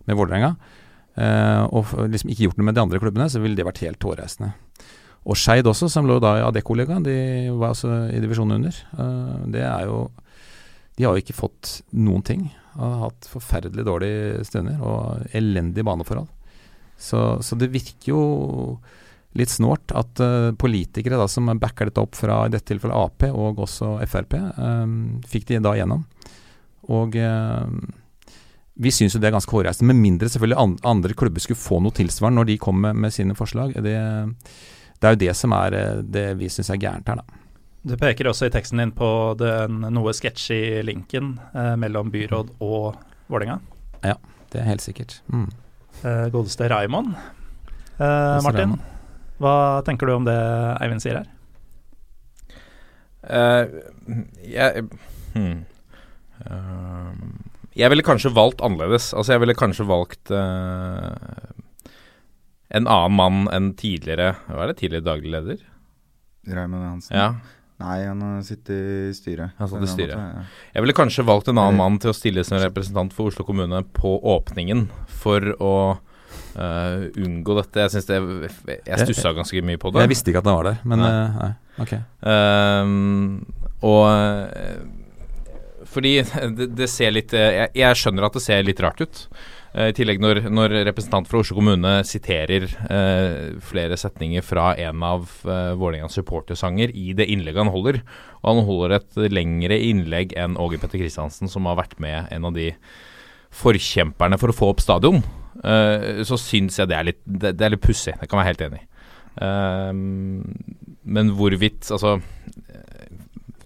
med 0.09 0.17
Vålerenga, 0.19 0.55
eh, 0.57 0.81
og 1.13 1.91
liksom 2.09 2.31
ikke 2.33 2.47
gjort 2.47 2.57
noe 2.57 2.65
med 2.65 2.75
de 2.77 2.81
andre 2.81 2.99
klubbene, 3.01 3.27
så 3.29 3.37
ville 3.41 3.53
det 3.59 3.67
vært 3.67 3.83
helt 3.83 4.01
hårreisende. 4.01 4.53
Og 5.23 5.39
Skeid 5.39 5.67
også, 5.69 5.87
som 5.91 6.07
lå 6.07 6.17
da 6.19 6.35
i 6.39 6.43
Adecco-ligaen, 6.43 7.05
de 7.05 7.15
var 7.55 7.71
også 7.71 7.91
i 8.11 8.19
divisjonen 8.23 8.59
under. 8.59 8.79
Eh, 8.99 9.37
det 9.55 9.63
er 9.63 9.87
jo 9.87 10.09
De 10.93 11.05
har 11.07 11.15
jo 11.15 11.23
ikke 11.23 11.33
fått 11.33 11.79
noen 11.97 12.21
ting. 12.21 12.51
Har 12.75 13.07
hatt 13.07 13.25
forferdelig 13.25 13.85
dårlige 13.87 14.43
stunder 14.45 14.81
og 14.85 15.23
elendige 15.33 15.85
baneforhold. 15.87 16.27
Så, 16.97 17.41
så 17.41 17.57
det 17.57 17.71
virker 17.73 18.11
jo 18.11 18.25
litt 19.33 19.49
snålt 19.49 19.95
at 19.97 20.21
eh, 20.21 20.51
politikere 20.59 21.17
da, 21.17 21.25
som 21.25 21.49
backer 21.57 21.89
dette 21.89 22.03
opp 22.03 22.13
fra 22.19 22.43
i 22.45 22.53
dette 22.53 22.69
tilfellet 22.69 22.93
Ap 22.93 23.25
og 23.31 23.63
også 23.65 23.95
Frp, 24.05 24.37
um, 24.59 25.17
fikk 25.25 25.47
de 25.49 25.63
da 25.65 25.73
gjennom. 25.79 26.03
Og 26.93 27.17
eh, 27.17 27.65
vi 28.73 28.91
syns 28.91 29.13
jo 29.13 29.21
det 29.21 29.29
er 29.29 29.35
ganske 29.35 29.53
hårreisende, 29.53 29.93
med 29.93 30.01
mindre 30.01 30.29
selvfølgelig 30.33 30.79
andre 30.89 31.17
klubber 31.17 31.43
skulle 31.43 31.61
få 31.61 31.79
noe 31.83 31.93
tilsvarende 31.93 32.41
når 32.41 32.49
de 32.49 32.57
kommer 32.61 32.95
med, 32.97 33.13
sine 33.13 33.35
forslag. 33.37 33.75
Det, 33.85 33.93
det 34.99 35.09
er 35.09 35.15
jo 35.15 35.21
det 35.25 35.35
som 35.37 35.53
er 35.57 35.77
eh, 35.77 36.01
det 36.03 36.27
vi 36.41 36.49
syns 36.49 36.71
er 36.73 36.81
gærent 36.81 37.11
her, 37.11 37.21
da. 37.21 37.39
Du 37.83 37.97
peker 37.99 38.29
også 38.31 38.47
i 38.47 38.51
teksten 38.53 38.79
din 38.79 38.93
på 38.95 39.07
den 39.35 39.83
noe 39.91 40.13
sketchy 40.15 40.79
linken 40.87 41.35
eh, 41.51 41.73
mellom 41.77 42.13
byråd 42.13 42.55
og 42.63 42.95
Vålerenga. 43.27 43.59
Det 44.53 44.61
er 44.61 44.69
helt 44.69 44.81
sikkert. 44.85 45.21
Mm. 45.33 45.49
Eh, 46.03 46.27
godeste 46.29 46.69
Raymond. 46.69 47.15
Eh, 47.97 48.41
Martin, 48.45 48.75
hva 49.41 49.81
tenker 49.85 50.05
du 50.05 50.13
om 50.13 50.27
det 50.27 50.37
Eivind 50.77 51.01
sier 51.01 51.23
her? 51.23 51.29
Uh, 53.23 53.65
jeg 54.43 54.83
hmm. 55.33 55.61
Eh, 56.43 57.11
Jeg 57.79 57.89
ville 57.89 58.05
kanskje 58.05 58.33
valgt 58.35 58.61
annerledes. 58.65 59.11
Altså, 59.17 59.33
jeg 59.33 59.43
ville 59.43 59.55
kanskje 59.57 59.87
valgt 59.89 60.31
uh, 60.33 61.13
en 62.73 62.87
annen 62.89 63.17
mann 63.17 63.43
enn 63.53 63.73
tidligere 63.77 64.35
Hva 64.47 64.63
er 64.65 64.71
det, 64.73 64.79
tidligere 64.81 65.05
daglig 65.05 65.33
leder? 65.33 65.59
Raymond 66.49 66.83
Hansen. 66.85 67.17
Ja. 67.17 67.27
Nei, 67.83 67.97
han 68.05 68.21
har 68.21 68.41
sittet 68.45 69.09
i 69.09 69.13
styret. 69.15 69.55
Han 69.57 69.69
satt 69.71 69.83
i 69.83 69.89
styret. 69.91 70.15
ja. 70.15 70.43
Jeg 70.75 70.85
ville 70.85 70.95
kanskje 70.95 71.25
valgt 71.27 71.49
en 71.51 71.59
annen 71.59 71.79
mann 71.79 71.99
til 72.03 72.11
å 72.13 72.15
stille 72.15 72.43
som 72.47 72.59
representant 72.61 73.15
for 73.15 73.31
Oslo 73.31 73.45
kommune 73.47 73.81
på 73.97 74.13
åpningen, 74.35 74.85
for 75.23 75.49
å 75.57 75.73
uh, 75.97 77.03
unngå 77.17 77.57
dette. 77.59 77.85
Jeg 77.87 77.95
synes 77.95 78.09
det 78.11 78.19
Jeg 78.85 79.07
stussa 79.07 79.33
ganske 79.35 79.63
mye 79.65 79.81
på 79.81 79.91
det. 79.91 80.05
Jeg 80.05 80.13
visste 80.13 80.31
ikke 80.31 80.43
at 80.43 80.51
han 80.51 80.59
var 80.61 80.69
der, 80.71 80.81
men 80.83 81.03
Nei. 81.03 81.11
eh, 81.11 81.39
nei. 81.41 81.51
Ok. 81.83 81.93
Um, 82.29 83.45
og 83.83 84.03
fordi 85.93 86.13
det, 86.57 86.71
det 86.77 86.89
ser 86.91 87.13
litt 87.15 87.33
eh, 87.37 87.59
jeg, 87.59 87.73
jeg 87.83 87.99
skjønner 87.99 88.27
at 88.27 88.37
det 88.37 88.43
ser 88.45 88.65
litt 88.65 88.81
rart 88.83 89.03
ut. 89.03 89.27
Uh, 89.73 89.87
I 89.89 89.95
tillegg 89.97 90.21
når, 90.21 90.43
når 90.53 90.75
representant 90.89 91.29
fra 91.29 91.41
Oslo 91.41 91.57
kommune 91.57 91.95
siterer 92.05 92.67
uh, 92.69 93.55
flere 93.65 93.97
setninger 93.97 94.45
fra 94.45 94.71
en 94.81 95.05
av 95.05 95.25
uh, 95.47 95.73
Vålerengas 95.79 96.17
supportersanger 96.19 96.93
i 96.93 97.15
det 97.17 97.25
innlegget 97.33 97.63
han 97.63 97.73
holder. 97.73 98.01
Og 98.43 98.49
han 98.51 98.67
holder 98.67 98.97
et 98.99 99.21
lengre 99.33 99.79
innlegg 99.81 100.35
enn 100.37 100.59
Åge 100.61 100.81
Petter 100.81 101.01
Kristiansen, 101.01 101.49
som 101.49 101.69
har 101.69 101.79
vært 101.81 101.97
med 102.03 102.29
en 102.33 102.49
av 102.49 102.57
de 102.57 102.71
forkjemperne 103.53 104.37
for 104.41 104.53
å 104.53 104.57
få 104.57 104.71
opp 104.73 104.81
stadion. 104.83 105.21
Uh, 105.63 106.21
så 106.25 106.37
syns 106.41 106.77
jeg 106.81 106.89
det 106.89 106.99
er 106.99 107.09
litt, 107.11 107.21
det, 107.25 107.55
det 107.57 107.73
litt 107.73 107.85
pussig. 107.85 108.17
Det 108.19 108.29
kan 108.29 108.41
jeg 108.41 108.43
være 108.43 108.53
helt 108.53 108.65
enig 108.69 108.83
i. 108.83 108.87
Men 111.03 111.31
hvorvidt 111.33 111.87
Altså 111.89 112.19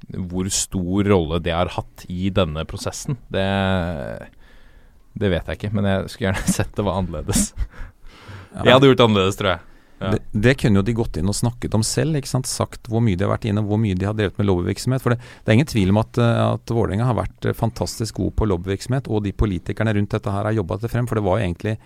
hvor 0.07 0.47
stor 0.53 1.07
rolle 1.11 1.39
det 1.43 1.55
har 1.55 1.73
hatt 1.75 2.05
i 2.07 2.29
denne 2.33 2.63
prosessen, 2.69 3.17
det, 3.33 3.47
det 5.19 5.31
vet 5.33 5.49
jeg 5.49 5.59
ikke. 5.59 5.73
Men 5.75 5.89
jeg 5.91 6.11
skulle 6.13 6.31
gjerne 6.31 6.53
sett 6.59 6.75
det 6.77 6.85
var 6.87 7.01
annerledes. 7.01 7.49
Jeg 8.57 8.71
hadde 8.71 8.91
gjort 8.91 9.01
det 9.01 9.09
annerledes, 9.09 9.39
tror 9.39 9.53
jeg. 9.55 9.65
Ja. 9.97 10.11
Det, 10.13 10.19
det 10.37 10.53
kunne 10.61 10.77
jo 10.77 10.85
de 10.85 10.93
gått 10.93 11.17
inn 11.17 11.29
og 11.29 11.35
snakket 11.35 11.73
om 11.73 11.83
selv. 11.85 12.17
ikke 12.19 12.29
sant? 12.29 12.49
Sagt 12.49 12.89
hvor 12.91 13.01
mye 13.03 13.17
de 13.17 13.25
har 13.25 13.33
vært 13.33 13.47
inne, 13.49 13.63
hvor 13.65 13.79
mye 13.81 13.97
de 13.97 14.05
har 14.05 14.17
drevet 14.17 14.37
med 14.37 14.47
lobbyvirksomhet. 14.49 15.03
For 15.03 15.13
det, 15.15 15.21
det 15.41 15.51
er 15.51 15.57
ingen 15.57 15.69
tvil 15.69 15.93
om 15.93 16.01
at, 16.03 16.19
eh, 16.21 16.41
at 16.43 16.73
Vålerenga 16.73 17.07
har 17.09 17.17
vært 17.17 17.47
eh, 17.49 17.57
fantastisk 17.57 18.21
god 18.21 18.35
på 18.37 18.49
lobbyvirksomhet, 18.51 19.09
og 19.09 19.25
de 19.25 19.33
politikerne 19.33 19.95
rundt 19.97 20.13
dette 20.13 20.33
her 20.35 20.49
har 20.49 20.59
jobba 20.59 20.77
det 20.83 20.91
frem. 20.93 21.09
For 21.09 21.17
det 21.17 21.25
var 21.25 21.39
jo 21.41 21.47
egentlig 21.49 21.79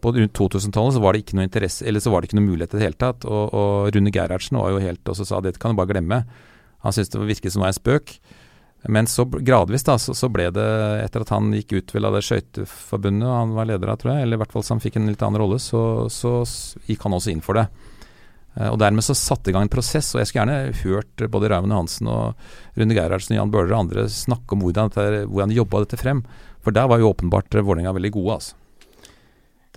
på 0.00 0.14
rundt 0.16 0.32
2000-tallet 0.32 0.96
så 0.96 1.02
var 1.04 1.12
det 1.12 1.20
ikke 1.24 1.36
noe 1.36 1.44
interesse, 1.44 1.84
eller 1.84 2.00
så 2.00 2.12
var 2.12 2.22
det 2.22 2.30
ikke 2.30 2.38
noe 2.38 2.48
mulighet 2.48 2.72
i 2.72 2.78
det 2.78 2.86
hele 2.86 3.00
tatt. 3.04 3.26
Og, 3.28 3.52
og 3.52 3.90
Rune 3.92 4.12
Gerhardsen 4.14 4.56
var 4.56 4.72
jo 4.72 4.80
helt 4.80 5.12
og 5.12 5.18
så 5.18 5.28
sa 5.28 5.42
dette 5.44 5.60
kan 5.60 5.74
du 5.74 5.80
bare 5.82 5.92
glemme. 5.92 6.22
Han 6.84 6.94
syntes 6.96 7.12
det 7.12 7.20
virket 7.28 7.52
som 7.52 7.60
det 7.60 7.66
var 7.68 7.74
en 7.74 7.80
spøk. 7.80 8.14
Men 8.88 9.04
så 9.10 9.26
gradvis 9.28 9.84
da, 9.84 9.98
så, 10.00 10.14
så 10.16 10.30
ble 10.32 10.46
det, 10.56 10.66
etter 11.04 11.20
at 11.26 11.32
han 11.34 11.50
gikk 11.52 11.74
ut 11.76 11.92
vel 11.92 12.08
av 12.08 12.14
det 12.16 12.22
skøyteforbundet 12.24 13.28
han 13.28 13.50
var 13.52 13.68
leder 13.68 13.92
av, 13.92 13.98
tror 14.00 14.14
jeg, 14.14 14.24
eller 14.24 14.38
i 14.38 14.40
hvert 14.40 14.54
fall 14.54 14.64
så 14.64 14.72
han 14.72 14.80
fikk 14.80 14.96
en 14.96 15.10
litt 15.10 15.20
annen 15.26 15.40
rolle, 15.42 15.58
så, 15.60 15.82
så 16.08 16.38
gikk 16.88 17.04
han 17.04 17.16
også 17.18 17.34
inn 17.34 17.42
for 17.44 17.60
det. 17.60 17.66
Eh, 18.56 18.70
Og 18.70 18.78
dermed 18.80 19.04
så 19.04 19.12
satte 19.12 19.52
i 19.52 19.54
gang 19.56 19.68
en 19.68 19.72
prosess, 19.72 20.14
og 20.14 20.22
jeg 20.22 20.30
skulle 20.30 20.46
gjerne 20.46 20.78
hørt 20.80 21.26
både 21.36 21.50
Raymond 21.52 21.76
Johansen 21.76 22.08
og 22.08 22.80
Rune 22.80 22.96
Gerhardsen 22.96 23.36
og 23.36 23.42
Jan 23.42 23.52
Bøhler 23.52 23.74
og 23.76 23.82
andre 23.84 24.06
snakke 24.08 24.56
om 24.56 24.64
hvordan, 24.64 24.88
dette, 24.94 25.26
hvordan 25.28 25.52
de 25.52 25.60
jobba 25.60 25.84
dette 25.84 26.00
frem. 26.00 26.24
For 26.64 26.76
der 26.76 26.88
var 26.88 27.04
jo 27.04 27.12
åpenbart 27.12 27.52
eh, 27.60 27.66
Vålerenga 27.68 27.92
veldig 28.00 28.14
gode, 28.16 28.38
altså. 28.40 28.56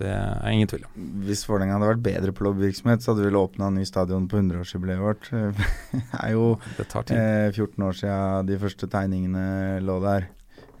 Det 0.00 0.10
er 0.10 0.50
ingen 0.50 0.68
tvil 0.70 0.86
om. 0.88 0.94
Hvis 1.28 1.44
Vålerenga 1.46 1.76
hadde 1.76 1.90
vært 1.92 2.02
bedre 2.02 2.32
på 2.34 2.44
lobbyvirksomhet, 2.48 3.02
så 3.02 3.12
hadde 3.12 3.22
vi 3.22 3.28
vel 3.30 3.38
åpna 3.38 3.68
ny 3.70 3.84
stadion 3.86 4.26
på 4.30 4.40
100-årsjubileet 4.40 5.02
vårt. 5.02 5.28
Det 5.94 6.02
er 6.18 6.32
jo 6.34 6.48
eh, 7.14 7.54
14 7.54 7.86
år 7.86 7.98
siden 8.00 8.48
de 8.50 8.58
første 8.64 8.88
tegningene 8.90 9.44
lå 9.86 10.00
der. 10.02 10.26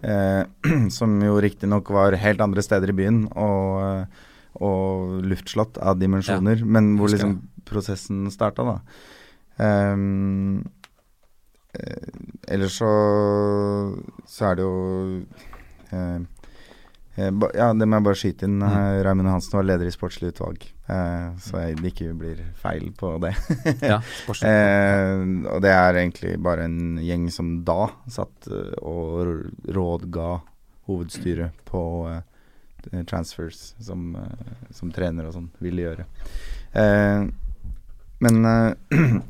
Eh, 0.02 0.42
som 0.98 1.14
jo 1.22 1.38
riktignok 1.40 1.94
var 1.94 2.18
helt 2.18 2.42
andre 2.42 2.64
steder 2.66 2.90
i 2.90 2.96
byen, 2.98 3.24
og, 3.38 3.84
eh, 3.86 4.30
og 4.66 5.22
luftslott 5.30 5.78
av 5.78 6.00
dimensjoner, 6.02 6.66
men 6.66 6.96
hvor 6.98 7.14
liksom 7.14 7.38
prosessen 7.68 8.26
starta, 8.34 8.66
da. 8.66 8.78
Um, 9.54 10.64
eh, 11.78 12.10
ellers 12.50 12.80
så, 12.82 12.90
så 14.26 14.50
er 14.50 14.58
det 14.58 14.66
jo 14.66 14.78
eh, 15.94 16.24
Ja, 17.14 17.68
det 17.78 17.86
må 17.86 17.98
jeg 18.00 18.06
bare 18.08 18.18
skyte 18.18 18.48
inn. 18.48 18.56
Mm. 18.58 18.72
Uh, 18.74 18.98
Raymond 19.06 19.30
Hansen 19.30 19.54
var 19.58 19.66
leder 19.68 19.86
i 19.86 19.94
sportslig 19.94 20.32
utvalg, 20.32 20.64
eh, 20.90 21.28
så 21.44 21.60
jeg, 21.62 21.76
det 21.78 21.92
ikke 21.92 22.16
blir 22.18 22.40
feil 22.58 22.90
på 22.98 23.12
det. 23.22 23.34
Ja. 23.92 24.00
Eh, 24.00 25.22
og 25.52 25.62
det 25.62 25.70
er 25.70 26.00
egentlig 26.00 26.34
bare 26.42 26.66
en 26.66 26.98
gjeng 27.04 27.28
som 27.34 27.56
da 27.66 27.86
satt 28.10 28.50
eh, 28.50 28.74
og 28.82 29.46
rådga 29.76 30.30
hovedstyret 30.90 31.64
på 31.68 31.84
eh, 32.10 33.02
transfers 33.08 33.72
som, 33.78 34.10
eh, 34.18 34.68
som 34.74 34.90
trener 34.94 35.30
og 35.30 35.36
sånn 35.38 35.50
ville 35.62 35.86
gjøre. 35.86 36.08
Eh, 36.74 37.30
men 38.24 38.50
eh, 38.50 38.72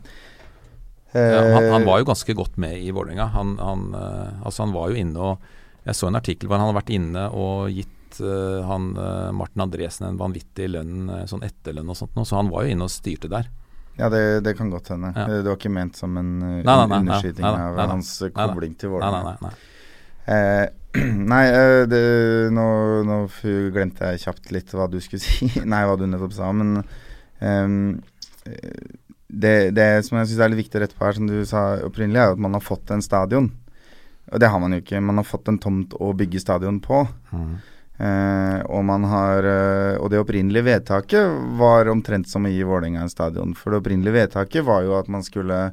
Ja, 1.14 1.42
han, 1.55 1.68
han 1.70 1.83
eh, 1.83 1.87
var 1.87 2.01
jo 2.03 2.09
ganske 2.09 2.35
godt 2.35 2.57
med 2.59 2.75
i 2.83 2.90
Vålerenga. 2.90 3.29
Han, 3.37 3.53
han, 3.62 3.85
eh, 3.94 4.40
altså 4.42 4.64
han 4.64 4.73
var 4.75 4.90
jo 4.90 4.99
inne 4.99 5.29
og 5.29 5.44
Jeg 5.85 5.99
så 5.99 6.09
en 6.09 6.18
artikkel 6.18 6.49
hvor 6.49 6.59
han 6.59 6.68
hadde 6.68 6.79
vært 6.79 6.94
inne 6.94 7.27
og 7.37 7.68
gitt 7.75 8.20
eh, 8.23 8.62
han, 8.68 8.92
eh, 8.97 9.29
Martin 9.37 9.66
Andresen 9.66 10.09
en 10.09 10.20
vanvittig 10.20 10.70
lønn, 10.73 11.11
eh, 11.12 11.27
sånn 11.31 11.44
etterlønn 11.44 11.92
og 11.92 11.99
sånt 11.99 12.16
noe. 12.16 12.29
Så 12.29 12.38
han 12.38 12.51
var 12.53 12.64
jo 12.64 12.75
inne 12.75 12.88
og 12.88 12.94
styrte 12.94 13.31
der. 13.33 13.51
Ja, 13.99 14.09
det, 14.11 14.40
det 14.47 14.57
kan 14.59 14.73
godt 14.73 14.90
hende. 14.90 15.12
Ja. 15.14 15.29
Det 15.29 15.44
var 15.47 15.59
ikke 15.61 15.70
ment 15.70 16.01
som 16.01 16.16
en 16.18 16.33
Nei, 16.40 16.62
nei, 16.64 16.75
nei, 16.75 16.88
nei, 16.88 16.99
underskyting 17.05 17.47
av 17.47 17.79
hans 17.92 18.16
kobling 18.35 18.75
til 18.81 18.90
Vålerenga. 18.94 19.37
nei, 19.37 19.37
nei. 19.44 19.53
nei. 19.53 19.70
Eh, 20.25 20.66
nei, 21.35 21.44
det, 21.90 22.03
nå, 22.55 22.66
nå 23.05 23.18
glemte 23.75 24.12
jeg 24.12 24.25
kjapt 24.25 24.53
litt 24.55 24.73
hva 24.75 24.88
du 24.90 25.01
skulle 25.05 25.23
si. 25.27 25.51
nei, 25.62 25.85
hva 25.87 25.99
du 26.01 26.07
nettopp 26.09 26.37
sa, 26.37 26.51
men 26.55 26.79
eh, 26.81 27.68
det, 29.29 29.57
det 29.77 29.88
som 30.07 30.18
jeg 30.20 30.31
syns 30.31 30.40
er 30.40 30.53
litt 30.53 30.64
viktig 30.64 30.79
å 30.79 30.85
rette 30.85 30.97
på 30.99 31.07
her, 31.07 31.16
som 31.18 31.29
du 31.29 31.37
sa 31.49 31.66
opprinnelig, 31.85 32.23
er 32.23 32.35
at 32.37 32.42
man 32.42 32.55
har 32.57 32.64
fått 32.64 32.92
en 32.94 33.03
stadion. 33.05 33.51
Og 34.32 34.40
det 34.40 34.48
har 34.50 34.60
man 34.62 34.72
jo 34.74 34.80
ikke. 34.82 35.02
Man 35.04 35.20
har 35.20 35.28
fått 35.28 35.50
en 35.50 35.60
tomt 35.60 35.94
å 36.00 36.12
bygge 36.16 36.42
stadion 36.42 36.80
på. 36.84 37.04
Mm. 37.34 37.54
Eh, 37.94 38.60
og 38.74 38.80
man 38.82 39.04
har 39.06 39.46
eh, 39.46 40.00
Og 40.02 40.08
det 40.10 40.18
opprinnelige 40.18 40.66
vedtaket 40.66 41.37
var 41.60 41.87
omtrent 41.92 42.26
som 42.26 42.42
å 42.42 42.50
gi 42.50 42.64
Vålerenga 42.66 43.04
en 43.04 43.12
stadion. 43.12 43.54
For 43.58 43.70
det 43.70 43.82
opprinnelige 43.82 44.18
vedtaket 44.18 44.66
var 44.66 44.82
jo 44.87 44.96
at 44.98 45.10
man 45.12 45.22
skulle 45.26 45.68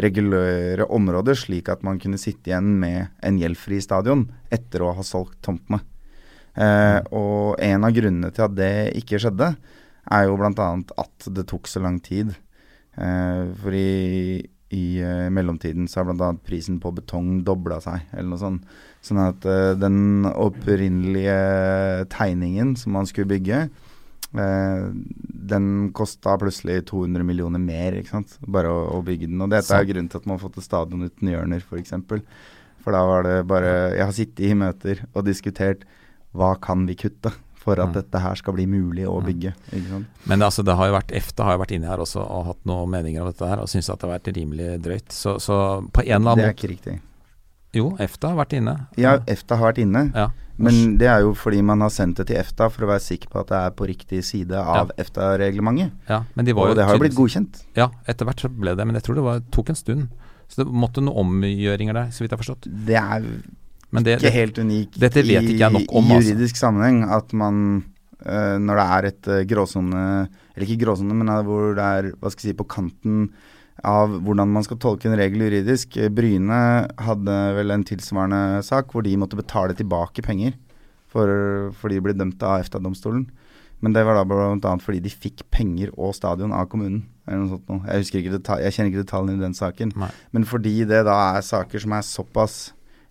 regulere 0.00 0.86
området 0.88 1.36
slik 1.42 1.68
at 1.68 1.82
man 1.84 1.98
kunne 2.00 2.20
sitte 2.20 2.48
igjen 2.48 2.70
med 2.80 3.12
en 3.20 3.40
gjeldfri 3.40 3.80
stadion 3.84 4.24
etter 4.52 4.84
å 4.84 4.94
ha 4.96 5.04
solgt 5.04 5.42
tomtene. 5.44 5.82
Eh, 6.54 7.00
og 7.16 7.60
en 7.60 7.84
av 7.88 7.94
grunnene 7.96 8.32
til 8.32 8.46
at 8.46 8.56
det 8.56 8.72
ikke 9.00 9.20
skjedde, 9.20 9.52
er 10.12 10.24
jo 10.26 10.36
bl.a. 10.36 10.68
at 11.00 11.28
det 11.32 11.46
tok 11.48 11.68
så 11.70 11.82
lang 11.84 12.00
tid. 12.04 12.34
Eh, 12.96 13.44
for 13.60 13.76
i, 13.76 14.40
i 14.72 15.02
uh, 15.04 15.28
mellomtiden 15.32 15.88
så 15.88 16.00
har 16.00 16.08
bl.a. 16.10 16.32
prisen 16.46 16.78
på 16.82 16.92
betong 16.96 17.42
dobla 17.46 17.78
seg, 17.84 18.06
eller 18.12 18.30
noe 18.32 18.40
sånt. 18.40 18.76
Sånn 19.04 19.20
at 19.22 19.46
uh, 19.48 19.72
den 19.78 20.28
opprinnelige 20.30 21.36
tegningen 22.12 22.74
som 22.80 22.96
man 22.96 23.08
skulle 23.08 23.30
bygge, 23.34 23.66
uh, 24.38 24.88
den 25.52 25.68
kosta 25.96 26.38
plutselig 26.40 26.86
200 26.90 27.28
millioner 27.28 27.62
mer, 27.62 28.00
ikke 28.00 28.14
sant. 28.14 28.38
Bare 28.46 28.72
å, 28.72 28.84
å 28.96 29.02
bygge 29.06 29.28
den. 29.28 29.44
Og 29.44 29.52
dette 29.52 29.76
er 29.76 29.88
grunnen 29.88 30.10
til 30.12 30.22
at 30.22 30.28
man 30.28 30.38
har 30.38 30.44
fått 30.46 30.60
et 30.62 30.68
stadion 30.68 31.04
uten 31.04 31.32
hjørner, 31.34 31.64
f.eks. 31.68 31.96
For, 32.08 32.24
for 32.82 32.96
da 32.96 33.04
var 33.06 33.28
det 33.28 33.38
bare 33.46 33.72
Jeg 33.94 34.06
har 34.06 34.16
sittet 34.16 34.46
i 34.48 34.54
møter 34.58 35.04
og 35.12 35.26
diskutert 35.28 35.84
hva 36.32 36.54
kan 36.56 36.86
vi 36.88 36.96
kutte 36.96 37.34
for 37.62 37.78
at 37.80 37.88
Mm. 37.88 37.94
dette 37.94 38.20
her 38.20 38.34
skal 38.38 38.54
bli 38.58 38.66
mulig 38.66 39.06
å 39.06 39.20
Mm. 39.22 39.26
bygge. 39.30 39.54
Men 40.26 40.40
altså, 40.42 40.64
det 40.66 40.74
har 40.76 40.86
jo 40.90 40.96
vært, 40.98 41.12
EFTA 41.14 41.44
har 41.44 41.56
jo 41.56 41.62
vært 41.64 41.74
inne 41.78 41.86
her 41.88 41.98
også 42.02 42.20
og 42.28 42.44
hatt 42.46 42.64
noen 42.66 42.90
meninger 42.90 43.22
om 43.22 43.30
dette 43.32 43.46
her, 43.48 43.58
og 43.62 43.68
syns 43.70 43.88
at 43.90 43.98
det 44.00 44.08
har 44.10 44.18
vært 44.18 44.34
rimelig 44.36 44.82
drøyt. 44.82 45.08
Så, 45.14 45.36
så 45.40 45.56
på 45.92 46.02
en 46.02 46.06
eller 46.06 46.14
annen 46.14 46.26
måte 46.26 46.36
Det 46.36 46.50
er 46.50 46.58
ikke 46.58 46.74
riktig. 46.76 47.00
Jo, 47.72 47.96
EFTA 47.98 48.28
har 48.34 48.36
vært 48.44 48.52
inne. 48.58 48.86
Ja, 49.00 49.16
EFTA 49.26 49.56
har 49.56 49.72
vært 49.72 49.78
inne. 49.86 50.12
Ja. 50.14 50.28
Men 50.58 50.98
det 50.98 51.08
er 51.08 51.20
jo 51.24 51.32
fordi 51.32 51.62
man 51.64 51.80
har 51.80 51.88
sendt 51.88 52.16
det 52.16 52.26
til 52.28 52.36
EFTA 52.36 52.68
for 52.70 52.84
å 52.84 52.88
være 52.90 53.00
sikker 53.00 53.30
på 53.32 53.40
at 53.40 53.46
det 53.48 53.56
er 53.56 53.70
på 53.70 53.86
riktig 53.88 54.22
side 54.22 54.52
av 54.52 54.90
EFTA-reglementet. 54.98 55.92
ja 56.08 56.24
men 56.36 56.44
de 56.44 56.52
var 56.52 56.68
Og 56.68 56.76
det 56.76 56.84
har 56.84 56.92
jo 56.98 57.00
blitt 57.00 57.14
godkjent. 57.16 57.62
Ja, 57.74 57.88
etter 58.06 58.26
hvert 58.26 58.40
så 58.44 58.48
ble 58.52 58.74
det, 58.76 58.84
men 58.86 58.94
jeg 58.94 59.02
tror 59.04 59.14
det 59.16 59.24
var, 59.24 59.40
tok 59.50 59.70
en 59.70 59.74
stund. 59.74 60.08
Så 60.48 60.56
det 60.64 60.66
måtte 60.68 61.00
noen 61.02 61.16
omgjøringer 61.16 61.94
der, 61.94 62.06
så 62.12 62.20
vidt 62.20 62.30
jeg 62.30 62.38
har 62.38 62.44
forstått. 62.44 62.68
Det 62.86 62.96
er 63.00 63.24
Men 63.92 64.06
det, 64.06 64.18
ikke 64.20 64.34
helt 64.34 64.58
unik 64.58 64.94
dette 64.96 65.24
vet 65.24 65.44
ikke 65.44 65.60
jeg 65.60 65.76
nok 65.76 65.96
om, 65.98 66.06
i 66.08 66.16
altså. 66.16 66.32
juridisk 66.32 66.60
sammenheng 66.60 67.02
at 67.12 67.32
man 67.36 67.56
uh, 68.24 68.56
når 68.62 68.80
det 68.80 68.86
er 68.96 69.08
et 69.10 69.28
uh, 69.28 69.40
gråsone 69.50 70.04
Eller 70.54 70.66
ikke 70.66 70.84
gråsone, 70.86 71.16
men 71.16 71.32
eh, 71.32 71.42
hvor 71.46 71.76
det 71.76 71.84
er 71.98 72.08
hva 72.16 72.32
skal 72.32 72.48
jeg 72.48 72.52
si, 72.52 72.58
på 72.58 72.68
kanten 72.68 73.28
av 73.88 74.18
hvordan 74.22 74.50
man 74.52 74.64
skal 74.66 74.76
tolke 74.78 75.08
en 75.08 75.16
regel 75.16 75.46
juridisk. 75.46 75.96
Bryne 76.12 76.58
hadde 77.02 77.36
vel 77.56 77.72
en 77.72 77.84
tilsvarende 77.88 78.60
sak 78.66 78.92
hvor 78.92 79.02
de 79.06 79.14
måtte 79.16 79.38
betale 79.38 79.72
tilbake 79.74 80.22
penger 80.22 80.52
for, 81.08 81.72
for 81.80 81.88
de 81.88 82.02
ble 82.04 82.12
dømt 82.12 82.44
av 82.44 82.60
EFTA-domstolen. 82.60 83.24
Men 83.82 83.96
det 83.96 84.04
var 84.06 84.20
da 84.20 84.26
bl.a. 84.28 84.74
fordi 84.84 85.00
de 85.02 85.10
fikk 85.10 85.42
penger 85.50 85.90
og 85.96 86.14
stadion 86.14 86.52
av 86.54 86.68
kommunen. 86.70 87.02
Eller 87.26 87.42
noe 87.42 87.56
sånt 87.56 87.72
noe. 87.72 87.82
Jeg, 87.88 88.12
jeg 88.12 88.76
kjenner 88.76 88.92
ikke 88.92 89.02
detaljene 89.02 89.40
i 89.40 89.42
den 89.42 89.56
saken. 89.58 89.96
Nei. 89.98 90.12
Men 90.36 90.46
fordi 90.46 90.76
det 90.86 91.02
da 91.08 91.16
er 91.32 91.48
saker 91.48 91.82
som 91.82 91.96
er 91.96 92.06
såpass 92.06 92.60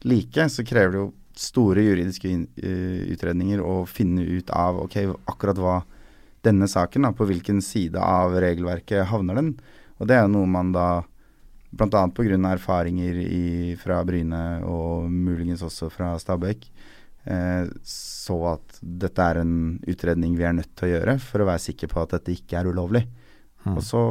like, 0.08 0.50
så 0.50 0.66
krever 0.68 0.96
det 0.96 1.02
jo 1.02 1.10
store 1.38 1.84
juridiske 1.86 2.30
eh, 2.30 3.02
utredninger 3.14 3.62
å 3.64 3.82
finne 3.90 4.24
ut 4.26 4.50
av 4.54 4.82
ok, 4.84 4.98
akkurat 5.32 5.62
hva 5.62 5.78
denne 6.46 6.68
saken, 6.70 7.06
da, 7.06 7.14
på 7.14 7.28
hvilken 7.30 7.62
side 7.64 8.02
av 8.02 8.36
regelverket 8.42 9.08
havner 9.12 9.38
den. 9.38 9.54
Og 10.02 10.10
det 10.10 10.18
er 10.18 10.26
jo 10.26 10.34
noe 10.34 10.50
man 10.50 10.72
da, 10.74 10.88
bl.a. 11.72 12.06
pga. 12.10 12.40
erfaringer 12.52 13.22
i, 13.22 13.76
fra 13.80 14.02
Bryne 14.08 14.62
og 14.68 15.06
muligens 15.12 15.62
også 15.64 15.92
fra 15.94 16.16
Stabæk, 16.20 16.68
eh, 17.30 17.70
så 17.86 18.38
at 18.56 18.82
dette 18.82 19.30
er 19.30 19.44
en 19.44 19.56
utredning 19.88 20.36
vi 20.40 20.48
er 20.50 20.58
nødt 20.58 20.74
til 20.76 20.90
å 20.90 20.94
gjøre 20.96 21.18
for 21.24 21.44
å 21.44 21.50
være 21.54 21.66
sikker 21.70 21.94
på 21.94 22.02
at 22.04 22.18
dette 22.18 22.36
ikke 22.36 22.60
er 22.60 22.72
ulovlig. 22.74 23.06
Mm. 23.64 23.78
Og 23.78 23.84
så 23.86 24.04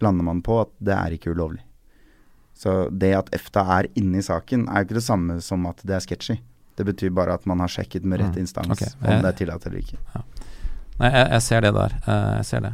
lander 0.00 0.24
man 0.24 0.42
på 0.44 0.62
at 0.64 0.72
det 0.80 0.96
er 0.96 1.16
ikke 1.16 1.36
ulovlig. 1.36 1.62
Så 2.56 2.88
det 2.88 3.12
at 3.18 3.28
EFTA 3.36 3.64
er 3.78 3.88
inne 4.00 4.22
i 4.22 4.24
saken, 4.24 4.64
er 4.68 4.80
jo 4.80 4.88
ikke 4.88 4.98
det 4.98 5.04
samme 5.04 5.40
som 5.44 5.66
at 5.68 5.82
det 5.84 5.98
er 5.98 6.04
sketchy. 6.04 6.38
Det 6.76 6.86
betyr 6.88 7.12
bare 7.16 7.36
at 7.36 7.44
man 7.48 7.60
har 7.60 7.68
sjekket 7.72 8.04
med 8.04 8.20
rett 8.20 8.36
Mm, 8.36 8.42
instans 8.44 8.72
okay. 8.72 8.88
om 9.00 9.22
det 9.24 9.28
er 9.28 9.36
tillatt 9.36 9.66
eller 9.66 9.80
ikke. 9.80 9.98
Nei, 10.96 11.10
jeg, 11.12 11.28
jeg 11.32 11.42
ser 11.44 11.60
det 11.64 11.72
der. 11.76 11.94
Eh, 12.06 12.32
jeg 12.38 12.48
ser 12.48 12.64
det. 12.64 12.72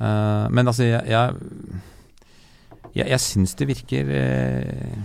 Eh, 0.00 0.48
men 0.50 0.66
altså, 0.66 0.84
jeg 0.84 1.34
Jeg, 2.94 3.06
jeg, 3.06 3.20
syns 3.20 3.52
det 3.54 3.66
virker 3.68 4.08
eh, 4.10 4.96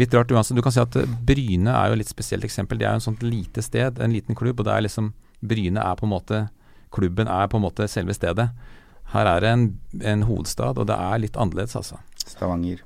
litt 0.00 0.14
rart 0.14 0.32
uansett. 0.32 0.56
Du 0.56 0.62
kan 0.64 0.72
si 0.72 0.80
at 0.80 0.96
Bryne 1.28 1.70
er 1.70 1.90
jo 1.90 1.98
et 1.98 2.00
litt 2.00 2.10
spesielt 2.10 2.44
eksempel. 2.44 2.78
Det 2.80 2.88
er 2.88 2.96
jo 2.96 3.02
en 3.02 3.08
sånt 3.12 3.22
lite 3.22 3.62
sted, 3.62 4.00
en 4.00 4.12
liten 4.12 4.34
klubb, 4.34 4.58
og 4.60 4.66
det 4.66 4.72
er 4.72 4.86
liksom 4.88 5.12
Bryne 5.44 5.80
er 5.84 5.94
på 6.00 6.08
en 6.08 6.14
måte 6.14 6.46
Klubben 6.94 7.28
er 7.28 7.48
på 7.50 7.58
en 7.58 7.64
måte 7.66 7.88
selve 7.90 8.14
stedet. 8.14 8.48
Her 9.12 9.26
er 9.26 9.40
det 9.42 9.48
en, 9.50 9.64
en 10.00 10.22
hovedstad, 10.28 10.78
og 10.78 10.86
det 10.86 10.94
er 10.94 11.18
litt 11.18 11.36
annerledes, 11.36 11.74
altså. 11.76 11.98
Stavanger. 12.22 12.84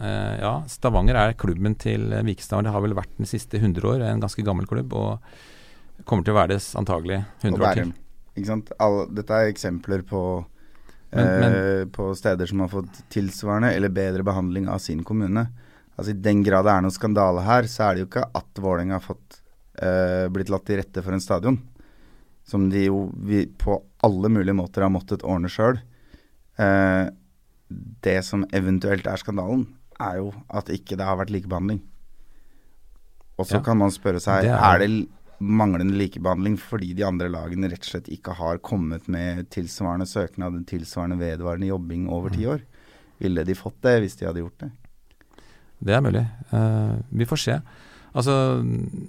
Eh, 0.00 0.36
ja, 0.40 0.52
Stavanger 0.70 1.18
er 1.20 1.34
klubben 1.38 1.74
til 1.80 2.08
Vikestad. 2.24 2.64
Det 2.64 2.72
har 2.72 2.80
vel 2.84 2.96
vært 2.96 3.12
den 3.18 3.28
siste 3.28 3.60
100 3.60 3.84
år. 3.84 4.04
En 4.08 4.22
ganske 4.22 4.44
gammel 4.46 4.68
klubb. 4.70 4.94
Og 4.96 6.04
kommer 6.08 6.24
til 6.24 6.32
å 6.34 6.38
være 6.40 6.54
det 6.54 6.62
antagelig 6.80 7.18
100 7.44 7.60
år 7.60 7.74
til. 7.82 7.92
Ikke 8.36 8.48
sant? 8.48 8.70
All, 8.80 9.02
dette 9.12 9.30
er 9.36 9.50
eksempler 9.52 10.02
på, 10.08 10.22
Men- 11.12 11.52
eh, 11.52 11.84
på 11.90 12.14
steder 12.16 12.46
som 12.46 12.60
har 12.60 12.68
fått 12.68 13.02
tilsvarende 13.10 13.74
eller 13.74 13.88
bedre 13.90 14.22
behandling 14.22 14.68
av 14.68 14.78
sin 14.78 15.02
kommune. 15.04 15.48
Altså 15.98 16.10
I 16.10 16.22
den 16.22 16.42
grad 16.42 16.64
det 16.64 16.72
er 16.72 16.80
noen 16.80 16.94
skandale 16.96 17.42
her, 17.44 17.62
så 17.64 17.90
er 17.90 17.94
det 17.94 18.00
jo 18.04 18.06
ikke 18.06 18.30
at 18.34 18.54
Vålerenga 18.54 18.92
har 18.92 19.00
fått 19.04 19.40
eh, 19.82 20.28
blitt 20.28 20.48
latt 20.48 20.64
til 20.64 20.78
rette 20.78 21.02
for 21.02 21.12
en 21.12 21.20
stadion. 21.20 21.58
Som 22.44 22.70
de 22.70 22.86
jo 22.86 23.10
vi, 23.14 23.44
på 23.46 23.82
alle 24.02 24.28
mulige 24.28 24.54
måter 24.56 24.82
har 24.82 24.88
måttet 24.90 25.22
ordne 25.22 25.48
sjøl. 25.48 25.80
Eh, 26.58 27.10
det 28.02 28.24
som 28.24 28.44
eventuelt 28.52 29.06
er 29.06 29.16
skandalen, 29.20 29.66
er 30.00 30.16
jo 30.20 30.32
at 30.50 30.66
ikke 30.72 30.96
det 30.96 31.06
har 31.06 31.16
vært 31.20 31.30
likebehandling. 31.34 31.80
Og 33.38 33.46
så 33.46 33.54
Ja. 33.58 33.60
kan 33.60 33.78
man 33.78 33.90
spørre 33.90 34.20
seg 34.20 34.42
Det 34.42 34.50
er- 34.50 34.74
er, 34.74 34.78
det 34.86 35.08
manglende 35.40 35.96
likebehandling 35.96 36.58
fordi 36.58 36.94
de 36.94 37.02
andre 37.06 37.28
lagene 37.28 37.70
rett 37.70 37.80
og 37.80 37.84
slett 38.02 38.08
ikke 38.12 38.34
har 38.36 38.58
kommet 38.58 39.08
med 39.08 39.48
tilsvarende 39.50 40.06
søknad, 40.06 40.66
tilsvarende 40.66 41.16
vedvarende 41.18 41.66
jobbing 41.68 42.08
over 42.08 42.28
Mm. 42.28 42.36
ti 42.36 42.44
år. 42.44 42.60
Ville 43.20 43.44
de 43.44 43.54
fått 43.54 43.80
det 43.82 44.00
hvis 44.02 44.16
de 44.18 44.26
hadde 44.26 44.40
gjort 44.42 44.58
det? 44.58 44.70
Det 45.82 45.94
er 45.94 46.00
mulig. 46.02 46.26
Uh, 46.52 47.00
vi 47.10 47.24
får 47.24 47.38
se. 47.38 47.62
Altså, 48.14 48.60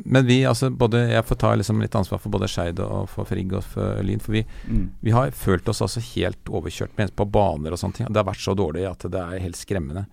men 0.05 0.25
vi, 0.27 0.43
altså 0.43 0.69
både 0.69 1.09
Jeg 1.09 1.25
får 1.25 1.37
ta 1.39 1.55
liksom 1.55 1.81
litt 1.81 1.91
ansvar 1.95 2.19
for 2.21 2.29
både 2.29 2.47
Skeid 2.47 2.79
og 2.79 3.09
for 3.09 3.25
Frigg 3.25 3.51
og 3.51 3.63
for 3.63 4.01
Lyn. 4.03 4.19
For 4.21 4.31
vi, 4.31 4.45
Mm. 4.69 4.89
vi 5.01 5.11
har 5.11 5.31
følt 5.31 5.67
oss 5.67 5.81
altså 5.81 5.99
helt 6.15 6.45
overkjørt 6.45 6.95
med 6.97 7.13
på 7.15 7.25
baner 7.29 7.71
og 7.71 7.79
sånne 7.79 7.93
ting. 7.95 8.07
Det 8.07 8.15
har 8.15 8.23
vært 8.31 8.45
så 8.45 8.55
dårlig 8.55 8.89
at 8.89 8.99
det 8.99 9.15
er 9.19 9.39
helt 9.39 9.55
skremmende. 9.55 10.05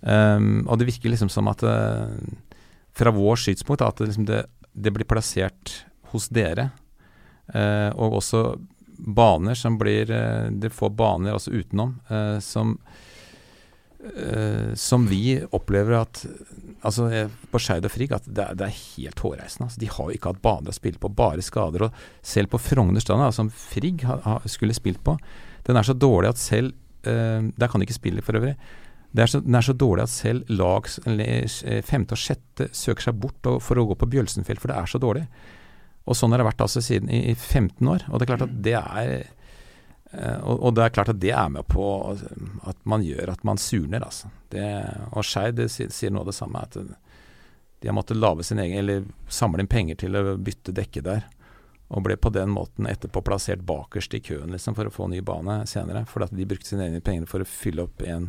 Um, 0.00 0.66
og 0.68 0.78
det 0.78 0.88
virker 0.88 1.10
liksom 1.12 1.30
som 1.32 1.50
at 1.50 1.64
uh, 1.66 2.06
fra 2.94 3.12
vår 3.14 3.40
skytspunkt 3.42 3.82
at 3.82 3.98
det, 3.98 4.10
liksom 4.10 4.28
det, 4.28 4.44
det 4.72 4.92
blir 4.94 5.08
plassert 5.08 5.80
hos 6.12 6.28
dere. 6.30 6.70
Uh, 7.50 7.90
og 7.96 8.20
også 8.20 8.42
baner 8.98 9.56
som 9.56 9.78
blir 9.80 10.10
uh, 10.10 10.50
Dere 10.50 10.74
får 10.74 10.90
baner 10.98 11.36
altså 11.36 11.54
utenom 11.54 11.94
eh, 12.10 12.38
som 12.42 12.74
eh, 14.16 14.74
som 14.74 15.06
vi 15.06 15.38
opplever 15.50 15.94
at 16.00 16.24
altså 16.86 17.08
eh, 17.10 17.30
på 17.50 17.60
Skeid 17.62 17.86
og 17.86 17.92
Frigg 17.92 18.14
at 18.16 18.26
det 18.26 18.44
er, 18.44 18.58
det 18.58 18.68
er 18.68 18.80
helt 18.96 19.22
hårreisende. 19.22 19.68
Altså, 19.68 19.80
de 19.82 19.90
har 19.92 20.08
jo 20.08 20.18
ikke 20.18 20.32
hatt 20.32 20.42
baner 20.44 20.72
å 20.72 20.76
spille 20.76 21.00
på, 21.00 21.12
bare 21.12 21.44
skader. 21.44 21.88
Og 21.88 22.02
selv 22.22 22.52
på 22.52 22.60
Frogner 22.62 23.02
stadion, 23.04 23.34
som 23.34 23.50
Frigg 23.50 24.04
ha, 24.08 24.18
ha, 24.24 24.36
skulle 24.50 24.76
spilt 24.76 25.02
på, 25.04 25.16
den 25.68 25.78
er 25.78 25.86
så 25.86 25.96
dårlig 25.96 26.32
at 26.32 26.40
selv 26.40 26.72
eh, 27.04 27.42
Der 27.54 27.68
kan 27.68 27.80
de 27.80 27.88
ikke 27.88 27.98
spille, 27.98 28.24
for 28.24 28.38
øvrig. 28.38 28.54
Er 29.16 29.30
så, 29.30 29.40
den 29.40 29.56
er 29.56 29.64
så 29.64 29.72
dårlig 29.72 30.04
at 30.04 30.12
selv 30.12 30.50
lag 30.52 30.88
eh, 31.08 31.80
femte 31.86 32.16
og 32.16 32.20
sjette 32.20 32.68
søker 32.76 33.08
seg 33.08 33.16
bort 33.22 33.48
for 33.64 33.80
å 33.80 33.86
gå 33.88 33.96
på 33.96 34.08
Bjølsenfjell, 34.12 34.60
for 34.60 34.72
det 34.72 34.76
er 34.76 34.90
så 34.90 35.00
dårlig. 35.00 35.24
Og 36.08 36.16
sånn 36.16 36.32
har 36.32 36.42
det 36.42 36.48
vært 36.48 36.62
altså 36.64 36.82
siden 36.84 37.10
i, 37.12 37.22
i 37.32 37.34
15 37.34 37.88
år. 37.88 38.04
Og 38.08 38.18
det 38.18 38.26
er 38.26 38.32
klart 38.34 38.46
at 38.46 38.54
det 38.64 38.76
er 38.78 39.12
eh, 39.16 40.38
og, 40.44 40.70
det 40.76 40.84
er 40.84 40.94
klart 40.94 41.12
at 41.12 41.20
det 41.20 41.32
er 41.36 41.48
med 41.52 41.68
på 41.68 41.88
at 42.68 42.84
man 42.88 43.04
gjør 43.04 43.32
at 43.32 43.44
man 43.48 43.60
surner, 43.60 44.04
altså. 44.04 44.30
Det, 44.52 44.68
og 45.12 45.24
Skeid 45.24 45.64
sier, 45.72 46.12
noe 46.12 46.24
av 46.24 46.30
det 46.30 46.36
samme, 46.36 46.64
at 46.64 46.78
de 47.78 47.88
har 47.88 47.96
måttet 47.96 48.16
lave 48.16 48.42
sin 48.42 48.58
egen 48.58 48.78
Eller 48.78 49.04
samle 49.28 49.62
inn 49.62 49.70
penger 49.70 50.00
til 50.00 50.16
å 50.16 50.36
bytte 50.36 50.74
dekke 50.76 51.04
der. 51.04 51.26
Og 51.88 52.04
ble 52.04 52.18
på 52.20 52.32
den 52.34 52.50
måten 52.52 52.88
etterpå 52.88 53.22
plassert 53.24 53.62
bakerst 53.64 54.12
i 54.16 54.20
køen 54.20 54.52
liksom, 54.52 54.74
for 54.76 54.88
å 54.88 54.92
få 54.92 55.06
ny 55.08 55.22
bane 55.24 55.62
senere. 55.68 56.04
For 56.08 56.24
at 56.24 56.34
de 56.36 56.44
brukte 56.48 56.68
sine 56.68 56.88
egne 56.88 57.00
penger 57.04 57.28
for 57.30 57.44
å 57.44 57.48
fylle 57.48 57.86
opp 57.86 58.02
en, 58.04 58.28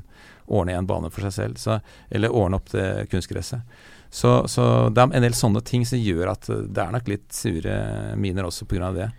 ordne 0.50 0.76
en 0.78 0.90
bane 0.90 1.12
for 1.14 1.26
seg 1.28 1.36
selv. 1.36 1.62
Så, 1.62 1.80
eller 2.10 2.36
ordne 2.36 2.60
opp 2.60 2.72
det 2.74 3.08
kunstgresset. 3.12 3.80
Så, 4.10 4.34
så 4.50 4.64
det 4.90 5.04
er 5.04 5.16
en 5.20 5.26
del 5.28 5.38
sånne 5.38 5.62
ting 5.66 5.86
som 5.86 6.02
gjør 6.02 6.32
at 6.32 6.50
eh, 6.50 6.66
det 6.66 6.82
er 6.82 6.96
nok 6.96 7.10
litt 7.12 7.30
sure 7.36 7.76
miner 8.18 8.50
også 8.50 8.66
pga. 8.70 8.92
det. 8.96 9.10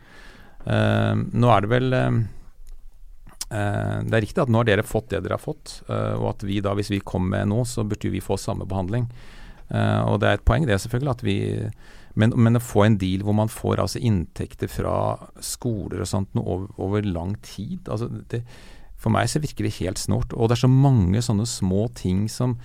Uh, 0.60 1.14
nå 1.16 1.48
er 1.48 1.62
det 1.64 1.68
vel 1.70 1.94
eh, 1.96 2.16
Det 3.48 4.12
er 4.12 4.20
riktig 4.20 4.42
at 4.42 4.50
nå 4.52 4.60
har 4.60 4.66
dere 4.68 4.82
fått 4.84 5.08
det 5.08 5.22
dere 5.24 5.38
har 5.38 5.40
fått, 5.40 5.78
uh, 5.88 6.18
og 6.18 6.26
at 6.34 6.44
vi 6.44 6.58
da, 6.60 6.74
hvis 6.76 6.90
vi 6.92 7.00
kommer 7.00 7.38
med 7.38 7.48
noe, 7.54 7.64
så 7.64 7.86
burde 7.88 8.12
vi 8.12 8.20
få 8.20 8.36
samme 8.36 8.66
behandling. 8.68 9.06
Eh, 9.70 10.02
og 10.10 10.18
det 10.20 10.28
er 10.28 10.38
et 10.38 10.46
poeng 10.46 10.66
det 10.66 10.80
selvfølgelig 10.82 11.12
at 11.12 11.24
vi 11.26 11.38
men, 12.18 12.32
men 12.34 12.58
å 12.58 12.62
få 12.62 12.88
en 12.88 12.96
deal 12.98 13.22
hvor 13.22 13.36
man 13.38 13.50
får 13.52 13.84
altså 13.84 14.00
inntekter 14.02 14.70
fra 14.70 14.94
skoler 15.46 16.02
og 16.02 16.10
sånt 16.10 16.34
over, 16.40 16.66
over 16.82 17.06
lang 17.06 17.36
tid 17.46 17.86
altså 17.86 18.08
det, 18.32 18.42
For 19.00 19.12
meg 19.12 19.30
så 19.32 19.40
virker 19.42 19.66
det 19.66 19.78
helt 19.78 20.00
snålt. 20.00 20.34
Og 20.36 20.50
det 20.50 20.58
er 20.58 20.64
så 20.66 20.72
mange 20.72 21.22
sånne 21.24 21.46
små 21.48 21.86
ting 21.96 22.26
som, 22.32 22.56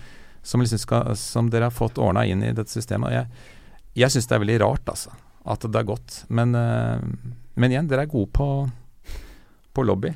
som, 0.43 0.63
liksom 0.63 0.82
skal, 0.82 1.13
som 1.19 1.52
dere 1.52 1.69
har 1.69 1.76
fått 1.76 2.02
ordna 2.02 2.26
inn 2.28 2.43
i 2.43 2.54
dette 2.56 2.74
systemet. 2.74 3.15
Jeg, 3.15 3.54
jeg 4.04 4.13
syns 4.13 4.28
det 4.30 4.38
er 4.38 4.43
veldig 4.43 4.60
rart, 4.65 4.91
altså. 4.91 5.15
At 5.45 5.63
det 5.63 5.80
er 5.80 5.88
godt. 5.88 6.24
Men, 6.34 6.56
eh, 6.60 7.06
men 7.56 7.71
igjen, 7.71 7.88
dere 7.88 8.04
er 8.04 8.12
gode 8.12 8.34
på, 8.36 8.50
på 9.76 9.88
lobby. 9.88 10.12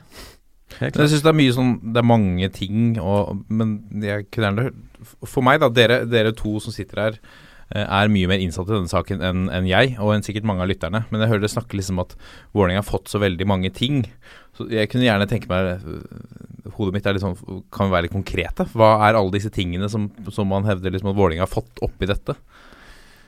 Jeg 0.79 0.93
syns 0.95 1.23
det 1.25 1.32
er 1.32 1.36
mye 1.36 1.53
sånn 1.55 1.71
Det 1.82 1.97
er 1.97 2.05
mange 2.05 2.47
ting, 2.53 2.93
og, 3.01 3.39
men 3.49 3.79
jeg 4.05 4.27
kunne 4.29 4.51
gjerne 4.51 5.23
For 5.27 5.43
meg, 5.43 5.58
da, 5.63 5.67
dere, 5.73 6.03
dere 6.08 6.32
to 6.38 6.60
som 6.63 6.75
sitter 6.75 7.01
her, 7.01 7.17
er 7.75 8.10
mye 8.10 8.27
mer 8.32 8.41
innsatt 8.41 8.69
i 8.69 8.73
denne 8.73 8.89
saken 8.89 9.21
enn 9.21 9.43
en 9.53 9.67
jeg, 9.69 9.91
og 10.01 10.13
enn 10.15 10.23
sikkert 10.25 10.47
mange 10.49 10.63
av 10.65 10.69
lytterne. 10.71 11.03
Men 11.12 11.21
jeg 11.21 11.29
hører 11.29 11.43
dere 11.43 11.53
snakke 11.53 11.77
liksom 11.77 11.99
at 12.01 12.15
Vålerenga 12.55 12.82
har 12.82 12.88
fått 12.88 13.12
så 13.12 13.21
veldig 13.21 13.45
mange 13.49 13.69
ting. 13.75 14.01
Så 14.58 14.65
jeg 14.73 14.89
kunne 14.89 15.05
gjerne 15.05 15.27
tenke 15.29 15.47
meg 15.51 15.84
øh, 15.86 16.01
Hodet 16.75 16.95
mitt 16.95 17.05
er 17.08 17.13
litt 17.15 17.23
sånn 17.23 17.38
Kan 17.71 17.91
være 17.91 18.08
litt 18.08 18.13
konkrete? 18.15 18.65
Hva 18.73 18.89
er 19.08 19.15
alle 19.15 19.32
disse 19.36 19.51
tingene 19.53 19.88
som, 19.91 20.10
som 20.34 20.49
man 20.49 20.65
hevder 20.67 20.91
liksom 20.91 21.12
at 21.13 21.17
Vålerenga 21.19 21.45
har 21.45 21.51
fått 21.53 21.79
oppi 21.86 22.10
dette? 22.10 22.36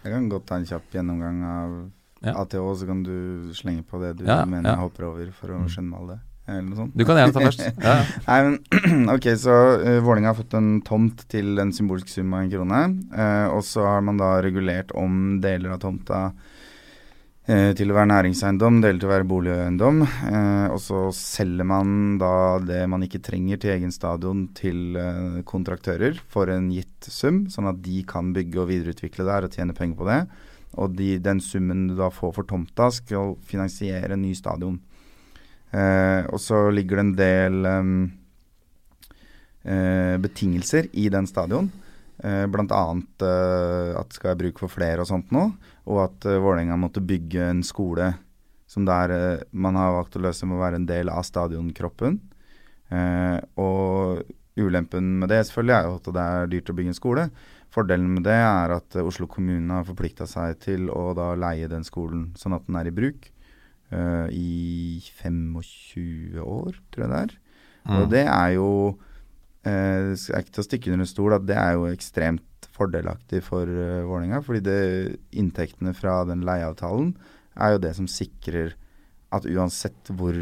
Jeg 0.01 0.13
kan 0.15 0.27
godt 0.32 0.47
ta 0.49 0.58
en 0.58 0.65
kjapp 0.67 0.89
gjennomgang 0.97 1.41
av 1.45 1.73
Ja. 2.21 2.36
ATH, 2.43 2.54
så 2.77 2.86
kan 2.86 2.99
du 3.06 3.49
slenge 3.58 3.82
på 3.86 3.97
det 4.01 4.15
du 4.19 4.25
Ja, 4.27 4.43
mener 4.45 4.69
ja. 4.69 4.75
jeg 4.75 4.84
hopper 4.84 5.08
over 5.08 5.32
for 5.34 5.49
å 5.54 5.62
skjønne 5.63 5.71
skjønnmale 5.73 6.08
det. 6.15 6.19
Eller 6.49 6.63
noe 6.65 6.80
sånt. 6.80 6.95
Du 6.97 7.06
kan 7.06 7.19
gjerne 7.19 7.36
ta 7.36 7.43
først. 7.43 7.62
Ja. 7.86 7.97
Nei, 8.27 8.39
men 8.47 9.10
ok, 9.15 9.27
så 9.39 9.58
uh, 9.82 9.99
Vålerenga 10.01 10.32
har 10.32 10.39
fått 10.39 10.58
en 10.58 10.73
tomt 10.86 11.25
til 11.32 11.62
en 11.62 11.73
symbolsk 11.75 12.10
sum 12.10 12.34
av 12.34 12.45
en 12.45 12.51
krone. 12.51 12.82
Uh, 13.13 13.47
og 13.54 13.62
så 13.67 13.86
har 13.86 14.04
man 14.06 14.19
da 14.21 14.34
regulert 14.43 14.93
om 14.97 15.38
deler 15.43 15.75
av 15.75 15.82
tomta 15.84 16.23
uh, 16.32 17.71
til 17.77 17.93
å 17.93 17.97
være 17.97 18.10
næringseiendom, 18.15 18.82
deler 18.82 18.99
til 19.01 19.12
å 19.12 19.13
være 19.13 19.30
boligeiendom. 19.30 20.04
Uh, 20.25 20.67
og 20.73 20.80
så 20.82 21.06
selger 21.15 21.67
man 21.71 22.17
da 22.21 22.34
det 22.65 22.84
man 22.89 23.06
ikke 23.06 23.23
trenger 23.23 23.62
til 23.62 23.75
egen 23.77 23.93
stadion 23.93 24.47
til 24.58 24.97
kontraktører 25.47 26.17
for 26.32 26.49
en 26.54 26.71
gitt 26.73 27.12
sum, 27.12 27.45
sånn 27.54 27.69
at 27.69 27.84
de 27.86 28.01
kan 28.10 28.34
bygge 28.36 28.63
og 28.63 28.71
videreutvikle 28.73 29.30
der 29.30 29.45
og 29.45 29.54
tjene 29.54 29.77
penger 29.77 30.01
på 30.01 30.10
det. 30.10 30.23
Og 30.82 30.93
de, 30.95 31.17
den 31.21 31.41
summen 31.43 31.89
du 31.89 31.97
da 31.99 32.08
får 32.13 32.34
for 32.38 32.47
tomta, 32.47 32.88
skal 32.95 33.36
finansiere 33.45 34.15
en 34.15 34.25
ny 34.25 34.34
stadion. 34.38 34.80
Eh, 35.71 36.25
og 36.27 36.39
så 36.43 36.65
ligger 36.73 36.99
det 36.99 37.03
en 37.05 37.15
del 37.19 37.69
eh, 39.63 40.17
betingelser 40.19 40.89
i 40.93 41.07
den 41.13 41.27
stadion. 41.29 41.71
Eh, 42.21 42.43
annet 42.45 43.23
eh, 43.25 43.95
at 43.97 44.10
det 44.12 44.17
skal 44.17 44.34
være 44.34 44.41
bruk 44.43 44.60
for 44.62 44.73
flere 44.73 45.01
og 45.01 45.10
sånt 45.10 45.31
nå. 45.34 45.47
Og 45.89 46.03
at 46.03 46.27
eh, 46.27 46.41
Vålerenga 46.41 46.77
måtte 46.79 47.03
bygge 47.03 47.47
en 47.49 47.63
skole 47.65 48.12
som 48.69 48.86
der 48.88 49.15
eh, 49.15 49.47
man 49.51 49.79
har 49.79 49.95
valgt 49.95 50.19
å 50.19 50.25
løse 50.27 50.45
med 50.47 50.60
å 50.60 50.63
være 50.65 50.81
en 50.81 50.89
del 50.89 51.12
av 51.12 51.25
stadionkroppen. 51.27 52.19
Eh, 52.91 53.39
og 53.63 54.21
ulempen 54.60 55.15
med 55.21 55.31
det 55.31 55.45
selvfølgelig 55.47 55.75
er 55.77 55.88
jo 55.88 55.97
at 55.97 56.12
det 56.12 56.27
er 56.27 56.51
dyrt 56.51 56.71
å 56.71 56.77
bygge 56.77 56.93
en 56.93 56.99
skole. 57.01 57.27
Fordelen 57.71 58.10
med 58.17 58.25
det 58.27 58.36
er 58.36 58.75
at 58.75 58.97
eh, 58.99 59.07
Oslo 59.07 59.29
kommune 59.31 59.79
har 59.79 59.88
forplikta 59.88 60.27
seg 60.29 60.60
til 60.63 60.91
å 60.91 61.12
da 61.17 61.31
leie 61.39 61.71
den 61.71 61.88
skolen 61.88 62.34
sånn 62.39 62.57
at 62.57 62.67
den 62.67 62.77
er 62.79 62.91
i 62.91 62.95
bruk 62.95 63.31
eh, 63.91 64.27
i 64.32 65.01
25 65.21 66.41
år, 66.41 66.77
tror 66.91 67.06
jeg 67.06 67.12
det 67.12 67.21
er. 67.21 67.38
Og 67.91 68.04
Mm. 68.06 68.10
det 68.10 68.25
er 68.27 68.49
jo 68.56 68.97
Det 69.62 69.69
er 70.34 70.41
ikke 70.41 70.56
til 70.56 70.63
å 70.63 70.65
stikke 70.65 70.89
under 70.89 71.04
en 71.04 71.10
stol 71.10 71.34
at 71.36 71.43
det 71.45 71.54
er 71.56 71.73
jo 71.77 71.84
ekstremt 71.86 72.65
fordelaktig 72.73 73.43
for 73.45 73.69
uh, 73.69 74.01
Vålerenga. 74.10 74.41
Fordi 74.41 74.60
det, 74.65 75.19
inntektene 75.38 75.93
fra 75.93 76.23
den 76.25 76.41
leieavtalen 76.41 77.12
er 77.54 77.75
jo 77.75 77.82
det 77.84 77.91
som 77.93 78.08
sikrer 78.10 78.73
at 79.30 79.45
uansett 79.45 80.10
hvor 80.17 80.34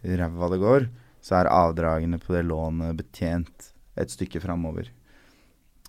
ræva 0.00 0.48
det 0.48 0.60
går, 0.62 0.88
så 1.20 1.42
er 1.42 1.52
avdragene 1.52 2.16
på 2.16 2.32
det 2.32 2.46
lånet 2.48 2.96
betjent 2.96 3.74
et 4.00 4.08
stykke 4.08 4.40
framover. 4.40 4.88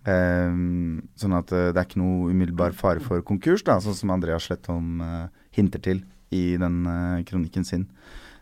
Um, 0.06 1.08
sånn 1.18 1.34
at 1.34 1.50
uh, 1.56 1.72
det 1.74 1.80
er 1.80 1.88
ikke 1.88 2.04
noe 2.04 2.30
umiddelbar 2.30 2.76
fare 2.78 3.02
for 3.02 3.24
konkurs, 3.26 3.64
da, 3.66 3.80
sånn 3.82 3.96
som 3.98 4.12
Andreas 4.14 4.46
Slettholm 4.46 5.00
uh, 5.02 5.32
hinter 5.56 5.82
til 5.82 6.04
i 6.34 6.58
den 6.62 6.86
eh, 6.90 7.24
kronikken 7.28 7.66
sin. 7.68 7.88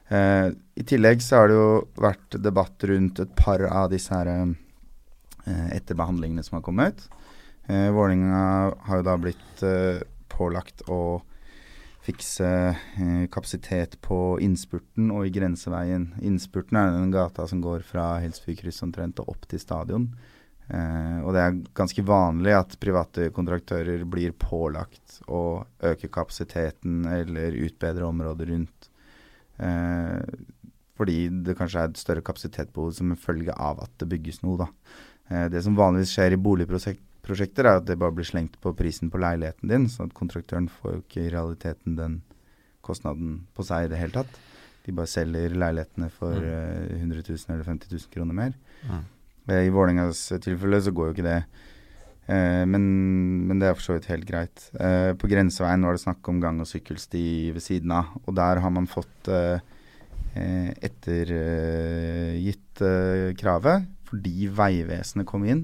Eh, 0.07 0.51
I 0.75 0.85
tillegg 0.87 1.23
så 1.23 1.41
har 1.41 1.49
det 1.49 1.57
jo 1.57 1.67
vært 2.03 2.39
debatt 2.43 2.87
rundt 2.89 3.19
et 3.23 3.35
par 3.39 3.63
av 3.67 3.91
disse 3.93 4.13
her 4.13 4.31
eh, 4.31 5.67
etterbehandlingene 5.75 6.45
som 6.45 6.59
har 6.59 6.65
kommet. 6.65 7.07
Eh, 7.67 7.89
Vålerenga 7.95 8.73
har 8.87 9.01
jo 9.01 9.07
da 9.07 9.19
blitt 9.19 9.63
pålagt 10.33 10.83
å 10.91 11.21
fikse 12.03 12.47
eh, 12.75 13.25
kapasitet 13.31 13.95
på 14.03 14.37
innspurten 14.43 15.11
og 15.13 15.27
i 15.27 15.33
grenseveien. 15.33 16.09
Innspurten 16.21 16.79
er 16.79 16.91
den 16.91 17.13
gata 17.13 17.45
som 17.47 17.61
går 17.63 17.85
fra 17.87 18.17
Helsfyrkrysset 18.23 18.89
omtrent 18.89 19.21
og 19.23 19.35
opp 19.35 19.47
til 19.47 19.61
stadion. 19.61 20.09
Eh, 20.69 21.19
og 21.25 21.33
det 21.35 21.41
er 21.43 21.57
ganske 21.75 22.03
vanlig 22.07 22.53
at 22.55 22.77
private 22.79 23.29
kontraktører 23.35 24.05
blir 24.09 24.31
pålagt 24.39 25.19
å 25.27 25.65
øke 25.83 26.07
kapasiteten 26.13 27.03
eller 27.11 27.51
utbedre 27.65 28.07
områder 28.07 28.51
rundt. 28.53 28.89
Eh, 29.59 30.21
fordi 30.97 31.17
det 31.43 31.55
kanskje 31.57 31.81
er 31.83 31.89
et 31.91 31.97
større 31.99 32.21
kapasitetsbehov 32.25 32.93
som 32.95 33.11
en 33.11 33.19
følge 33.19 33.53
av 33.57 33.81
at 33.83 33.91
det 33.99 34.09
bygges 34.13 34.41
noe. 34.45 34.67
Eh, 35.29 35.47
det 35.49 35.63
som 35.65 35.75
vanligvis 35.75 36.13
skjer 36.15 36.35
i 36.35 36.41
boligprosjekter, 36.41 37.65
er 37.65 37.79
at 37.81 37.85
det 37.87 37.97
bare 37.99 38.15
blir 38.15 38.27
slengt 38.27 38.59
på 38.61 38.73
prisen 38.77 39.09
på 39.11 39.19
leiligheten 39.21 39.69
din, 39.71 39.87
så 39.89 40.05
at 40.07 40.13
kontraktøren 40.17 40.69
får 40.69 40.95
jo 40.97 41.01
ikke 41.03 41.25
i 41.25 41.31
realiteten 41.33 41.95
den 41.99 42.21
kostnaden 42.83 43.45
på 43.55 43.63
seg 43.67 43.85
i 43.85 43.91
det 43.93 43.99
hele 44.01 44.11
tatt. 44.21 44.39
De 44.83 44.91
bare 44.91 45.07
selger 45.07 45.53
leilighetene 45.55 46.09
for 46.11 46.35
Mm. 46.35 46.47
eh, 46.49 46.97
100 46.99 47.23
000 47.29 47.53
eller 47.55 47.63
50 47.63 47.91
000 47.91 48.09
kroner 48.11 48.33
mer. 48.35 48.53
Mm. 48.83 49.05
Eh, 49.49 49.65
I 49.67 49.73
Vålerengas 49.73 50.19
tilfelle 50.43 50.79
så 50.83 50.91
går 50.95 51.05
jo 51.09 51.13
ikke 51.15 51.27
det. 51.27 51.41
Eh, 52.31 52.63
men, 52.69 52.83
men 53.49 53.59
det 53.59 53.67
er 53.69 53.77
for 53.77 53.87
så 53.87 53.95
vidt 53.97 54.11
helt 54.11 54.27
greit. 54.29 54.57
Eh, 54.79 55.11
på 55.19 55.29
grenseveien 55.31 55.83
var 55.83 55.93
det 55.95 56.05
snakk 56.05 56.23
om 56.31 56.41
gang- 56.43 56.61
og 56.63 56.69
sykkelsti 56.69 57.25
ved 57.55 57.63
siden 57.63 57.89
av. 57.95 58.05
Og 58.23 58.31
der 58.39 58.55
har 58.63 58.71
man 58.73 58.87
fått 58.89 59.23
ettergitt 60.33 62.77
kravet 63.37 63.85
fordi 64.09 64.47
Vegvesenet 64.49 65.27
kom 65.29 65.43
inn 65.45 65.61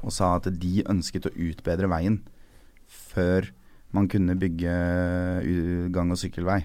og 0.00 0.12
sa 0.16 0.30
at 0.38 0.46
de 0.60 0.80
ønsket 0.88 1.28
å 1.28 1.36
utbedre 1.36 1.90
veien 1.92 2.16
før 2.88 3.50
man 3.92 4.08
kunne 4.08 4.38
bygge 4.38 4.72
gang- 5.92 6.12
og 6.14 6.20
sykkelvei. 6.20 6.62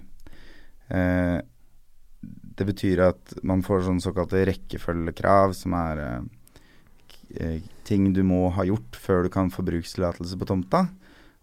Eh, 0.90 1.42
det 2.60 2.68
betyr 2.68 3.04
at 3.10 3.38
man 3.44 3.64
får 3.66 3.86
sånne 3.88 4.04
såkalte 4.04 4.46
rekkefølgekrav, 4.50 5.56
som 5.58 5.76
er 5.78 6.04
eh, 6.04 6.28
eh, 7.40 7.58
ting 7.88 8.12
du 8.16 8.24
må 8.28 8.48
ha 8.56 8.66
gjort 8.68 9.00
før 9.00 9.26
du 9.26 9.32
kan 9.34 9.52
få 9.54 9.66
brukstillatelse 9.68 10.40
på 10.40 10.48
tomta. 10.50 10.86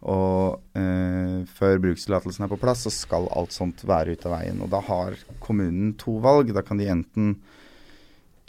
Og 0.03 0.59
eh, 0.79 1.42
før 1.46 1.83
brukstillatelsen 1.85 2.46
er 2.46 2.51
på 2.51 2.59
plass, 2.61 2.87
så 2.87 2.92
skal 2.94 3.29
alt 3.37 3.55
sånt 3.55 3.85
være 3.87 4.16
ute 4.16 4.27
av 4.29 4.38
veien. 4.40 4.62
Og 4.64 4.70
da 4.72 4.83
har 4.83 5.18
kommunen 5.42 5.92
to 6.01 6.16
valg. 6.25 6.51
Da 6.57 6.64
kan 6.66 6.81
de 6.81 6.90
enten 6.90 7.37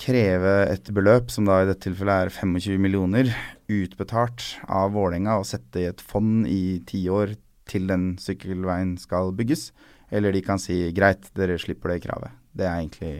kreve 0.01 0.55
et 0.71 0.89
beløp, 0.95 1.29
som 1.31 1.45
da 1.45 1.61
i 1.61 1.69
dette 1.69 1.85
tilfellet 1.85 2.25
er 2.25 2.33
25 2.33 2.81
millioner, 2.81 3.29
utbetalt 3.71 4.55
av 4.65 4.95
Vålerenga 4.95 5.37
og 5.39 5.47
sette 5.47 5.83
i 5.83 5.89
et 5.91 6.01
fond 6.03 6.47
i 6.49 6.81
ti 6.89 7.05
år 7.13 7.35
til 7.69 7.85
den 7.91 8.15
sykkelveien 8.19 8.97
skal 8.99 9.31
bygges. 9.37 9.69
Eller 10.13 10.33
de 10.33 10.41
kan 10.45 10.61
si 10.61 10.81
greit, 10.95 11.29
dere 11.37 11.59
slipper 11.61 11.93
det 11.93 12.03
kravet. 12.07 12.42
Det 12.53 12.65
er 12.67 12.79
egentlig 12.79 13.13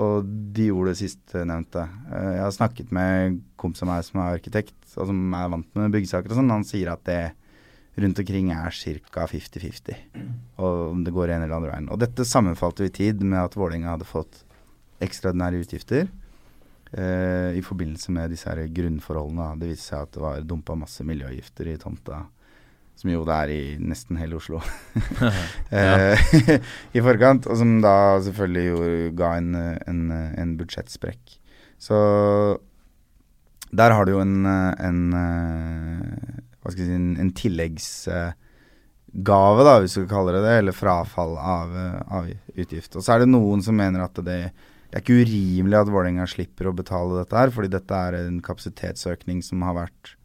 Og 0.00 0.26
de 0.54 0.68
gjorde 0.68 0.92
det 0.92 1.00
sistnevnte. 1.00 1.82
Uh, 2.06 2.32
jeg 2.36 2.44
har 2.44 2.52
snakket 2.54 2.92
med 2.94 3.40
kompis 3.58 3.82
av 3.82 3.90
meg 3.90 4.04
som 4.06 4.20
er 4.22 4.36
arkitekt, 4.36 4.78
og 4.94 5.08
som 5.10 5.34
er 5.34 5.48
vant 5.50 5.78
med 5.78 5.96
byggesaker 5.96 6.30
og 6.30 6.38
sånn. 6.38 6.52
Han 6.54 6.66
sier 6.68 6.92
at 6.92 7.02
det 7.08 7.22
rundt 8.00 8.20
omkring 8.22 8.52
er 8.54 8.70
ca. 8.70 9.26
50-50. 9.26 9.98
Og 10.62 10.92
om 10.92 11.02
det 11.04 11.14
går 11.14 11.34
en 11.34 11.44
eller 11.44 11.56
andre 11.56 11.72
veien. 11.72 11.90
Og 11.90 12.00
dette 12.00 12.26
sammenfalt 12.28 12.80
jo 12.80 12.88
i 12.88 12.94
tid 12.94 13.22
med 13.24 13.42
at 13.42 13.56
Vålerenga 13.58 13.96
hadde 13.96 14.08
fått 14.08 14.44
ekstraordinære 15.04 15.62
utgifter 15.64 16.06
eh, 16.92 17.56
i 17.56 17.62
forbindelse 17.64 18.12
med 18.14 18.32
disse 18.34 18.48
her 18.50 18.62
grunnforholdene. 18.76 19.54
Det 19.60 19.72
viste 19.72 19.90
seg 19.90 20.06
at 20.06 20.14
det 20.14 20.24
var 20.24 20.44
dumpa 20.46 20.76
masse 20.78 21.06
miljøgifter 21.06 21.72
i 21.72 21.78
tomta, 21.80 22.24
som 23.00 23.10
jo 23.12 23.22
det 23.24 23.36
er 23.36 23.52
i 23.54 23.62
nesten 23.80 24.18
hele 24.20 24.36
Oslo. 24.36 24.60
eh, 25.80 26.20
I 26.96 27.04
forkant, 27.04 27.48
og 27.48 27.56
som 27.56 27.78
da 27.84 27.94
selvfølgelig 28.26 28.66
jo 28.66 28.80
ga 29.16 29.30
en, 29.40 29.54
en, 29.88 30.02
en 30.12 30.52
budsjettsprekk. 30.60 31.38
Så 31.80 31.96
der 33.72 33.94
har 33.96 34.04
du 34.04 34.12
jo 34.16 34.20
en, 34.20 34.44
en 34.44 35.00
hva 36.60 36.72
skal 36.72 36.84
jeg 36.84 36.90
si, 36.90 36.96
en, 37.22 37.32
tilleggsgave, 37.36 38.34
da, 39.64 39.78
hvis 39.80 39.96
du 39.96 40.10
kaller 40.10 40.36
det 40.36 40.44
det, 40.44 40.56
eller 40.60 40.76
frafall 40.76 41.38
av, 41.40 41.72
av 42.04 42.28
utgift. 42.28 42.96
Og 42.96 43.02
så 43.04 43.14
er 43.14 43.18
det 43.24 43.30
noen 43.32 43.64
som 43.64 43.74
mener 43.80 44.04
at 44.04 44.16
det, 44.26 44.40
det 44.90 44.98
er 44.98 45.04
ikke 45.04 45.22
urimelig 45.22 45.78
at 45.80 45.92
Vålerenga 45.92 46.26
slipper 46.28 46.68
å 46.68 46.76
betale 46.76 47.20
dette 47.22 47.38
her, 47.38 47.50
fordi 47.54 47.68
dette 47.72 47.94
er 47.94 48.12
en 48.20 48.40
kapasitetsøkning 48.44 49.38
som 49.46 49.62
har 49.66 49.74
vært 49.84 50.16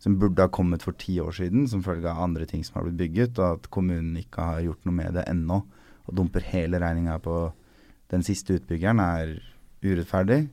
som 0.00 0.16
burde 0.20 0.44
ha 0.44 0.48
kommet 0.52 0.84
for 0.84 0.96
ti 0.96 1.18
år 1.20 1.34
siden 1.36 1.66
som 1.68 1.84
følge 1.84 2.08
av 2.08 2.22
andre 2.24 2.46
ting 2.48 2.64
som 2.64 2.78
har 2.78 2.86
blitt 2.88 3.00
bygget, 3.02 3.38
og 3.38 3.58
at 3.58 3.70
kommunen 3.72 4.16
ikke 4.20 4.46
har 4.52 4.62
gjort 4.64 4.86
noe 4.88 4.96
med 4.96 5.16
det 5.18 5.26
ennå, 5.28 5.60
og 6.08 6.14
dumper 6.16 6.44
hele 6.52 6.80
regninga 6.80 7.18
på 7.22 7.36
den 8.10 8.24
siste 8.26 8.56
utbyggeren, 8.56 9.02
er 9.02 9.36
urettferdig. 9.84 10.46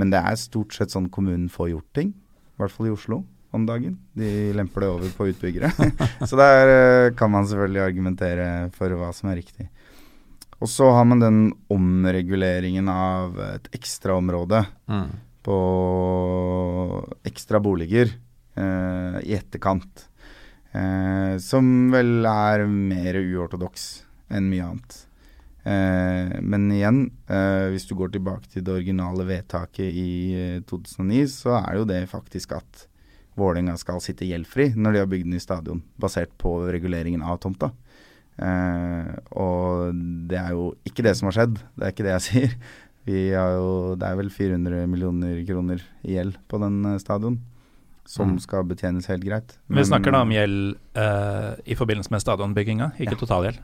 Men 0.00 0.10
det 0.10 0.22
er 0.22 0.40
stort 0.40 0.74
sett 0.74 0.92
sånn 0.92 1.10
kommunen 1.12 1.48
får 1.52 1.70
gjort 1.74 1.92
ting, 1.96 2.10
i 2.10 2.60
hvert 2.60 2.74
fall 2.74 2.90
i 2.90 2.94
Oslo 2.94 3.22
om 3.54 3.66
dagen. 3.66 3.94
De 4.18 4.50
lemper 4.54 4.84
det 4.84 4.90
over 4.90 5.12
på 5.14 5.28
utbyggere. 5.30 5.70
så 6.28 6.38
der 6.38 6.70
uh, 6.70 7.14
kan 7.18 7.30
man 7.32 7.46
selvfølgelig 7.46 7.82
argumentere 7.84 8.48
for 8.74 8.94
hva 8.98 9.10
som 9.14 9.30
er 9.30 9.38
riktig. 9.38 9.68
Og 10.60 10.68
så 10.68 10.90
har 10.92 11.06
man 11.08 11.22
den 11.22 11.38
omreguleringen 11.72 12.90
av 12.92 13.38
et 13.40 13.70
ekstraområde 13.78 14.60
mm. 14.90 15.06
på 15.46 15.60
ekstra 17.30 17.62
boliger 17.64 18.12
i 19.24 19.36
etterkant. 19.36 20.06
Uh, 20.70 21.34
som 21.42 21.90
vel 21.90 22.26
er 22.30 22.66
mer 22.70 23.18
uortodoks 23.18 23.86
enn 24.30 24.50
mye 24.50 24.66
annet. 24.68 25.06
men 26.40 26.70
igjen, 26.72 27.00
hvis 27.74 27.84
du 27.84 27.92
går 27.98 28.14
tilbake 28.14 28.48
til 28.48 28.62
det 28.64 28.72
originale 28.72 29.26
vedtaket 29.28 29.90
i 29.92 30.62
2009, 30.70 31.18
så 31.28 31.58
er 31.58 31.76
jo 31.76 31.88
det 31.90 31.98
faktisk 32.08 32.54
at 32.56 32.86
Vålerenga 33.38 33.76
skal 33.78 34.00
sitte 34.02 34.28
gjeldfri 34.28 34.70
når 34.76 34.94
de 34.94 35.02
har 35.02 35.10
bygd 35.10 35.30
ny 35.30 35.40
stadion, 35.42 35.82
basert 36.00 36.32
på 36.40 36.54
reguleringen 36.72 37.22
av 37.22 37.40
tomta. 37.42 37.70
Uh, 38.40 39.16
og 39.36 39.96
det 40.30 40.38
er 40.40 40.54
jo 40.56 40.70
ikke 40.88 41.04
det 41.04 41.12
som 41.18 41.28
har 41.28 41.36
skjedd, 41.36 41.58
det 41.76 41.86
er 41.86 41.94
ikke 41.94 42.06
det 42.06 42.14
jeg 42.16 42.26
sier. 42.28 42.56
Vi 43.08 43.22
har 43.32 43.56
jo, 43.56 43.96
det 44.00 44.08
er 44.08 44.18
vel 44.18 44.32
400 44.32 44.88
millioner 44.90 45.40
kroner 45.48 45.82
i 46.04 46.16
gjeld 46.18 46.36
på 46.52 46.58
den 46.60 46.82
eh, 46.84 46.98
stadion, 47.00 47.38
som 48.10 48.34
mm. 48.34 48.40
skal 48.42 48.66
betjenes 48.66 49.06
helt 49.10 49.22
greit. 49.22 49.54
Men, 49.68 49.80
Vi 49.80 49.86
snakker 49.92 50.14
da 50.14 50.24
om 50.24 50.32
gjeld 50.34 50.74
uh, 50.98 51.54
i 51.62 51.76
forbindelse 51.78 52.10
med 52.10 52.24
stadionbygginga, 52.24 52.92
ikke 52.98 53.14
ja. 53.14 53.20
totalgjeld? 53.20 53.62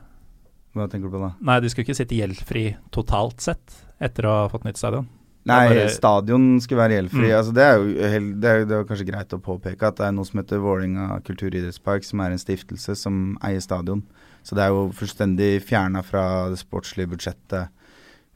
Hva 0.77 0.87
tenker 0.91 1.09
du 1.09 1.17
på 1.17 1.21
da? 1.23 1.33
Nei, 1.49 1.59
de 1.63 1.71
skulle 1.73 1.87
ikke 1.87 1.97
sitte 1.97 2.15
gjeldfri 2.15 2.65
totalt 2.95 3.43
sett 3.43 3.79
etter 4.03 4.27
å 4.29 4.35
ha 4.43 4.49
fått 4.51 4.67
nytt 4.67 4.79
stadion. 4.79 5.09
Nei, 5.47 5.63
bare... 5.71 5.87
stadion 5.91 6.45
skulle 6.63 6.83
være 6.83 6.99
gjeldfri. 6.99 7.25
Mm. 7.25 7.35
Altså, 7.37 7.55
det, 7.55 7.65
er 7.65 7.75
jo, 7.79 7.91
det, 7.95 8.51
er, 8.51 8.63
det, 8.67 8.77
er 8.77 8.87
kanskje 8.87 9.07
greit 9.09 9.35
å 9.35 9.41
påpeke 9.43 9.89
at 9.89 9.99
det 9.99 10.07
er 10.07 10.15
noe 10.15 10.27
som 10.27 10.41
heter 10.41 10.63
Vålinga 10.63 11.19
kulturidrettspark, 11.27 12.07
som 12.07 12.23
er 12.23 12.35
en 12.35 12.41
stiftelse 12.41 12.95
som 12.99 13.21
eier 13.47 13.63
stadion. 13.63 14.03
Så 14.47 14.55
det 14.55 14.63
er 14.63 14.75
jo 14.75 14.87
fullstendig 14.95 15.51
fjerna 15.67 16.03
fra 16.07 16.23
det 16.51 16.59
sportslige 16.61 17.11
budsjettet. 17.15 17.73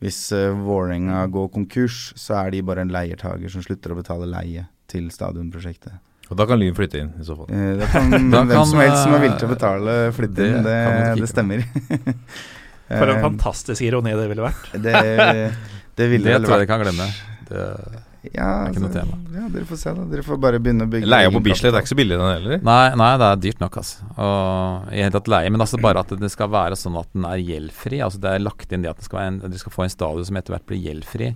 Hvis 0.02 0.20
uh, 0.34 0.50
Vålerenga 0.58 1.24
går 1.32 1.52
konkurs, 1.54 2.10
så 2.20 2.42
er 2.42 2.56
de 2.56 2.64
bare 2.66 2.84
en 2.84 2.92
leiertaker 2.92 3.52
som 3.54 3.64
slutter 3.64 3.94
å 3.94 4.00
betale 4.02 4.28
leie 4.28 4.66
til 4.92 5.10
stadionprosjektet. 5.14 6.00
Og 6.32 6.38
da 6.40 6.48
kan 6.48 6.62
Lyn 6.62 6.76
flytte 6.78 7.02
inn, 7.02 7.12
i 7.20 7.26
så 7.28 7.36
fall. 7.36 7.50
Eh, 7.52 7.74
da 7.82 7.90
kan 7.92 8.12
da 8.34 8.46
hvem 8.46 8.54
kan, 8.54 8.70
som 8.70 8.80
helst 8.84 9.02
som 9.04 9.18
er 9.18 9.26
villig 9.26 9.40
til 9.42 9.50
å 9.50 9.54
betale, 9.56 9.98
flytte 10.16 10.48
inn. 10.48 10.62
Det, 10.68 10.78
det 11.20 11.32
stemmer. 11.32 11.66
For 12.92 13.08
en 13.08 13.22
fantastisk 13.24 13.84
ironi 13.88 14.14
det 14.16 14.28
ville 14.32 14.44
vært. 14.44 14.74
det 14.84 14.96
det 15.96 16.08
ville 16.12 16.32
det 16.32 16.40
tror 16.44 16.56
jeg 16.56 16.64
dere 16.64 16.72
kan 16.72 16.82
glemme. 16.86 17.08
Det 17.50 17.66
ja, 18.22 18.46
er 18.46 18.70
ikke 18.70 18.84
noe 18.84 18.90
altså, 18.92 19.02
tema. 19.02 19.18
Ja, 19.34 19.48
dere 19.50 19.66
får 19.66 19.80
se, 19.82 19.92
da. 19.98 20.04
Dere 20.12 20.24
får 20.26 20.40
bare 20.44 20.60
begynne 20.62 20.86
å 20.86 20.90
bygge 20.92 21.10
Leia 21.10 21.32
på 21.34 21.42
Bislett 21.42 21.74
er 21.74 21.82
ikke 21.82 21.90
så 21.90 21.98
billig, 21.98 22.20
den 22.20 22.30
heller? 22.30 22.60
Nei, 22.68 22.84
nei, 23.02 23.10
det 23.18 23.28
er 23.28 23.40
dyrt 23.48 23.64
nok, 23.64 23.80
altså. 23.82 24.10
Og 24.14 24.92
i 24.94 25.02
hele 25.02 25.14
tatt 25.16 25.32
leie, 25.34 25.54
Men 25.54 25.66
altså 25.66 25.80
bare 25.82 26.04
at 26.06 26.14
det 26.22 26.30
skal 26.30 26.52
være 26.54 26.78
sånn 26.78 27.00
at 27.02 27.10
den 27.16 27.26
er 27.26 27.42
gjeldfri. 27.42 27.98
Altså 28.06 28.22
Det 28.22 28.36
er 28.36 28.44
lagt 28.46 28.76
inn 28.76 28.86
det 28.86 28.92
at 28.94 29.02
skal 29.08 29.24
en, 29.26 29.40
dere 29.42 29.64
skal 29.64 29.74
få 29.74 29.88
en 29.88 29.94
stadion 29.94 30.30
som 30.30 30.38
etter 30.38 30.54
hvert 30.54 30.68
blir 30.70 30.86
gjeldfri, 30.86 31.32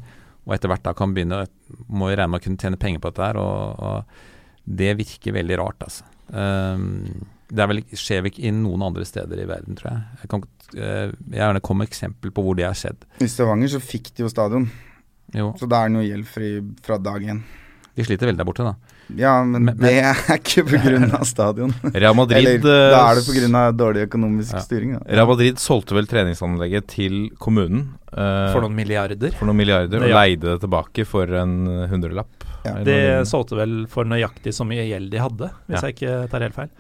og 0.46 0.56
etter 0.56 0.72
hvert 0.72 0.86
da 0.86 0.94
kan 0.98 1.14
begynne 1.16 1.44
Må 1.90 2.12
jo 2.12 2.18
regne 2.20 2.32
med 2.34 2.42
å 2.42 2.46
kunne 2.46 2.62
tjene 2.62 2.80
penger 2.82 3.02
på 3.02 3.12
dette 3.12 3.30
her, 3.30 3.40
og, 3.42 3.80
og 3.82 4.76
det 4.82 4.96
virker 4.98 5.36
veldig 5.36 5.58
rart, 5.62 5.86
altså. 5.86 6.06
Um, 6.34 7.26
det 7.54 7.68
vel, 7.70 7.82
skjer 7.94 8.24
vel 8.24 8.32
ikke 8.32 8.48
i 8.50 8.54
noen 8.56 8.82
andre 8.88 9.06
steder 9.06 9.42
i 9.42 9.46
verden, 9.50 9.78
tror 9.78 9.92
jeg. 9.92 10.22
Jeg 10.24 10.32
kan 10.32 10.46
uh, 10.46 11.12
gjerne 11.38 11.62
komme 11.66 11.84
med 11.84 11.92
eksempel 11.92 12.34
på 12.34 12.46
hvor 12.46 12.58
det 12.58 12.66
har 12.66 12.78
skjedd. 12.78 13.06
I 13.22 13.30
Stavanger 13.30 13.76
så 13.76 13.82
fikk 13.84 14.10
de 14.16 14.26
jo 14.26 14.32
stadion, 14.34 14.66
jo. 15.38 15.52
så 15.60 15.70
da 15.70 15.84
er 15.84 15.92
den 15.92 16.00
jo 16.02 16.08
gjeldfri 16.08 16.52
fra 16.86 16.98
dag 17.02 17.30
én. 17.36 17.44
De 17.96 18.06
sliter 18.08 18.32
veldig 18.32 18.42
der 18.42 18.50
borte, 18.50 18.66
da. 18.66 18.95
Ja, 19.13 19.36
men, 19.46 19.68
men 19.68 19.78
det 19.78 19.94
er 20.02 20.22
ikke 20.39 20.63
pga. 20.65 21.20
stadion. 21.28 21.74
Real 21.94 22.15
Madrid 22.18 22.39
Eller, 22.39 22.63
da 22.63 23.04
er 23.12 23.20
det 23.20 23.26
pga. 23.28 23.65
dårlig 23.78 24.08
økonomisk 24.08 24.56
ja. 24.58 24.63
styring. 24.65 24.96
Da. 24.98 25.04
Real 25.20 25.30
Madrid 25.30 25.62
solgte 25.62 25.98
vel 25.98 26.10
treningsanlegget 26.10 26.89
til 26.96 27.20
kommunen. 27.41 27.91
Uh, 28.15 28.50
for 28.56 28.63
noen 28.65 28.78
milliarder. 28.78 29.36
For 29.36 29.50
noen 29.50 29.60
milliarder, 29.60 30.08
Og 30.08 30.15
leide 30.15 30.56
det 30.56 30.63
tilbake 30.63 31.06
for 31.10 31.30
en 31.44 31.58
hundrelapp. 31.91 32.46
Ja. 32.65 32.80
De 32.86 32.98
solgte 33.30 33.60
vel 33.60 33.84
for 33.91 34.08
nøyaktig 34.10 34.56
så 34.56 34.65
mye 34.65 34.88
gjeld 34.88 35.12
de 35.13 35.22
hadde, 35.22 35.52
hvis 35.68 35.78
ja. 35.78 35.86
jeg 35.86 35.98
ikke 35.98 36.15
tar 36.32 36.46
helt 36.48 36.58
feil. 36.58 36.72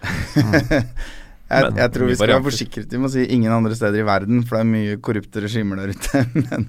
jeg, 1.51 1.75
jeg, 1.77 1.91
tror 1.93 2.09
vi 2.09 2.15
skal 2.17 2.31
være 2.31 2.45
forsikret 2.47 2.95
Vi 2.95 3.01
å 3.05 3.11
si 3.13 3.27
ingen 3.35 3.53
andre 3.53 3.77
steder 3.77 4.01
i 4.01 4.07
verden, 4.07 4.41
for 4.47 4.57
det 4.57 4.63
er 4.63 4.71
mye 4.71 4.97
korrupte 5.05 5.45
regimer 5.45 5.83
der 5.83 5.93
ute. 5.93 6.23
men, 6.39 6.65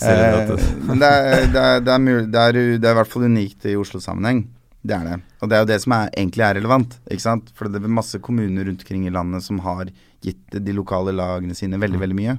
eh, 0.00 0.56
men 0.88 1.04
det, 1.04 1.12
er, 1.12 1.46
det, 1.52 1.66
er, 1.66 1.76
er 1.76 1.84
det, 1.84 2.46
er, 2.46 2.60
det 2.80 2.88
er 2.88 2.96
i 2.96 3.00
hvert 3.02 3.12
fall 3.12 3.28
unikt 3.28 3.68
i 3.68 3.76
Oslo-sammenheng. 3.76 4.46
Det 4.82 4.94
er 4.96 5.04
det. 5.06 5.18
Og 5.38 5.50
det 5.50 5.56
er 5.56 5.62
jo 5.62 5.68
det 5.70 5.78
som 5.84 5.94
er, 5.94 6.08
egentlig 6.10 6.44
er 6.46 6.56
relevant. 6.58 6.96
ikke 7.06 7.22
sant? 7.22 7.50
For 7.54 7.70
det 7.70 7.78
er 7.78 7.92
masse 8.00 8.18
kommuner 8.22 8.66
rundt 8.66 8.82
omkring 8.82 9.06
i 9.06 9.14
landet 9.14 9.44
som 9.46 9.60
har 9.62 9.90
gitt 10.22 10.58
de 10.58 10.74
lokale 10.74 11.14
lagene 11.14 11.54
sine 11.54 11.78
veldig, 11.78 11.98
mm. 11.98 12.02
veldig 12.02 12.18
mye. 12.18 12.36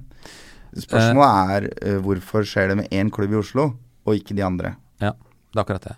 Spørsmålet 0.83 1.53
er 1.55 1.67
uh, 1.71 1.99
hvorfor 2.03 2.47
skjer 2.47 2.71
det 2.71 2.79
med 2.81 2.95
én 2.95 3.11
klubb 3.13 3.35
i 3.35 3.39
Oslo, 3.39 3.67
og 4.03 4.17
ikke 4.17 4.35
de 4.35 4.43
andre? 4.45 4.73
Ja. 5.03 5.13
Det 5.13 5.59
er 5.59 5.63
akkurat 5.63 5.87
det. 5.87 5.97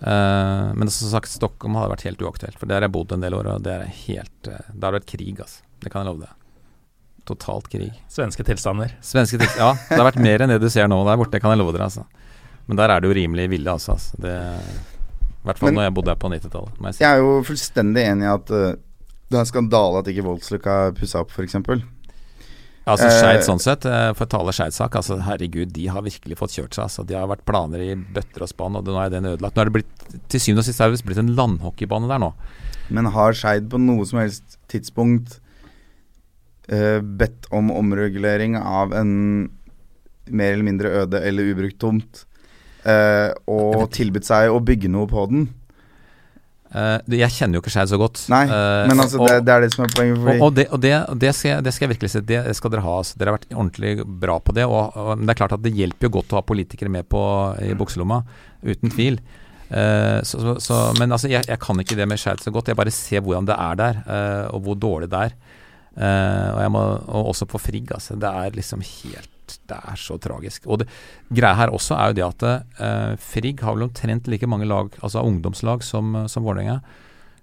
Uh, 0.00 0.70
men 0.78 0.90
som 0.92 1.10
sagt, 1.12 1.32
Stockholm 1.32 1.76
hadde 1.76 1.94
vært 1.94 2.06
helt 2.06 2.22
uaktuelt. 2.24 2.58
For 2.60 2.70
der 2.70 2.80
har 2.80 2.88
jeg 2.88 2.94
bodd 2.94 3.16
en 3.16 3.24
del 3.24 3.36
år, 3.36 3.50
og 3.56 3.64
det 3.66 3.74
er 3.74 3.96
helt 4.04 4.52
uh, 4.52 4.60
Det 4.70 4.86
har 4.86 4.96
vært 5.00 5.10
krig, 5.10 5.34
altså. 5.40 5.64
Det 5.80 5.90
kan 5.90 6.04
jeg 6.04 6.12
love 6.12 6.26
deg. 6.26 6.36
Totalt 7.28 7.68
krig. 7.72 7.90
Svenske 8.10 8.44
tilstander. 8.46 8.94
Svenske 9.04 9.40
tilstander, 9.40 9.74
Ja, 9.74 9.90
det 9.90 9.98
har 9.98 10.08
vært 10.12 10.22
mer 10.22 10.44
enn 10.44 10.54
det 10.54 10.62
du 10.62 10.70
ser 10.72 10.88
nå 10.90 11.02
der 11.08 11.18
borte, 11.20 11.34
det 11.34 11.42
kan 11.42 11.54
jeg 11.54 11.62
love 11.62 11.74
dere. 11.76 11.90
altså. 11.90 12.06
Men 12.68 12.78
der 12.78 12.92
er 12.92 13.02
det 13.02 13.10
jo 13.10 13.16
rimelig 13.16 13.48
ville, 13.50 13.72
altså. 13.72 13.96
altså. 13.96 14.20
Det, 14.20 14.36
I 15.40 15.48
hvert 15.48 15.60
fall 15.60 15.72
når 15.72 15.88
jeg 15.88 15.96
bodde 15.96 16.12
her 16.12 16.20
på 16.20 16.30
90-tallet. 16.32 17.00
Jeg, 17.00 17.08
er 17.08 17.22
jo 17.22 17.40
fullstendig 17.48 18.02
enig 18.04 18.26
i 18.26 18.32
at 18.34 18.52
uh, 18.52 18.74
det 19.30 19.38
er 19.40 19.48
skandale 19.48 20.02
at 20.02 20.10
ikke 20.10 20.26
Voldsluka 20.26 20.76
er 20.88 20.94
pussa 20.96 21.22
opp, 21.22 21.32
f.eks. 21.32 21.56
Altså 22.90 23.10
Skeid 23.12 23.44
sånn 23.46 23.60
sett, 23.62 23.84
eh, 23.86 24.10
for 24.16 24.26
å 24.26 24.30
tale 24.32 24.54
Skeids 24.56 24.78
sak, 24.80 24.96
altså 24.98 25.18
herregud, 25.22 25.70
de 25.74 25.84
har 25.92 26.02
virkelig 26.02 26.38
fått 26.40 26.56
kjørt 26.56 26.74
seg. 26.74 26.86
Altså. 26.88 27.04
De 27.06 27.14
har 27.14 27.28
vært 27.30 27.44
planer 27.46 27.84
i 27.84 27.92
bøtter 27.94 28.46
og 28.46 28.50
spann, 28.50 28.78
og 28.80 28.88
nå 28.88 28.96
er 29.02 29.12
den 29.12 29.28
ødelagt. 29.30 29.54
Nå 29.54 29.62
er 29.62 29.70
det 29.70 29.76
blitt, 29.76 29.92
til 30.32 30.42
syvende 30.42 30.64
og 30.64 30.68
sist 30.68 30.82
er 30.82 30.90
det 30.90 31.04
blitt 31.06 31.22
en 31.22 31.34
landhockeybane 31.38 32.10
der 32.10 32.22
nå. 32.24 32.32
Men 32.90 33.12
har 33.14 33.36
Skeid 33.38 33.68
på 33.70 33.78
noe 33.82 34.08
som 34.08 34.22
helst 34.22 34.58
tidspunkt 34.72 35.38
uh, 36.72 36.98
bedt 36.98 37.46
om 37.54 37.70
omregulering 37.74 38.58
av 38.58 38.96
en 38.96 39.12
mer 40.30 40.56
eller 40.56 40.66
mindre 40.66 40.94
øde 41.04 41.22
eller 41.26 41.52
ubrukt 41.52 41.78
tomt, 41.82 42.24
uh, 42.86 43.30
og 43.50 43.88
tilbudt 43.94 44.28
seg 44.28 44.52
å 44.52 44.60
bygge 44.64 44.90
noe 44.92 45.08
på 45.10 45.24
den? 45.30 45.48
Uh, 46.70 47.02
jeg 47.10 47.34
kjenner 47.34 47.58
jo 47.58 47.64
ikke 47.64 47.72
Skeid 47.74 47.90
så 47.90 47.98
godt. 47.98 48.20
Nei, 48.30 48.44
uh, 48.46 48.86
men 48.86 49.02
altså, 49.02 49.18
og, 49.18 49.26
det, 49.26 49.40
det 49.48 49.54
er 49.56 49.64
det 49.64 49.70
som 49.74 49.82
er 49.82 49.90
poenget. 49.90 50.20
Fordi, 50.22 50.38
og, 50.38 50.52
det, 50.54 50.66
og, 50.70 50.82
det, 50.84 50.92
og 51.10 51.18
det, 51.24 51.32
skal 51.34 51.50
jeg, 51.50 51.64
det 51.66 51.72
skal 51.74 51.86
jeg 51.86 51.92
virkelig 51.96 52.10
si. 52.12 52.22
Det 52.28 52.42
skal 52.54 52.74
dere 52.74 52.84
ha. 52.84 52.92
Altså. 53.02 53.18
Dere 53.18 53.32
har 53.32 53.38
vært 53.40 53.54
ordentlig 53.56 53.94
bra 54.22 54.36
på 54.38 54.54
det. 54.54 54.66
Men 54.70 55.24
det 55.26 55.34
er 55.34 55.40
klart 55.40 55.56
at 55.56 55.64
det 55.64 55.74
hjelper 55.74 56.06
jo 56.06 56.12
godt 56.20 56.34
å 56.34 56.38
ha 56.38 56.44
politikere 56.46 56.92
med 56.94 57.08
på 57.10 57.22
i 57.66 57.72
bukselomma. 57.78 58.20
Uten 58.62 58.94
tvil. 58.94 59.18
Uh, 59.70 60.22
så, 60.26 60.38
så, 60.44 60.54
så, 60.62 60.78
men 61.00 61.10
altså, 61.10 61.30
jeg, 61.32 61.42
jeg 61.50 61.62
kan 61.62 61.82
ikke 61.82 61.98
det 61.98 62.06
med 62.10 62.22
Skeid 62.22 62.44
så 62.44 62.54
godt. 62.54 62.70
Jeg 62.70 62.78
bare 62.78 62.94
ser 62.94 63.26
hvordan 63.26 63.50
det 63.50 63.58
er 63.58 63.82
der, 63.82 64.00
og 64.54 64.62
hvor 64.68 64.78
dårlig 64.78 65.10
det 65.10 65.26
er. 65.26 65.36
Og, 66.00 66.62
jeg 66.62 66.70
må, 66.70 66.86
og 67.10 67.34
også 67.34 67.50
på 67.50 67.58
Frigg. 67.58 67.90
Altså. 67.98 68.14
Det 68.14 68.30
er 68.30 68.54
liksom 68.54 68.86
helt 68.86 69.34
Det 69.68 69.76
er 69.76 70.00
så 70.00 70.16
tragisk. 70.22 70.66
Og 70.70 70.82
det 70.82 70.88
greia 71.28 71.56
her 71.58 71.74
også 71.74 71.96
er 71.98 72.10
jo 72.10 72.18
det 72.18 72.26
at 72.26 72.46
eh, 72.48 73.14
Frigg 73.20 73.62
har 73.66 73.76
vel 73.76 73.88
omtrent 73.88 74.28
like 74.30 74.48
mange 74.50 74.68
lag, 74.68 74.90
altså 75.02 75.24
ungdomslag, 75.26 75.84
som, 75.86 76.26
som 76.30 76.46
Vålerenga. 76.46 76.80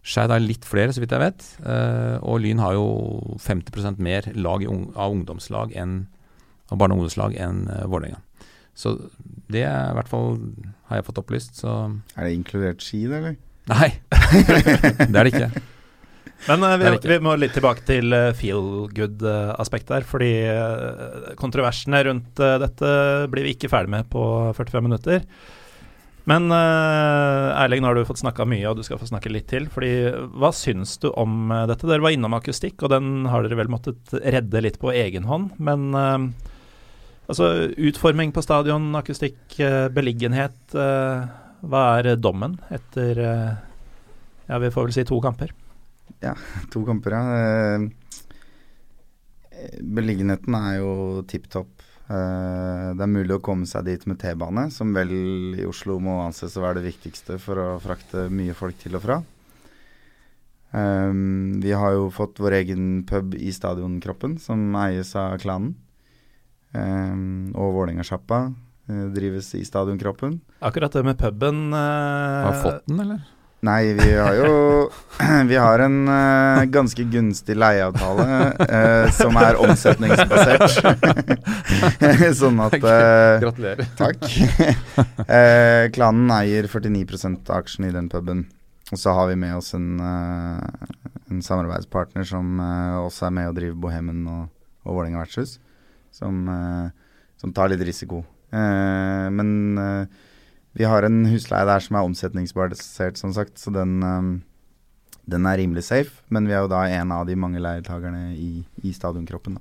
Skeid 0.07 0.31
har 0.31 0.39
litt 0.39 0.63
flere, 0.67 0.93
så 0.95 1.03
vidt 1.03 1.11
jeg 1.15 1.23
vet. 1.23 1.47
Eh, 1.67 2.15
og 2.23 2.39
Lyn 2.43 2.61
har 2.63 2.77
jo 2.77 2.87
50% 3.43 3.99
mer 4.03 4.29
lag 4.39 4.63
i 4.63 4.69
ung, 4.71 4.87
av 4.95 5.15
ungdomslag 5.15 5.75
enn 5.75 6.05
av 6.71 6.79
barne- 6.79 6.95
og 6.95 7.03
ungdomslag 7.03 7.35
enn 7.39 7.65
uh, 7.71 7.85
Vålerenga. 7.87 8.19
Så 8.77 8.97
det 9.49 9.63
er 9.65 9.91
i 9.91 9.95
hvert 9.97 10.09
fall 10.11 10.35
har 10.89 10.99
jeg 10.99 11.07
fått 11.07 11.21
opplyst, 11.21 11.61
så 11.63 11.77
er 12.15 12.27
det 12.27 12.35
inkludert 12.35 12.83
ski, 12.83 13.05
eller? 13.07 13.37
Nei, 13.71 13.89
det 14.99 15.07
er 15.07 15.23
det 15.23 15.31
ikke. 15.31 15.49
Men 16.45 16.63
uh, 16.63 16.77
vi, 16.79 16.91
vi 17.09 17.19
må 17.23 17.33
litt 17.39 17.55
tilbake 17.57 17.83
til 17.87 18.13
uh, 18.13 18.31
feel 18.37 18.87
good-aspektet 18.95 19.95
her. 19.97 20.07
Fordi 20.07 20.31
uh, 20.47 21.31
kontroversene 21.39 22.03
rundt 22.07 22.41
eh, 22.43 22.57
dette 22.61 22.91
blir 23.31 23.47
vi 23.47 23.55
ikke 23.57 23.71
ferdig 23.71 23.93
med 23.95 24.11
på 24.13 24.23
45 24.57 24.85
minutter. 24.85 25.25
Men 26.27 26.51
Erling, 26.51 27.79
nå 27.79 27.87
har 27.87 27.95
du 27.95 28.07
fått 28.07 28.19
snakka 28.19 28.43
mye, 28.51 28.65
og 28.67 28.75
du 28.75 28.83
skal 28.83 28.99
få 28.99 29.07
snakke 29.07 29.31
litt 29.31 29.47
til. 29.47 29.69
Fordi 29.71 29.91
Hva 30.35 30.51
syns 30.55 30.97
du 30.99 31.07
om 31.15 31.53
eh, 31.55 31.63
dette? 31.71 31.87
Dere 31.87 32.03
var 32.03 32.15
innom 32.15 32.35
akustikk, 32.35 32.83
og 32.83 32.91
den 32.91 33.25
har 33.31 33.45
dere 33.45 33.59
vel 33.61 33.71
måttet 33.71 34.11
redde 34.19 34.63
litt 34.65 34.79
på 34.81 34.91
egen 34.91 35.27
hånd. 35.29 35.53
Men 35.63 35.87
eh, 35.95 36.17
altså, 37.31 37.71
utforming 37.79 38.35
på 38.35 38.43
stadion, 38.43 38.89
akustikk, 38.99 39.39
eh, 39.63 39.87
beliggenhet. 39.95 40.59
eh, 40.75 41.27
hva 41.67 41.83
er 41.97 42.11
dommen 42.21 42.59
etter 42.69 43.17
eh, 43.17 43.55
ja, 44.47 44.59
vi 44.61 44.69
får 44.71 44.89
vel 44.89 44.93
si 44.93 45.07
to 45.07 45.17
kamper? 45.23 45.55
To 46.71 46.83
kamper, 46.85 47.11
ja. 47.13 47.23
Eh, 47.37 47.89
Beliggenheten 49.81 50.55
er 50.57 50.79
jo 50.79 51.23
tipp 51.29 51.47
topp. 51.53 51.69
Eh, 52.09 52.93
Det 52.97 53.03
er 53.03 53.11
mulig 53.11 53.35
å 53.37 53.41
komme 53.43 53.65
seg 53.69 53.85
dit 53.85 54.05
med 54.07 54.19
T-bane, 54.21 54.67
som 54.71 54.93
vel 54.95 55.11
i 55.59 55.65
Oslo 55.67 55.99
må 55.99 56.19
anses 56.25 56.55
å 56.57 56.63
være 56.63 56.81
det 56.81 56.91
viktigste 56.93 57.39
for 57.41 57.55
å 57.61 57.67
frakte 57.83 58.27
mye 58.31 58.55
folk 58.57 58.77
til 58.81 58.95
og 58.99 59.03
fra. 59.05 59.17
Eh, 60.73 61.11
Vi 61.63 61.71
har 61.73 61.91
jo 61.97 62.09
fått 62.13 62.39
vår 62.39 62.59
egen 62.63 63.03
pub 63.07 63.35
i 63.35 63.51
stadionkroppen, 63.51 64.37
som 64.39 64.71
eies 64.75 65.15
av 65.15 65.37
klanen. 65.41 65.75
Og 66.77 67.69
Vålerenga-sjappa 67.73 68.53
drives 69.15 69.47
i 69.55 69.63
stadionkroppen. 69.65 70.35
Akkurat 70.61 70.91
det 70.93 71.01
med 71.07 71.17
puben 71.17 71.71
Har 71.73 72.53
fått 72.61 72.85
den, 72.85 72.99
eller? 72.99 73.23
Nei, 73.65 73.93
vi 73.97 74.11
har 74.13 74.35
jo 74.37 74.89
Vi 75.49 75.55
har 75.57 75.81
en 75.81 75.95
uh, 76.07 76.63
ganske 76.69 77.03
gunstig 77.09 77.55
leieavtale 77.57 78.25
uh, 78.61 79.07
som 79.17 79.37
er 79.41 79.57
omsetningsbasert. 79.57 80.75
sånn 82.41 82.61
at 82.61 82.77
uh, 82.77 83.39
Gratulerer. 83.41 83.89
Takk. 83.97 84.27
klanen 85.97 86.35
eier 86.37 86.69
49% 86.69 87.49
av 87.49 87.63
aksjene 87.63 87.89
i 87.89 87.95
den 87.95 88.11
puben. 88.13 88.45
Og 88.93 89.01
så 89.01 89.15
har 89.17 89.31
vi 89.31 89.39
med 89.41 89.57
oss 89.57 89.73
en, 89.75 89.97
en 89.99 91.41
samarbeidspartner 91.43 92.23
som 92.29 92.61
også 93.01 93.25
er 93.27 93.33
med 93.35 93.49
og 93.49 93.57
driver 93.57 93.81
Bohemen 93.83 94.21
og, 94.31 94.45
og 94.85 94.95
Vålerenga 94.95 95.25
vertshus, 95.25 95.57
som, 96.15 96.45
som 97.35 97.51
tar 97.57 97.73
litt 97.73 97.83
risiko. 97.83 98.21
Men 98.53 100.07
vi 100.77 100.85
har 100.85 101.07
en 101.07 101.25
husleie 101.25 101.65
der 101.65 101.81
som 101.83 101.97
er 101.97 102.05
omsetningsbasert, 102.05 103.17
som 103.17 103.33
sagt, 103.33 103.57
så 103.57 103.73
den, 103.73 103.97
eh, 104.05 104.27
den 105.25 105.45
er 105.49 105.57
rimelig 105.57 105.87
safe. 105.89 106.21
Men 106.29 106.45
vi 106.47 106.53
er 106.53 106.61
jo 106.65 106.71
da 106.71 106.85
en 106.85 107.11
av 107.11 107.25
de 107.25 107.35
mange 107.35 107.59
leietakerne 107.59 108.35
i, 108.37 108.63
i 108.83 108.93
stadionkroppen. 108.93 109.57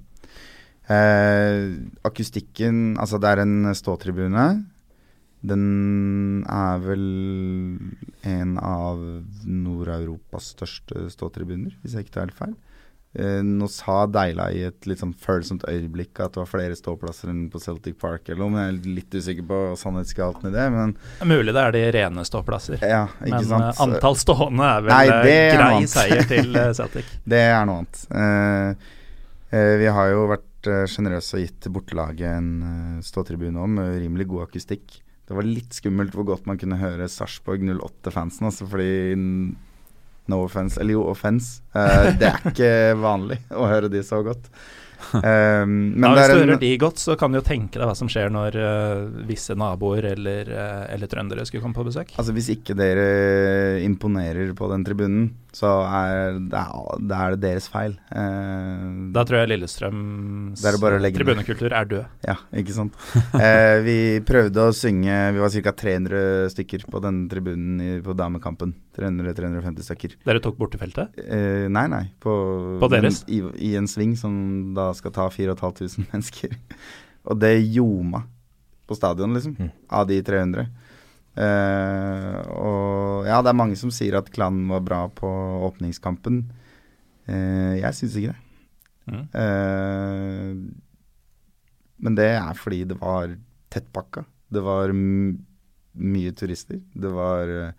Eh, 0.86 1.74
akustikken 2.06 2.96
Altså, 2.98 3.18
det 3.18 3.30
er 3.32 3.42
en 3.42 3.74
ståtribune. 3.74 4.66
Den 5.46 6.44
er 6.48 6.78
vel 6.82 7.06
en 8.26 8.58
av 8.58 9.00
Nord-Europas 9.44 10.52
største 10.54 11.08
ståtribuner, 11.12 11.74
hvis 11.82 11.94
jeg 11.94 12.06
ikke 12.06 12.14
tar 12.14 12.28
helt 12.28 12.38
feil. 12.38 12.54
Eh, 13.16 13.40
nå 13.40 13.64
sa 13.72 14.02
Deila 14.12 14.50
i 14.52 14.60
et 14.68 14.86
litt 14.88 15.00
sånn 15.00 15.14
følsomt 15.16 15.62
øyeblikk 15.70 16.18
at 16.20 16.34
det 16.34 16.42
var 16.42 16.48
flere 16.50 16.76
ståplasser 16.76 17.30
enn 17.32 17.46
på 17.52 17.60
Celtic 17.62 17.96
Park 18.02 18.28
eller 18.28 18.42
noe, 18.42 18.52
men 18.52 18.60
jeg 18.60 18.72
er 18.74 18.96
litt 18.98 19.16
usikker 19.16 19.46
på 19.48 19.60
sannhetsgehalten 19.80 20.50
i 20.50 20.52
det. 20.52 20.66
Men 20.74 20.92
Det 21.20 21.28
Mulig 21.30 21.54
det 21.56 21.62
er 21.62 21.76
de 21.76 21.84
rene 21.96 22.26
ståplasser. 22.28 22.82
ja, 22.84 23.06
Men 23.22 23.46
sant. 23.48 23.70
eh, 23.70 23.80
antall 23.86 24.18
stående 24.20 24.68
er 24.68 24.84
vel 24.84 24.92
Nei, 24.92 25.06
eh, 25.06 25.30
er 25.46 25.56
grei 25.56 25.88
seier 25.88 26.28
til 26.28 26.60
Celtic. 26.78 27.16
Det 27.24 27.40
er 27.46 27.64
noe 27.64 27.80
annet. 27.80 28.04
Uh, 28.12 28.92
uh, 29.54 29.74
vi 29.80 29.88
har 29.96 30.12
jo 30.12 30.28
vært 30.34 30.70
sjenerøse 30.90 31.38
og 31.38 31.44
gitt 31.44 31.68
bortelaget 31.70 32.26
en 32.26 33.00
ståtribune 33.06 33.60
om 33.62 33.76
med 33.78 34.00
rimelig 34.02 34.26
god 34.32 34.48
akustikk. 34.48 34.98
Det 35.26 35.34
var 35.34 35.46
litt 35.46 35.72
skummelt 35.74 36.12
hvor 36.14 36.26
godt 36.26 36.48
man 36.50 36.58
kunne 36.58 36.78
høre 36.80 37.06
Sarpsborg 37.10 37.62
08-fansen, 37.62 38.48
altså 38.50 38.66
fordi 38.66 38.90
No 40.32 40.42
offense, 40.44 40.80
eller 40.80 40.96
jo 40.96 41.04
offense. 41.10 41.60
Uh, 41.76 42.10
det 42.18 42.32
er 42.32 42.50
ikke 42.50 42.72
vanlig 43.08 43.40
å 43.54 43.68
høre 43.70 43.92
de 43.92 44.02
så 44.06 44.22
godt. 44.26 44.50
Um, 45.12 45.20
men 46.00 46.04
ja, 46.04 46.12
hvis 46.16 46.30
du 46.30 46.40
hører 46.40 46.60
de 46.60 46.70
godt, 46.80 47.00
så 47.02 47.16
kan 47.20 47.32
du 47.32 47.38
jo 47.38 47.44
tenke 47.46 47.78
deg 47.78 47.88
hva 47.88 47.96
som 47.98 48.08
skjer 48.10 48.32
når 48.32 48.56
uh, 48.58 49.24
visse 49.28 49.54
naboer 49.58 50.08
eller, 50.12 50.50
uh, 50.50 50.84
eller 50.92 51.10
trøndere 51.10 51.46
skulle 51.46 51.64
komme 51.64 51.76
på 51.76 51.86
besøk. 51.86 52.14
Altså 52.16 52.34
Hvis 52.36 52.50
ikke 52.56 52.76
dere 52.78 53.06
imponerer 53.84 54.54
på 54.56 54.70
den 54.72 54.86
tribunen, 54.86 55.28
så 55.56 55.70
er 55.88 56.40
det, 56.40 56.60
er, 56.60 57.00
det 57.00 57.20
er 57.20 57.36
det 57.36 57.42
deres 57.44 57.68
feil. 57.72 57.96
Uh, 58.10 59.12
Da 59.14 59.24
tror 59.28 59.42
jeg 59.42 59.52
Lillestrøms 59.54 60.64
tribunekultur 61.16 61.72
er 61.72 61.92
død. 61.92 62.18
Ja, 62.26 62.38
ikke 62.56 62.76
sant. 62.76 62.96
Vi 63.86 63.98
prøvde 64.26 64.68
å 64.68 64.74
synge 64.76 65.14
Vi 65.36 65.42
var 65.42 65.52
ca. 65.54 65.72
300 65.76 66.52
stykker 66.54 66.86
på 66.90 67.00
denne 67.04 67.28
tribunen 67.30 67.80
i, 67.82 67.90
på 68.04 68.16
damekampen. 68.16 68.74
300-350 68.96 69.86
stykker. 69.86 70.16
Dere 70.26 70.42
tok 70.44 70.56
bortefeltet? 70.60 71.18
Eh, 71.20 71.66
nei, 71.72 71.86
nei. 71.92 72.04
På, 72.22 72.32
På 72.80 72.88
deres? 72.92 73.22
I, 73.28 73.42
I 73.68 73.74
en 73.80 73.88
sving 73.90 74.16
som 74.18 74.34
da 74.76 74.90
skal 74.96 75.14
ta 75.16 75.28
4500 75.32 76.06
mennesker. 76.12 76.56
Og 77.26 77.40
det 77.42 77.54
ljoma 77.60 78.24
på 78.86 78.96
stadion, 78.98 79.34
liksom. 79.36 79.56
Mm. 79.58 79.70
Av 79.98 80.06
de 80.08 80.20
300. 80.24 80.66
Eh, 81.36 82.36
og 82.56 83.26
ja, 83.28 83.42
det 83.44 83.52
er 83.52 83.58
mange 83.60 83.76
som 83.76 83.92
sier 83.92 84.16
at 84.16 84.30
klanen 84.32 84.70
var 84.72 84.84
bra 84.86 85.02
på 85.12 85.28
åpningskampen. 85.68 86.44
Eh, 87.26 87.74
jeg 87.82 87.98
syns 87.98 88.16
ikke 88.20 88.32
det. 88.32 88.42
Mm. 89.06 89.24
Eh, 89.42 90.48
men 92.06 92.16
det 92.18 92.30
er 92.36 92.54
fordi 92.58 92.84
det 92.88 92.98
var 93.00 93.36
tettpakka. 93.72 94.24
Det 94.52 94.62
var 94.64 94.94
m 94.94 95.44
mye 95.96 96.32
turister. 96.36 96.80
Det 96.92 97.08
var 97.08 97.48
eh, 97.48 97.72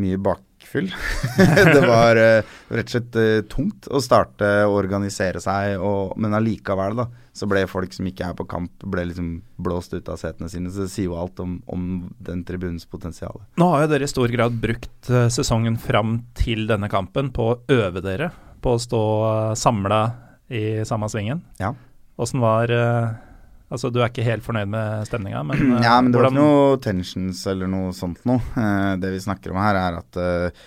mye 0.00 0.18
bakfyll. 0.22 0.88
det 1.74 1.82
var 1.84 2.18
uh, 2.18 2.56
rett 2.74 2.88
og 2.88 2.94
slett 2.94 3.18
uh, 3.18 3.40
tungt 3.50 3.88
å 3.90 4.00
starte 4.04 4.48
å 4.66 4.76
organisere 4.78 5.42
seg, 5.42 5.76
og, 5.82 6.14
men 6.20 6.36
allikevel, 6.38 6.98
da, 7.02 7.08
så 7.36 7.48
ble 7.50 7.64
folk 7.70 7.94
som 7.94 8.08
ikke 8.10 8.30
er 8.30 8.38
på 8.38 8.46
kamp, 8.50 8.72
ble 8.82 9.06
liksom 9.10 9.30
blåst 9.62 9.94
ut 9.94 10.08
av 10.10 10.18
setene 10.20 10.50
sine. 10.52 10.72
Så 10.74 10.86
det 10.86 10.92
sier 10.94 11.10
jo 11.10 11.18
alt 11.20 11.38
om, 11.44 11.58
om 11.70 11.84
den 12.18 12.42
tribunens 12.48 12.88
potensial. 12.90 13.40
Nå 13.60 13.70
har 13.74 13.86
jo 13.86 13.92
dere 13.94 14.08
i 14.08 14.10
stor 14.10 14.32
grad 14.32 14.58
brukt 14.58 15.10
eh, 15.12 15.28
sesongen 15.32 15.78
fram 15.80 16.18
til 16.38 16.66
denne 16.70 16.90
kampen 16.90 17.30
på 17.34 17.52
å 17.52 17.58
øve 17.70 18.02
dere 18.02 18.32
på 18.58 18.74
å 18.74 18.82
stå 18.82 19.04
samla 19.54 20.02
i 20.50 20.82
samme 20.88 21.06
svingen. 21.12 21.44
Ja. 21.62 21.76
Åssen 22.18 22.42
var 22.42 22.72
Altså, 23.68 23.90
du 23.92 24.00
er 24.00 24.08
ikke 24.08 24.24
helt 24.24 24.44
fornøyd 24.46 24.70
med 24.72 25.08
stemninga, 25.08 25.42
men 25.44 25.72
Ja, 25.86 25.98
men 26.00 26.12
det 26.12 26.20
var 26.20 26.30
ikke 26.30 26.40
noe 26.40 26.76
tensions 26.84 27.44
eller 27.50 27.68
noe 27.70 27.92
sånt 27.96 28.22
noe. 28.28 28.40
Eh, 28.56 28.92
det 29.02 29.12
vi 29.12 29.24
snakker 29.24 29.52
om 29.52 29.60
her, 29.60 29.76
er 29.76 29.98
at 30.00 30.20
eh, 30.22 30.62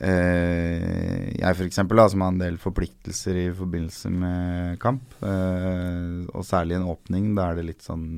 eh, 0.00 1.26
jeg 1.36 1.52
f.eks., 1.52 1.82
som 1.82 2.24
har 2.24 2.32
en 2.32 2.40
del 2.40 2.56
forpliktelser 2.62 3.42
i 3.44 3.50
forbindelse 3.56 4.12
med 4.14 4.80
kamp, 4.82 5.18
eh, 5.20 6.24
og 6.32 6.48
særlig 6.48 6.78
en 6.78 6.88
åpning, 6.94 7.34
da 7.36 7.50
er 7.50 7.60
det 7.60 7.68
litt 7.74 7.84
sånn 7.84 8.08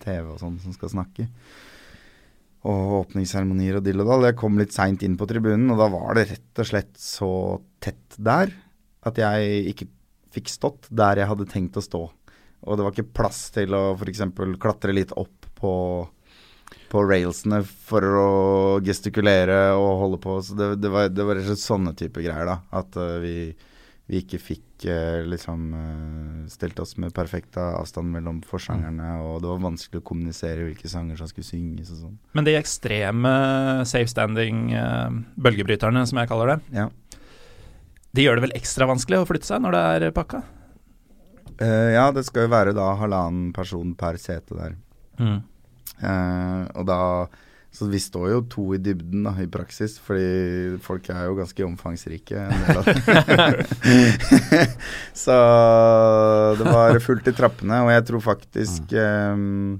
TV 0.00 0.30
og 0.36 0.38
sånn 0.42 0.60
som 0.62 0.76
skal 0.76 0.94
snakke. 0.94 1.26
Og 2.70 2.96
åpningsseremonier 3.00 3.78
og 3.78 3.86
dill 3.86 4.02
og 4.02 4.10
dall. 4.10 4.26
Jeg 4.28 4.38
kom 4.38 4.58
litt 4.60 4.74
seint 4.76 5.02
inn 5.02 5.16
på 5.18 5.26
tribunen, 5.28 5.70
og 5.72 5.80
da 5.80 5.88
var 5.92 6.18
det 6.18 6.28
rett 6.34 6.60
og 6.62 6.68
slett 6.68 6.92
så 7.00 7.32
tett 7.80 8.18
der 8.20 8.52
at 9.08 9.16
jeg 9.16 9.62
ikke 9.72 9.88
fikk 10.34 10.50
stått 10.52 10.88
der 10.94 11.22
jeg 11.22 11.30
hadde 11.30 11.48
tenkt 11.50 11.78
å 11.80 11.84
stå. 11.84 12.02
Og 12.66 12.76
det 12.76 12.86
var 12.86 12.94
ikke 12.94 13.14
plass 13.20 13.46
til 13.54 13.74
å 13.76 13.84
f.eks. 13.96 14.24
klatre 14.60 14.96
litt 14.96 15.14
opp 15.16 15.48
på 15.60 15.74
på 16.90 17.02
railsene 17.06 17.62
for 17.62 18.04
å 18.18 18.30
gestikulere 18.84 19.70
og 19.78 19.90
holde 20.04 20.20
på. 20.22 20.38
Så 20.42 20.56
det, 20.58 20.72
det, 20.82 20.90
var, 20.92 21.10
det 21.12 21.26
var 21.26 21.38
rett 21.38 21.46
og 21.46 21.54
slett 21.54 21.66
sånne 21.66 21.94
type 21.98 22.22
greier, 22.24 22.48
da. 22.48 22.58
At 22.80 22.98
uh, 22.98 23.18
vi, 23.22 23.34
vi, 24.10 24.22
ikke 24.22 24.40
fikk 24.42 24.86
uh, 24.90 25.20
liksom 25.30 25.68
uh, 25.70 26.48
stelt 26.50 26.80
oss 26.82 26.96
med 27.00 27.14
perfekt 27.14 27.58
avstand 27.62 28.10
mellom 28.14 28.40
forsangerne, 28.46 29.06
mm. 29.06 29.26
og 29.26 29.42
det 29.42 29.52
var 29.52 29.64
vanskelig 29.68 30.02
å 30.02 30.08
kommunisere 30.10 30.66
hvilke 30.66 30.90
sanger 30.90 31.20
som 31.20 31.30
skulle 31.30 31.46
synges 31.46 31.92
og 31.94 32.06
sånn. 32.06 32.16
Men 32.38 32.48
de 32.48 32.58
ekstreme 32.58 33.34
safe 33.88 34.10
standing 34.10 34.72
bølgebryterne, 35.38 36.06
som 36.10 36.22
jeg 36.22 36.32
kaller 36.32 36.56
det, 36.56 36.80
ja. 36.80 36.88
de 38.18 38.26
gjør 38.26 38.40
det 38.40 38.48
vel 38.48 38.58
ekstra 38.58 38.90
vanskelig 38.90 39.22
å 39.22 39.30
flytte 39.30 39.52
seg 39.52 39.62
når 39.62 39.78
det 39.78 39.84
er 40.10 40.16
pakka? 40.16 40.42
Ja, 41.60 42.08
det 42.16 42.24
skal 42.28 42.46
jo 42.46 42.54
være 42.54 42.76
da 42.76 42.92
halvannen 43.00 43.50
person 43.56 43.92
per 43.98 44.20
sete 44.20 44.56
der. 44.56 44.76
Mm. 45.20 45.40
Uh, 46.00 46.64
og 46.80 46.86
da 46.88 47.00
Så 47.70 47.86
vi 47.86 48.00
står 48.02 48.32
jo 48.32 48.38
to 48.50 48.64
i 48.74 48.80
dybden 48.82 49.28
da, 49.28 49.30
i 49.38 49.46
praksis, 49.46 49.92
fordi 50.02 50.80
folk 50.82 51.06
er 51.12 51.28
jo 51.28 51.36
ganske 51.38 51.62
omfangsrike. 51.62 52.34
så 55.24 55.36
det 56.58 56.66
var 56.66 56.98
fullt 57.04 57.30
i 57.30 57.34
trappene, 57.38 57.78
og 57.86 57.92
jeg 57.94 58.08
tror 58.08 58.24
faktisk 58.24 58.90
um, 58.98 59.78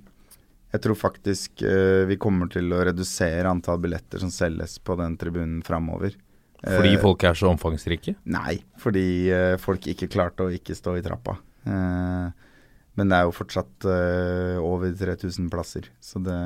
jeg 0.70 0.84
tror 0.86 1.00
faktisk 1.02 1.66
uh, 1.66 2.06
vi 2.06 2.20
kommer 2.22 2.46
til 2.54 2.70
å 2.70 2.84
redusere 2.92 3.50
antall 3.50 3.82
billetter 3.82 4.22
som 4.22 4.30
selges 4.30 4.78
på 4.78 4.94
den 5.02 5.18
tribunen 5.18 5.58
framover. 5.66 6.14
Fordi 6.62 6.94
folk 7.02 7.26
er 7.26 7.34
så 7.34 7.50
omfangsrike? 7.50 8.20
Nei, 8.30 8.60
fordi 8.78 9.34
folk 9.58 9.90
ikke 9.90 10.12
klarte 10.12 10.46
å 10.46 10.54
ikke 10.54 10.78
stå 10.78 10.94
i 11.00 11.02
trappa. 11.02 11.40
Eh, 11.68 12.48
men 12.98 13.10
det 13.10 13.16
er 13.16 13.28
jo 13.28 13.32
fortsatt 13.34 13.86
uh, 13.86 14.56
over 14.60 14.90
3000 14.92 15.46
plasser, 15.52 15.86
så 16.04 16.20
det 16.20 16.38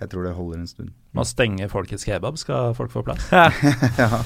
Jeg 0.00 0.10
tror 0.10 0.24
det 0.26 0.32
holder 0.34 0.58
en 0.58 0.66
stund. 0.70 0.94
Må 1.14 1.22
stenge 1.28 1.68
Folkets 1.70 2.06
kebab, 2.08 2.38
skal 2.40 2.74
folk 2.74 2.90
få 2.90 3.04
plass? 3.06 3.28
ja. 4.02 4.24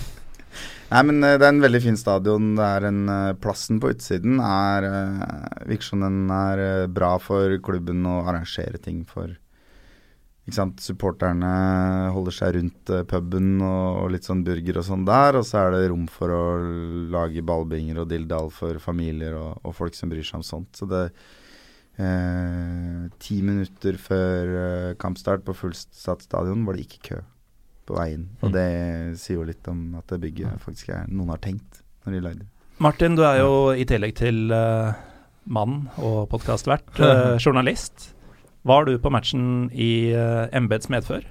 Nei, 0.89 1.03
men 1.11 1.21
uh, 1.21 1.35
det 1.37 1.45
er 1.45 1.53
en 1.53 1.61
veldig 1.61 1.83
fin 1.85 1.99
stadion. 2.01 2.55
Det 2.57 2.65
er 2.65 2.89
en 2.89 3.03
Plassen 3.43 3.83
på 3.83 3.93
utsiden 3.93 4.41
er 4.41 4.89
virker 5.69 5.91
som 5.91 6.07
den 6.07 6.23
er 6.33 6.87
bra 6.89 7.17
for 7.21 7.59
klubben 7.61 8.07
å 8.09 8.23
arrangere 8.25 8.81
ting 8.81 9.05
for 9.05 9.35
Supporterne 10.55 11.51
holder 12.15 12.35
seg 12.35 12.55
rundt 12.57 12.93
uh, 12.95 13.03
puben 13.09 13.59
og, 13.61 14.05
og, 14.05 14.07
litt 14.15 14.29
sånn 14.29 14.45
burger 14.47 14.81
og 14.81 14.87
sånn 14.87 15.05
der. 15.09 15.39
Og 15.41 15.47
så 15.47 15.65
er 15.65 15.75
det 15.75 15.91
rom 15.93 16.07
for 16.11 16.33
å 16.33 16.45
lage 17.13 17.45
ballbinger 17.45 18.01
og 18.03 18.09
dilldall 18.13 18.49
for 18.55 18.81
familier 18.83 19.37
og, 19.39 19.61
og, 19.63 19.75
folk 19.77 19.99
som 19.99 20.13
bryr 20.13 20.25
seg 20.25 20.41
om 20.41 20.47
sånt. 20.47 20.73
Så 20.79 20.89
det 20.89 21.05
eh, 22.01 23.05
Ti 23.21 23.41
minutter 23.45 24.01
før 24.01 24.55
uh, 24.55 24.95
kampstart 25.01 25.45
på 25.47 25.57
fullsatt 25.57 26.25
stadion 26.25 26.65
var 26.67 26.79
det 26.79 26.87
ikke 26.89 27.05
kø 27.11 27.23
på 27.89 27.97
veien. 27.99 28.29
Og 28.41 28.51
mm. 28.51 28.57
det 28.57 28.69
sier 29.21 29.41
jo 29.41 29.49
litt 29.49 29.69
om 29.69 29.99
at 30.01 30.09
det 30.13 30.23
bygget 30.27 30.65
faktisk 30.65 30.95
er 30.97 31.09
noen 31.13 31.35
har 31.37 31.45
tenkt 31.45 31.83
når 32.05 32.17
de 32.17 32.25
lagde. 32.25 32.53
Martin, 32.79 33.17
du 33.19 33.25
er 33.27 33.41
jo 33.43 33.55
i 33.75 33.85
tillegg 33.89 34.15
til 34.17 34.53
uh, 34.55 34.95
mann 35.51 35.89
og 35.99 36.29
podkastvert, 36.33 37.03
journalist. 37.45 38.15
Var 38.69 38.89
du 38.89 38.95
på 39.01 39.13
matchen 39.13 39.69
i 39.73 40.13
uh, 40.13 40.47
embets 40.57 40.91
medfør? 40.93 41.25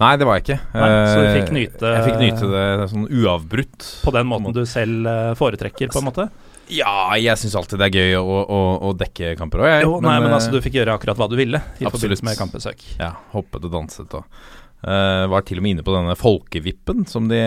Nei, 0.00 0.14
det 0.18 0.26
var 0.26 0.38
jeg 0.38 0.46
ikke. 0.46 0.56
Nei, 0.74 0.86
så 1.06 1.18
du 1.20 1.26
fikk 1.28 1.50
eh, 1.50 1.54
nyte 1.54 1.90
Jeg 1.92 2.06
fikk 2.08 2.16
nyte 2.18 2.48
det 2.50 2.86
sånn 2.90 3.04
uavbrutt. 3.06 3.90
På 4.02 4.14
den 4.16 4.26
måten 4.30 4.56
du 4.56 4.64
selv 4.66 5.06
uh, 5.06 5.34
foretrekker, 5.38 5.92
på 5.92 6.00
en 6.00 6.08
måte? 6.08 6.26
Ja, 6.72 7.12
jeg 7.20 7.38
syns 7.38 7.54
alltid 7.58 7.78
det 7.82 7.90
er 7.90 8.00
gøy 8.00 8.16
å, 8.18 8.40
å, 8.42 8.60
å 8.88 8.90
dekke 8.96 9.36
kamper 9.38 9.62
òg. 9.62 9.70
Jo, 9.84 9.92
men, 10.00 10.08
nei, 10.08 10.16
men 10.24 10.34
altså, 10.34 10.50
du 10.54 10.58
fikk 10.64 10.80
gjøre 10.80 10.96
akkurat 10.96 11.20
hva 11.20 11.28
du 11.30 11.36
ville 11.38 11.60
i 11.60 11.62
absolutt. 11.84 11.94
forbindelse 11.94 12.26
med 12.26 12.40
kampbesøk. 12.40 12.84
Ja, 12.98 13.12
hoppet 13.36 13.68
og 13.68 13.74
danset 13.76 14.18
og 14.18 14.26
uh, 14.26 15.28
Var 15.30 15.46
til 15.46 15.62
og 15.62 15.66
med 15.66 15.76
inne 15.76 15.86
på 15.86 15.94
denne 15.94 16.18
folkevippen, 16.18 17.06
som 17.10 17.30
de 17.30 17.42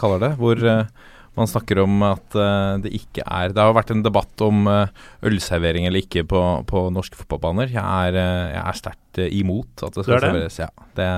kaller 0.00 0.24
det. 0.24 0.32
Hvor 0.40 0.64
uh, 0.64 1.08
man 1.38 1.50
snakker 1.50 1.80
om 1.84 2.02
at 2.06 2.36
uh, 2.36 2.78
det 2.82 2.92
ikke 2.96 3.24
er 3.24 3.52
Det 3.54 3.62
har 3.62 3.76
vært 3.76 3.92
en 3.94 4.02
debatt 4.04 4.44
om 4.44 4.66
uh, 4.68 4.90
ølservering 5.26 5.86
eller 5.88 6.04
ikke 6.04 6.24
på, 6.28 6.42
på 6.68 6.82
norske 6.94 7.18
fotballbaner. 7.20 7.70
Jeg 7.72 7.84
er, 7.84 8.18
uh, 8.18 8.50
jeg 8.52 8.64
er 8.64 8.80
sterkt 8.80 9.22
imot 9.28 9.82
at 9.86 9.96
det 9.96 10.04
skal 10.04 10.22
serveres. 10.22 10.58
Ja, 10.60 10.68
det, 10.98 11.08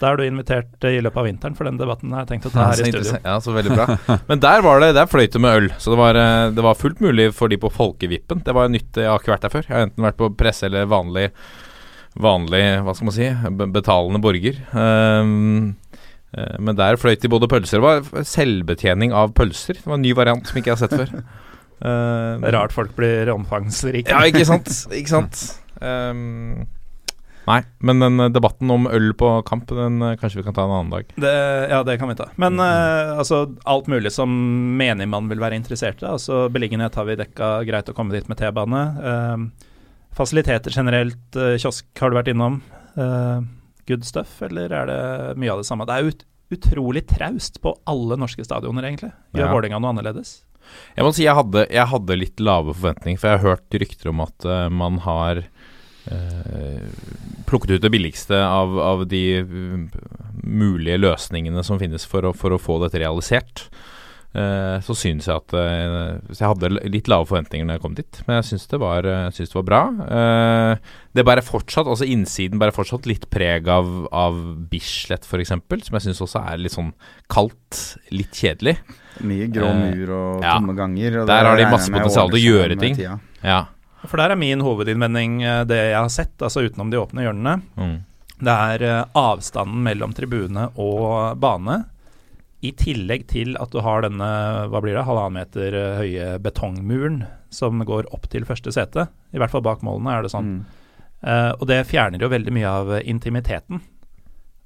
da 0.00 0.08
er 0.08 0.18
du 0.18 0.24
invitert 0.26 0.86
i 0.88 0.96
løpet 1.04 1.20
av 1.22 1.28
vinteren, 1.28 1.58
for 1.58 1.68
den 1.68 1.78
debatten 1.78 2.14
har 2.14 2.24
jeg 2.24 2.32
tenkt 2.32 2.48
å 2.50 2.54
ta 2.54 2.70
her 2.72 2.82
i 2.82 2.90
studio. 2.90 3.20
Ja, 3.22 3.36
så 3.44 3.54
veldig 3.54 3.76
bra. 3.76 3.86
Men 4.30 4.42
der 4.42 4.64
var 4.66 4.82
det 4.82 4.90
Der 4.98 5.06
fløyt 5.10 5.36
det 5.36 5.42
med 5.44 5.60
øl, 5.60 5.70
så 5.78 5.94
det 5.94 6.00
var, 6.00 6.18
det 6.56 6.66
var, 6.66 6.80
fullt 6.80 7.04
mulig 7.04 7.30
for 7.36 7.52
de 7.52 7.60
på 7.60 7.70
Folkevippen. 7.72 8.42
Det 8.46 8.56
var 8.56 8.72
nytt, 8.72 8.90
jeg 8.98 9.10
har 9.10 9.22
ikke 9.22 9.36
vært 9.36 9.46
der 9.46 9.54
før. 9.54 9.68
Jeg 9.68 9.76
har 9.76 9.88
enten 9.88 10.08
vært 10.08 10.20
på 10.20 10.32
presse 10.38 10.68
eller 10.68 10.90
vanlig 10.90 11.30
vanlig, 12.16 12.62
hva 12.80 12.94
skal 12.96 13.10
man 13.10 13.12
si, 13.12 13.26
betalende 13.76 14.20
borger. 14.24 14.56
Um, 14.72 15.74
Eh, 15.96 16.05
men 16.60 16.76
der 16.76 16.98
fløyt 17.00 17.22
de 17.22 17.30
både 17.32 17.48
pølser 17.48 17.80
Det 17.80 17.86
var 17.86 18.24
selvbetjening 18.28 19.14
av 19.16 19.32
pølser. 19.36 19.78
Det 19.80 19.88
var 19.88 19.96
en 19.96 20.04
ny 20.04 20.12
variant 20.16 20.44
som 20.44 20.58
ikke 20.60 20.72
jeg 20.72 20.78
har 20.78 20.84
sett 20.84 20.98
før. 21.00 21.20
Uh, 21.76 22.40
Rart 22.54 22.72
folk 22.72 22.94
blir 22.96 23.28
omfangsrike. 23.34 24.08
ja, 24.08 24.22
ikke 24.24 24.46
sant. 24.48 24.70
Ikke 24.96 25.12
sant. 25.12 25.42
Um, 25.76 26.64
nei, 27.44 27.58
men 27.84 28.00
den 28.00 28.22
debatten 28.32 28.72
om 28.72 28.88
øl 28.88 29.10
på 29.18 29.28
kamp, 29.48 29.68
den 29.68 30.00
kanskje 30.16 30.40
vi 30.40 30.46
kan 30.46 30.56
ta 30.56 30.64
en 30.64 30.72
annen 30.72 30.94
dag. 30.94 31.10
Det, 31.20 31.34
ja, 31.68 31.82
det 31.84 31.98
kan 32.00 32.08
vi 32.08 32.16
ta. 32.16 32.30
Men 32.40 32.56
uh, 32.62 33.18
altså, 33.20 33.42
alt 33.68 33.90
mulig 33.92 34.14
som 34.14 34.32
menigmann 34.80 35.28
vil 35.28 35.42
være 35.42 35.58
interessert 35.60 36.00
i. 36.00 36.08
Altså, 36.08 36.46
beliggenhet 36.52 36.96
har 36.96 37.08
vi 37.10 37.18
dekka 37.20 37.52
greit 37.68 37.92
å 37.92 37.96
komme 37.96 38.16
dit 38.16 38.32
med 38.32 38.40
T-bane. 38.40 38.86
Uh, 38.96 39.76
fasiliteter 40.16 40.72
generelt, 40.72 41.28
kiosk 41.60 41.90
har 42.00 42.08
du 42.08 42.16
vært 42.16 42.32
innom. 42.32 42.62
Uh, 42.96 43.44
good 43.88 44.06
stuff, 44.06 44.38
eller 44.46 44.72
er 44.72 44.90
det 44.90 45.02
mye 45.40 45.52
av 45.54 45.62
det 45.62 45.68
samme? 45.68 45.86
Det 45.88 45.96
er 45.96 46.10
ut, 46.10 46.26
utrolig 46.56 47.06
traust 47.10 47.60
på 47.62 47.74
alle 47.88 48.18
norske 48.20 48.44
stadioner, 48.46 48.88
egentlig. 48.88 49.12
Gjør 49.36 49.48
ja. 49.48 49.54
Vålerenga 49.54 49.80
noe 49.82 49.94
annerledes? 49.94 50.40
Jeg 50.96 51.06
må 51.06 51.12
si 51.14 51.26
jeg 51.26 51.36
hadde, 51.38 51.66
jeg 51.70 51.90
hadde, 51.92 52.18
litt 52.18 52.42
lave 52.42 52.74
forventninger, 52.74 53.20
for 53.20 53.30
jeg 53.30 53.38
har 53.38 53.54
hørt 53.54 53.80
rykter 53.82 54.12
om 54.12 54.22
at 54.24 54.46
uh, 54.48 54.66
man 54.72 54.98
har 55.04 55.42
uh, 56.10 56.86
plukket 57.46 57.76
ut 57.76 57.84
det 57.84 57.92
billigste 57.94 58.40
av, 58.42 58.78
av 58.82 59.04
de 59.10 59.24
uh, 59.42 60.00
mulige 60.42 60.98
løsningene 61.02 61.62
som 61.66 61.80
finnes 61.82 62.06
for 62.08 62.26
å, 62.26 62.34
for 62.36 62.54
å 62.54 62.60
få 62.62 62.80
dette 62.82 63.02
realisert. 63.02 63.68
Uh, 64.36 64.82
så 64.84 64.92
syns 64.92 65.24
jeg 65.30 65.32
at 65.32 65.52
uh, 65.56 66.18
Så 66.28 66.42
jeg 66.42 66.50
hadde 66.50 66.68
litt 66.92 67.06
lave 67.08 67.24
forventninger 67.24 67.64
når 67.64 67.78
jeg 67.78 67.82
kom 67.86 67.94
dit, 67.96 68.18
men 68.26 68.36
jeg 68.36 68.48
syns 68.50 68.66
det, 68.68 68.80
uh, 68.82 69.30
det, 69.32 69.46
var 69.54 69.64
bra. 69.64 69.78
Det 71.16 71.24
bærer 71.24 71.46
fortsatt, 71.46 71.88
altså 71.88 72.04
innsiden 72.04 72.60
bærer 72.60 72.76
fortsatt 72.76 73.08
litt 73.08 73.24
preg 73.32 73.70
av, 73.72 73.88
av 74.12 74.36
Bislett 74.68 75.24
f.eks., 75.24 75.54
som 75.54 75.96
jeg 75.96 76.06
syns 76.08 76.20
også 76.26 76.42
er 76.42 76.60
litt 76.60 76.74
sånn 76.74 76.92
kaldt, 77.32 77.80
litt 78.12 78.36
kjedelig. 78.36 78.76
Mye 79.24 79.48
grå 79.48 79.72
mur 79.78 80.12
og 80.18 80.44
ja. 80.44 80.58
tomme 80.58 80.76
ganger. 80.76 81.22
Og 81.22 81.32
der 81.32 81.48
har 81.48 81.56
de 81.56 81.70
masse 81.72 81.94
potensial 81.94 82.28
til 82.34 82.42
å 82.42 82.44
gjøre 82.44 82.78
ting. 82.82 83.00
Ja. 83.40 83.62
For 84.04 84.20
der 84.20 84.34
er 84.34 84.42
min 84.42 84.60
hovedinnvending 84.60 85.40
det 85.70 85.80
jeg 85.80 85.96
har 85.96 86.12
sett, 86.12 86.36
altså 86.44 86.66
utenom 86.66 86.92
de 86.92 87.00
åpne 87.00 87.24
hjørnene. 87.24 87.58
Mm. 87.80 87.98
Det 88.36 88.62
er 88.76 88.88
avstanden 89.16 89.80
mellom 89.86 90.12
tribune 90.12 90.68
og 90.76 91.38
bane 91.40 91.86
i 92.66 92.72
tillegg 92.76 93.26
til 93.30 93.56
at 93.62 93.72
du 93.72 93.80
har 93.84 94.04
denne 94.04 94.28
hva 94.70 94.82
blir 94.82 94.96
det, 94.96 95.04
halvannen 95.06 95.38
meter 95.40 95.76
eh, 95.76 96.00
høye 96.00 96.28
betongmuren 96.42 97.22
som 97.54 97.82
går 97.86 98.10
opp 98.14 98.28
til 98.32 98.46
første 98.48 98.72
sete. 98.74 99.06
I 99.32 99.40
hvert 99.40 99.52
fall 99.54 99.64
bak 99.64 99.84
målene 99.86 100.16
er 100.16 100.26
det 100.26 100.32
sånn. 100.34 100.58
Mm. 100.58 100.82
Uh, 101.26 101.52
og 101.56 101.64
det 101.70 101.78
fjerner 101.88 102.20
jo 102.20 102.28
veldig 102.28 102.52
mye 102.52 102.70
av 102.82 102.90
intimiteten. 103.00 103.80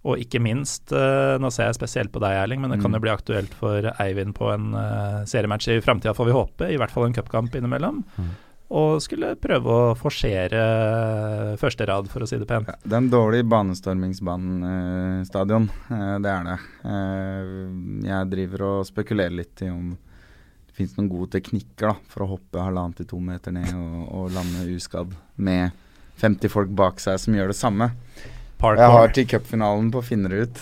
Og 0.09 0.20
ikke 0.24 0.40
minst, 0.42 0.90
uh, 0.90 1.36
nå 1.40 1.53
ser 1.55 1.68
jeg 1.68 1.78
spesielt 1.78 2.12
på 2.12 2.22
deg 2.24 2.34
Erling, 2.40 2.62
men 2.64 2.72
det 2.72 2.80
mm. 2.80 2.84
kan 2.84 2.96
jo 2.96 3.03
bli 3.05 3.12
aktuelt 3.12 3.55
for 3.57 3.86
Eivind 4.03 4.34
på 4.36 4.48
en 4.51 4.72
uh, 4.74 5.20
seriematch 5.28 5.70
i 5.70 5.78
framtida, 5.84 6.16
får 6.16 6.30
vi 6.30 6.36
håpe. 6.36 6.70
I 6.72 6.80
hvert 6.80 6.92
fall 6.92 7.07
en 7.07 7.16
cupkamp 7.16 7.55
innimellom. 7.61 8.03
Mm 8.16 8.32
og 8.70 9.02
skulle 9.02 9.32
prøve 9.40 9.66
å 9.66 9.94
forsere 9.98 10.60
første 11.58 11.86
rad, 11.90 12.06
for 12.10 12.22
å 12.22 12.26
si 12.30 12.38
det 12.38 12.46
pent. 12.46 12.68
Ja, 12.70 12.76
det 12.84 12.94
er 12.94 13.02
en 13.02 13.10
dårlig 13.10 13.42
banestormingsbanestadion, 13.50 15.66
eh, 15.90 16.18
det 16.22 16.30
er 16.30 16.42
det. 16.46 16.58
Eh, 16.86 17.46
jeg 18.06 18.30
driver 18.30 18.62
og 18.68 18.86
spekulerer 18.86 19.34
litt 19.40 19.62
i 19.66 19.68
om 19.72 19.90
det 19.90 20.72
finnes 20.78 20.94
noen 20.98 21.10
gode 21.10 21.30
teknikker 21.34 21.86
da, 21.90 21.94
for 22.06 22.22
å 22.24 22.30
hoppe 22.36 22.62
halvannen 22.62 22.94
til 23.00 23.06
to 23.10 23.18
meter 23.18 23.50
ned 23.56 23.72
og, 23.74 24.06
og 24.06 24.30
lande 24.36 24.60
uskadd 24.76 25.10
med 25.34 25.74
50 26.20 26.48
folk 26.52 26.68
bak 26.76 27.00
seg 27.02 27.18
som 27.18 27.34
gjør 27.34 27.48
det 27.50 27.58
samme. 27.58 27.90
Parkour. 28.60 28.84
Jeg 28.84 28.92
har 28.92 29.08
til 29.16 29.26
cupfinalen 29.26 29.90
på 29.90 30.02
Finnerud. 30.04 30.52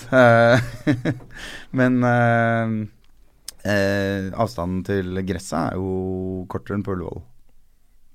Men 1.79 2.05
eh, 2.07 2.67
eh, 3.67 4.31
avstanden 4.33 4.85
til 4.87 5.19
gresset 5.27 5.59
er 5.59 5.75
jo 5.81 6.47
kortere 6.49 6.77
enn 6.79 6.85
på 6.87 6.95
Ullevål. 6.95 7.23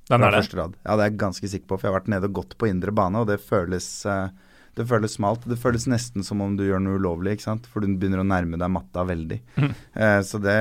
Den 0.09 0.25
er 0.25 0.35
det? 0.35 0.47
Rad. 0.57 0.73
Ja, 0.83 0.95
det 0.97 1.03
er 1.03 1.11
jeg 1.11 1.19
ganske 1.21 1.49
sikker 1.49 1.69
på, 1.69 1.77
for 1.77 1.87
jeg 1.87 1.93
har 1.93 2.01
vært 2.01 2.09
nede 2.11 2.27
og 2.29 2.41
gått 2.41 2.57
på 2.59 2.67
indre 2.67 2.91
bane, 2.95 3.21
og 3.21 3.29
det 3.29 3.37
føles, 3.43 3.87
uh, 4.09 4.27
det 4.75 4.87
føles 4.89 5.15
smalt. 5.15 5.45
Det 5.47 5.59
føles 5.61 5.87
nesten 5.91 6.25
som 6.27 6.43
om 6.43 6.57
du 6.59 6.65
gjør 6.67 6.83
noe 6.83 6.99
ulovlig, 6.99 7.37
ikke 7.37 7.47
sant? 7.47 7.69
for 7.69 7.83
du 7.83 7.93
begynner 7.93 8.23
å 8.23 8.27
nærme 8.27 8.59
deg 8.59 8.73
matta 8.73 9.05
veldig. 9.07 9.39
Mm. 9.55 9.71
Eh, 9.93 10.19
så 10.27 10.41
det, 10.43 10.59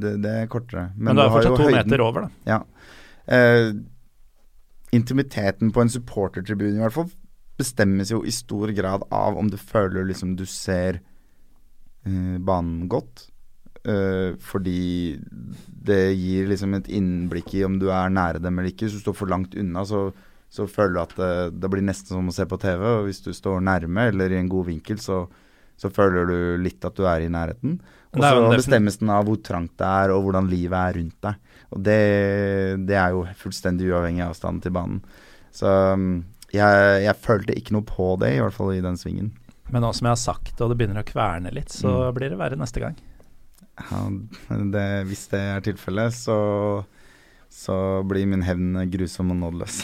det, 0.00 0.16
det, 0.24 0.34
er 0.42 0.50
kortere. 0.50 0.88
Men, 0.96 1.12
Men 1.12 1.20
du 1.20 1.24
er 1.26 1.32
fortsatt 1.36 1.58
to 1.60 1.68
høyden. 1.68 1.78
meter 1.84 2.04
over, 2.04 2.26
da. 2.26 2.54
Ja. 2.56 2.60
Eh, 3.30 3.72
intimiteten 4.96 5.70
på 5.70 5.84
en 5.84 5.92
supportertribune 5.92 6.80
i 6.80 6.82
hvert 6.82 6.96
fall 6.96 7.10
bestemmes 7.60 8.10
jo 8.10 8.22
i 8.24 8.32
stor 8.34 8.72
grad 8.74 9.04
av 9.12 9.38
om 9.38 9.50
du 9.52 9.58
føler 9.60 10.08
liksom 10.08 10.34
du 10.38 10.46
ser 10.48 11.00
eh, 11.00 12.36
banen 12.38 12.88
godt. 12.90 13.28
Eh, 13.80 14.36
fordi 14.44 15.16
det 15.80 16.12
gir 16.12 16.50
liksom 16.50 16.74
et 16.76 16.88
innblikk 16.92 17.54
i 17.56 17.62
om 17.64 17.78
du 17.80 17.88
er 17.88 18.12
nære 18.12 18.42
dem 18.42 18.58
eller 18.58 18.72
ikke. 18.72 18.86
Hvis 18.86 18.98
du 18.98 19.04
står 19.06 19.16
for 19.16 19.32
langt 19.32 19.56
unna, 19.58 19.84
så, 19.88 20.08
så 20.52 20.66
føler 20.68 20.98
du 20.98 21.02
at 21.02 21.14
det, 21.16 21.30
det, 21.62 21.70
blir 21.72 21.86
nesten 21.86 22.12
som 22.12 22.28
å 22.28 22.34
se 22.34 22.46
på 22.48 22.60
TV. 22.60 22.84
Og 23.00 23.08
hvis 23.08 23.22
du 23.24 23.32
står 23.36 23.62
nærme 23.64 24.10
eller 24.12 24.34
i 24.34 24.40
en 24.40 24.50
god 24.52 24.68
vinkel, 24.68 25.00
så, 25.00 25.22
så 25.80 25.92
føler 25.92 26.28
du 26.28 26.38
litt 26.60 26.84
at 26.84 26.98
du 26.98 27.06
er 27.08 27.24
i 27.24 27.32
nærheten. 27.32 27.78
Og 28.10 28.24
så 28.26 28.50
bestemmes 28.50 28.98
den 29.00 29.12
av 29.14 29.24
hvor 29.28 29.38
trangt 29.46 29.76
det 29.78 29.86
er, 29.86 30.12
og 30.12 30.26
hvordan 30.26 30.50
livet 30.50 30.76
er 30.76 30.96
rundt 30.98 31.28
deg. 31.28 31.56
Og 31.70 31.84
det, 31.86 32.00
det 32.88 32.96
er 32.98 33.14
jo 33.14 33.22
fullstendig 33.38 33.92
uavhengig 33.92 34.24
av 34.26 34.34
avstanden 34.34 34.64
til 34.64 34.74
banen. 34.74 35.04
Så 35.54 35.70
mm, 35.70 36.16
jeg, 36.50 37.04
jeg, 37.06 37.20
følte 37.22 37.54
ikke 37.56 37.76
noe 37.76 37.86
på 37.86 38.16
det, 38.20 38.34
i 38.34 38.42
hvert 38.42 38.56
fall 38.56 38.74
i 38.74 38.82
den 38.82 38.98
svingen. 38.98 39.30
Men 39.70 39.86
nå 39.86 39.92
som 39.94 40.08
jeg 40.08 40.16
har 40.16 40.18
sagt 40.18 40.60
og 40.60 40.72
det 40.72 40.80
begynner 40.80 41.04
å 41.04 41.06
kverne 41.06 41.52
litt, 41.54 41.70
så 41.70 42.10
mm. 42.10 42.16
blir 42.18 42.34
det 42.34 42.40
verre 42.40 42.58
neste 42.58 42.82
gang. 42.82 42.98
Ja, 43.80 44.00
det, 44.74 44.86
hvis 45.08 45.26
det 45.32 45.40
er 45.56 45.64
tilfellet, 45.64 46.14
så, 46.16 46.36
så 47.52 47.76
blir 48.08 48.28
min 48.30 48.44
hevn 48.46 48.78
grusom 48.92 49.32
og 49.34 49.40
nådeløs. 49.40 49.82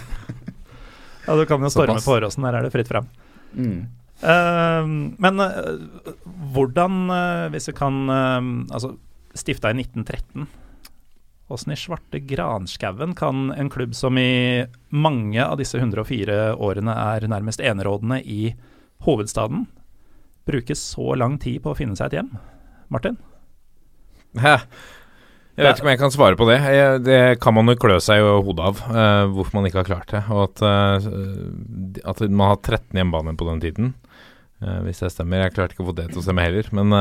ja, 1.26 1.36
du 1.36 1.44
kan 1.48 1.62
jo 1.62 1.72
storme 1.72 2.02
på 2.02 2.16
Åråsen, 2.18 2.46
der 2.48 2.58
er 2.58 2.66
det 2.66 2.74
fritt 2.74 2.90
fram. 2.90 3.08
Mm. 3.54 3.88
Uh, 4.20 4.84
men 5.22 5.40
uh, 5.40 6.12
hvordan, 6.52 7.02
uh, 7.08 7.46
hvis 7.54 7.70
vi 7.70 7.72
kan 7.78 7.94
Altså, 8.68 8.92
stifta 9.32 9.70
i 9.72 9.78
1913 9.80 10.44
Åssen 11.50 11.72
i 11.72 11.76
svarte 11.76 12.20
granskauen 12.22 13.14
kan 13.18 13.50
en 13.50 13.70
klubb 13.70 13.94
som 13.94 14.18
i 14.18 14.66
mange 14.94 15.42
av 15.42 15.56
disse 15.58 15.80
104 15.80 16.54
årene 16.54 16.94
er 16.94 17.26
nærmest 17.26 17.60
enerådende 17.64 18.20
i 18.22 18.52
hovedstaden, 19.02 19.64
bruke 20.46 20.76
så 20.78 21.16
lang 21.18 21.40
tid 21.42 21.58
på 21.64 21.72
å 21.72 21.78
finne 21.78 21.98
seg 21.98 22.12
et 22.12 22.20
hjem? 22.20 22.30
Martin? 22.90 23.20
Hæ? 24.38 24.56
Jeg 25.58 25.66
vet 25.66 25.80
ikke 25.80 25.84
om 25.84 25.90
jeg 25.90 26.00
kan 26.00 26.12
svare 26.14 26.38
på 26.38 26.46
det. 26.48 26.58
Det 27.04 27.20
kan 27.42 27.52
man 27.52 27.68
jo 27.68 27.76
klø 27.80 27.98
seg 28.00 28.22
i 28.22 28.28
hodet 28.46 28.68
av, 28.70 28.78
uh, 28.88 29.24
hvorfor 29.34 29.58
man 29.58 29.68
ikke 29.68 29.82
har 29.82 29.88
klart 29.90 30.12
det. 30.14 30.22
Og 30.32 30.46
at, 30.46 30.62
uh, 30.64 32.04
at 32.08 32.22
man 32.28 32.54
har 32.54 32.60
13 32.62 32.96
hjemmebaner 32.96 33.36
på 33.36 33.48
den 33.50 33.60
tiden, 33.66 33.90
uh, 34.64 34.78
hvis 34.86 35.02
det 35.04 35.12
stemmer. 35.12 35.44
Jeg 35.44 35.56
klarte 35.58 35.76
ikke 35.76 35.84
å 35.84 35.90
få 35.90 35.96
det 35.98 36.08
til 36.12 36.22
å 36.22 36.26
stemme 36.26 36.46
heller, 36.46 36.70
men 36.76 37.00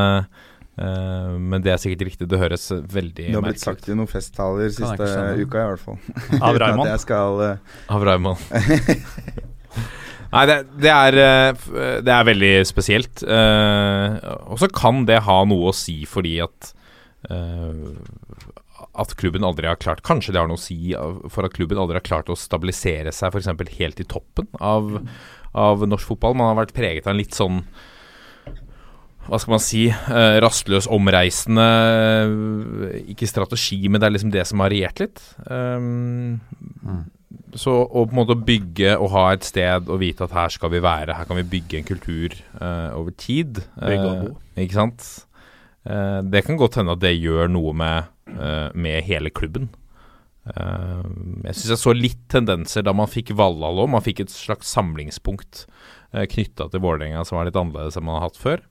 Uh, 0.79 1.35
men 1.35 1.59
det 1.59 1.73
er 1.73 1.79
sikkert 1.81 2.05
riktig. 2.07 2.29
Det 2.31 2.37
høres 2.39 2.69
veldig 2.71 2.85
merkelig 2.95 3.25
ut. 3.25 3.33
Det 3.33 3.35
har 3.35 3.47
blitt 3.49 3.63
sagt 3.65 3.89
i 3.89 3.95
noen 3.99 4.07
festtaler 4.07 4.69
siste 4.71 5.09
uka, 5.41 5.65
i 5.65 5.71
hvert 5.73 5.81
fall. 5.83 5.97
Av 6.39 6.59
Raymond? 6.63 6.87
uh... 7.43 7.81
Av 7.91 8.05
Raymond. 8.07 8.45
Nei, 10.30 10.45
det, 10.45 10.57
det, 10.77 10.91
er, 10.93 11.17
eh, 11.17 11.69
det, 12.05 12.13
er, 12.13 12.25
veldig 12.27 12.53
spesielt. 12.69 13.23
og 13.25 14.59
så 14.61 14.69
kan 14.73 15.05
det 15.09 15.23
ha 15.25 15.39
noe 15.49 15.71
å 15.71 15.75
si 15.75 16.03
fordi 16.09 16.38
at 16.45 16.73
at 18.99 19.11
klubben 19.19 19.43
aldri 19.43 19.67
har 19.67 19.75
klart 19.75 19.99
Kanskje 20.07 20.32
det 20.32 20.39
har 20.39 20.47
noe 20.47 20.55
å 20.55 20.61
si 20.61 20.93
for 21.27 21.43
at 21.43 21.55
klubben 21.55 21.80
aldri 21.82 21.97
har 21.99 22.05
klart 22.05 22.32
å 22.32 22.38
stabilisere 22.39 23.11
seg 23.15 23.36
f.eks. 23.36 23.49
helt 23.75 23.99
i 23.99 24.07
toppen 24.07 24.47
av, 24.55 24.88
av 25.51 25.84
norsk 25.84 26.13
fotball. 26.13 26.38
Man 26.39 26.53
har 26.53 26.61
vært 26.61 26.75
preget 26.77 27.07
av 27.07 27.13
en 27.13 27.19
litt 27.19 27.36
sånn 27.36 27.63
hva 29.30 29.38
skal 29.38 29.53
man 29.53 29.61
si, 29.61 29.84
rastløs, 30.41 30.88
omreisende 30.89 31.65
Ikke 33.11 33.30
strategi, 33.30 33.84
men 33.86 34.01
det 34.01 34.07
er 34.07 34.15
liksom 34.15 34.34
det 34.34 34.45
som 34.49 34.63
har 34.63 34.71
regjert 34.73 35.03
litt. 35.03 35.21
Um, 35.45 36.39
mm. 36.82 37.03
Så 37.57 37.73
å 37.73 38.03
på 38.05 38.13
en 38.13 38.19
måte 38.19 38.37
bygge 38.45 38.93
og 38.99 39.09
ha 39.15 39.23
et 39.33 39.47
sted 39.47 39.89
og 39.89 40.01
vite 40.03 40.25
at 40.27 40.35
her 40.35 40.53
skal 40.53 40.73
vi 40.73 40.83
være, 40.85 41.15
her 41.17 41.25
kan 41.29 41.39
vi 41.39 41.47
bygge 41.49 41.79
en 41.79 41.87
kultur 41.87 42.35
uh, 42.59 42.93
over 42.97 43.15
tid 43.17 43.63
uh, 43.81 44.29
Ikke 44.59 44.77
sant? 44.77 45.09
det 45.89 46.43
kan 46.45 46.57
godt 46.59 46.75
hende 46.77 46.93
at 46.93 47.01
det 47.01 47.15
gjør 47.15 47.47
noe 47.49 47.71
med, 47.73 48.09
med 48.77 48.99
hele 49.07 49.31
klubben. 49.33 49.69
jeg 50.43 51.55
syns 51.55 51.71
jeg 51.71 51.81
så 51.81 51.93
litt 51.95 52.19
tendenser 52.29 52.83
da 52.85 52.93
man 52.93 53.09
fikk 53.09 53.31
Valhall 53.39 53.79
òg. 53.85 53.89
Man 53.95 54.03
fikk 54.05 54.19
et 54.21 54.33
slags 54.33 54.69
samlingspunkt 54.75 55.63
uh, 56.13 56.27
knytta 56.29 56.67
til 56.69 56.83
Vålerenga 56.83 57.23
som 57.25 57.39
var 57.39 57.47
litt 57.47 57.57
annerledes 57.57 57.97
enn 57.97 58.05
man 58.05 58.19
har 58.19 58.27
hatt 58.27 58.37
før. 58.37 58.61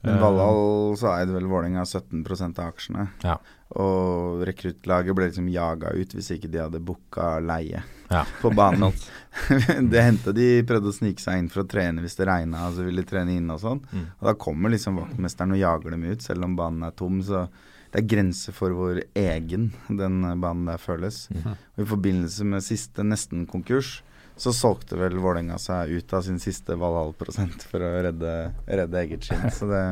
Men 0.00 0.14
eh, 0.14 0.20
Valhall 0.20 0.96
så 0.98 1.10
eide 1.14 1.34
vel 1.34 1.48
Vålerenga 1.50 1.84
17% 1.84 2.60
av 2.60 2.70
aksjene. 2.72 3.06
Ja. 3.24 3.36
Og 3.80 4.42
rekruttlaget 4.48 5.16
ble 5.16 5.28
liksom 5.28 5.48
jaga 5.52 5.92
ut 5.94 6.14
hvis 6.16 6.32
ikke 6.34 6.50
de 6.50 6.62
hadde 6.62 6.82
booka 6.82 7.36
leie 7.44 7.82
ja. 8.08 8.24
på 8.40 8.52
banen. 8.56 8.96
det 9.92 10.04
hendte 10.04 10.34
de 10.36 10.48
prøvde 10.66 10.90
å 10.90 10.96
snike 10.96 11.22
seg 11.22 11.38
inn 11.38 11.50
for 11.52 11.64
å 11.64 11.70
trene 11.70 12.02
hvis 12.04 12.18
det 12.18 12.28
regna, 12.30 12.68
så 12.74 12.86
ville 12.86 13.04
de 13.04 13.10
trene 13.12 13.36
inne 13.36 13.56
og 13.56 13.62
sånn. 13.62 13.82
Mm. 13.92 14.06
Og 14.18 14.30
da 14.30 14.38
kommer 14.46 14.72
liksom 14.72 15.02
vaktmesteren 15.02 15.54
og 15.56 15.62
jager 15.62 15.96
dem 15.96 16.08
ut, 16.08 16.24
selv 16.24 16.48
om 16.48 16.56
banen 16.58 16.88
er 16.88 16.96
tom. 16.98 17.20
Så 17.24 17.46
det 17.90 18.02
er 18.02 18.10
grenser 18.10 18.54
for 18.56 18.74
hvor 18.74 19.02
egen 19.18 19.70
den 19.88 20.22
banen 20.42 20.68
der 20.70 20.80
føles. 20.82 21.26
Mm. 21.34 21.52
Og 21.76 21.84
i 21.84 21.90
forbindelse 21.92 22.46
med 22.48 22.66
siste 22.66 23.06
nesten-konkurs 23.06 23.98
så 24.40 24.52
solgte 24.56 24.96
vel 24.96 25.18
Vålerenga 25.20 25.58
seg 25.60 25.90
ut 25.98 26.12
av 26.16 26.24
sin 26.24 26.38
siste 26.40 26.76
Valhall-prosent 26.80 27.66
for 27.68 27.84
å 27.84 27.90
redde, 28.06 28.32
redde 28.64 29.02
eget 29.02 29.26
skinn. 29.28 29.44
Så 29.52 29.68
det 29.68 29.82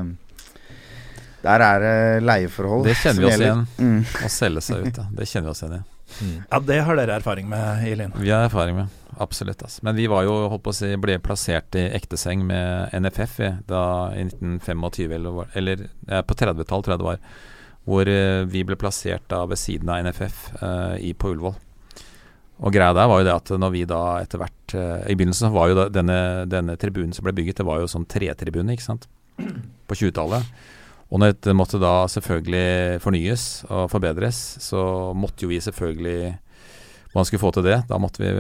Der 1.42 1.62
er 1.62 1.84
det 1.84 2.24
leieforhold. 2.24 2.88
Det 2.88 2.96
kjenner 2.98 3.22
vi 3.22 3.28
oss 3.28 3.42
igjen. 3.44 3.66
Mm. 3.78 4.00
Å 4.24 4.30
selge 4.32 4.64
seg 4.64 4.88
ut, 4.88 4.96
ja. 4.98 5.04
Det 5.14 5.28
kjenner 5.28 5.50
vi 5.50 5.52
oss 5.52 5.62
igjen 5.62 5.76
i. 5.76 5.82
Mm. 6.22 6.38
Ja, 6.50 6.60
det 6.70 6.78
har 6.80 6.96
dere 6.96 7.18
erfaring 7.20 7.48
med, 7.48 7.84
Ilin? 7.88 8.16
Vi 8.16 8.30
har 8.30 8.48
erfaring 8.48 8.76
med, 8.76 8.96
absolutt. 9.20 9.62
Altså. 9.62 9.84
Men 9.84 9.96
vi 10.00 10.08
var 10.10 10.24
jo, 10.24 10.34
holdt 10.48 10.64
på 10.64 10.72
å 10.72 10.78
si, 10.80 10.90
ble 10.96 11.18
plassert 11.22 11.76
i 11.78 11.84
ekteseng 12.00 12.46
med 12.48 12.96
NFF 12.96 13.38
vi, 13.42 13.52
da 13.68 13.84
i 14.16 14.24
1925, 14.24 15.14
eller, 15.20 15.54
eller 15.60 15.86
ja, 16.08 16.24
på 16.24 16.40
30-tall 16.40 16.84
tror 16.86 16.96
jeg 16.96 17.04
det 17.04 17.10
var. 17.10 17.22
Hvor 17.88 18.08
uh, 18.16 18.42
vi 18.48 18.64
ble 18.68 18.80
plassert 18.80 19.28
da 19.30 19.44
ved 19.48 19.60
siden 19.60 19.92
av 19.92 20.02
NFF 20.08 20.42
uh, 20.56 20.68
eh, 20.68 20.96
i, 21.10 21.14
på 21.16 21.36
Ullevål. 21.36 21.60
Og 22.58 22.74
greia 22.74 22.94
der 22.96 23.06
var 23.06 23.20
jo 23.20 23.26
det 23.28 23.36
at 23.36 23.52
når 23.62 23.70
vi 23.74 23.84
da 23.86 24.00
etter 24.18 24.40
hvert 24.42 24.74
uh, 24.74 25.04
I 25.06 25.14
begynnelsen 25.14 25.54
var 25.54 25.70
jo 25.70 25.86
denne, 25.94 26.18
denne, 26.50 26.74
tribunen 26.80 27.14
som 27.14 27.26
ble 27.26 27.36
bygget, 27.36 27.60
det 27.60 27.68
var 27.68 27.82
jo 27.82 27.90
sånn 27.90 28.08
tretribune, 28.10 28.74
ikke 28.74 28.88
sant. 28.88 29.06
På 29.38 29.94
20-tallet. 29.94 30.48
Og 31.08 31.22
når 31.22 31.32
dette 31.32 31.54
måtte 31.56 31.80
da 31.80 32.02
selvfølgelig 32.10 32.98
fornyes 33.00 33.46
og 33.70 33.86
forbedres, 33.92 34.40
så 34.60 34.82
måtte 35.16 35.46
jo 35.46 35.52
vi 35.54 35.62
selvfølgelig 35.64 36.36
Man 37.14 37.24
skulle 37.24 37.40
få 37.40 37.50
til 37.56 37.64
det. 37.64 37.78
Da 37.88 37.96
måtte 37.96 38.20
vi 38.20 38.32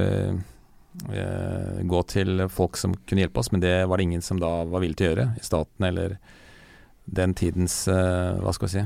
uh, 1.08 1.78
gå 1.88 2.02
til 2.10 2.42
folk 2.52 2.76
som 2.76 2.92
kunne 3.08 3.22
hjelpe 3.22 3.40
oss, 3.40 3.48
men 3.54 3.62
det 3.62 3.86
var 3.88 3.96
det 3.96 4.04
ingen 4.10 4.22
som 4.22 4.38
da 4.42 4.50
var 4.68 4.82
villig 4.84 4.98
til 4.98 5.06
å 5.06 5.12
gjøre. 5.14 5.28
I 5.40 5.46
staten 5.46 5.86
eller 5.88 6.18
den 7.08 7.32
tidens 7.38 7.86
uh, 7.88 8.36
hva 8.42 8.52
skal 8.52 8.68
vi 8.68 8.74
si, 8.74 8.84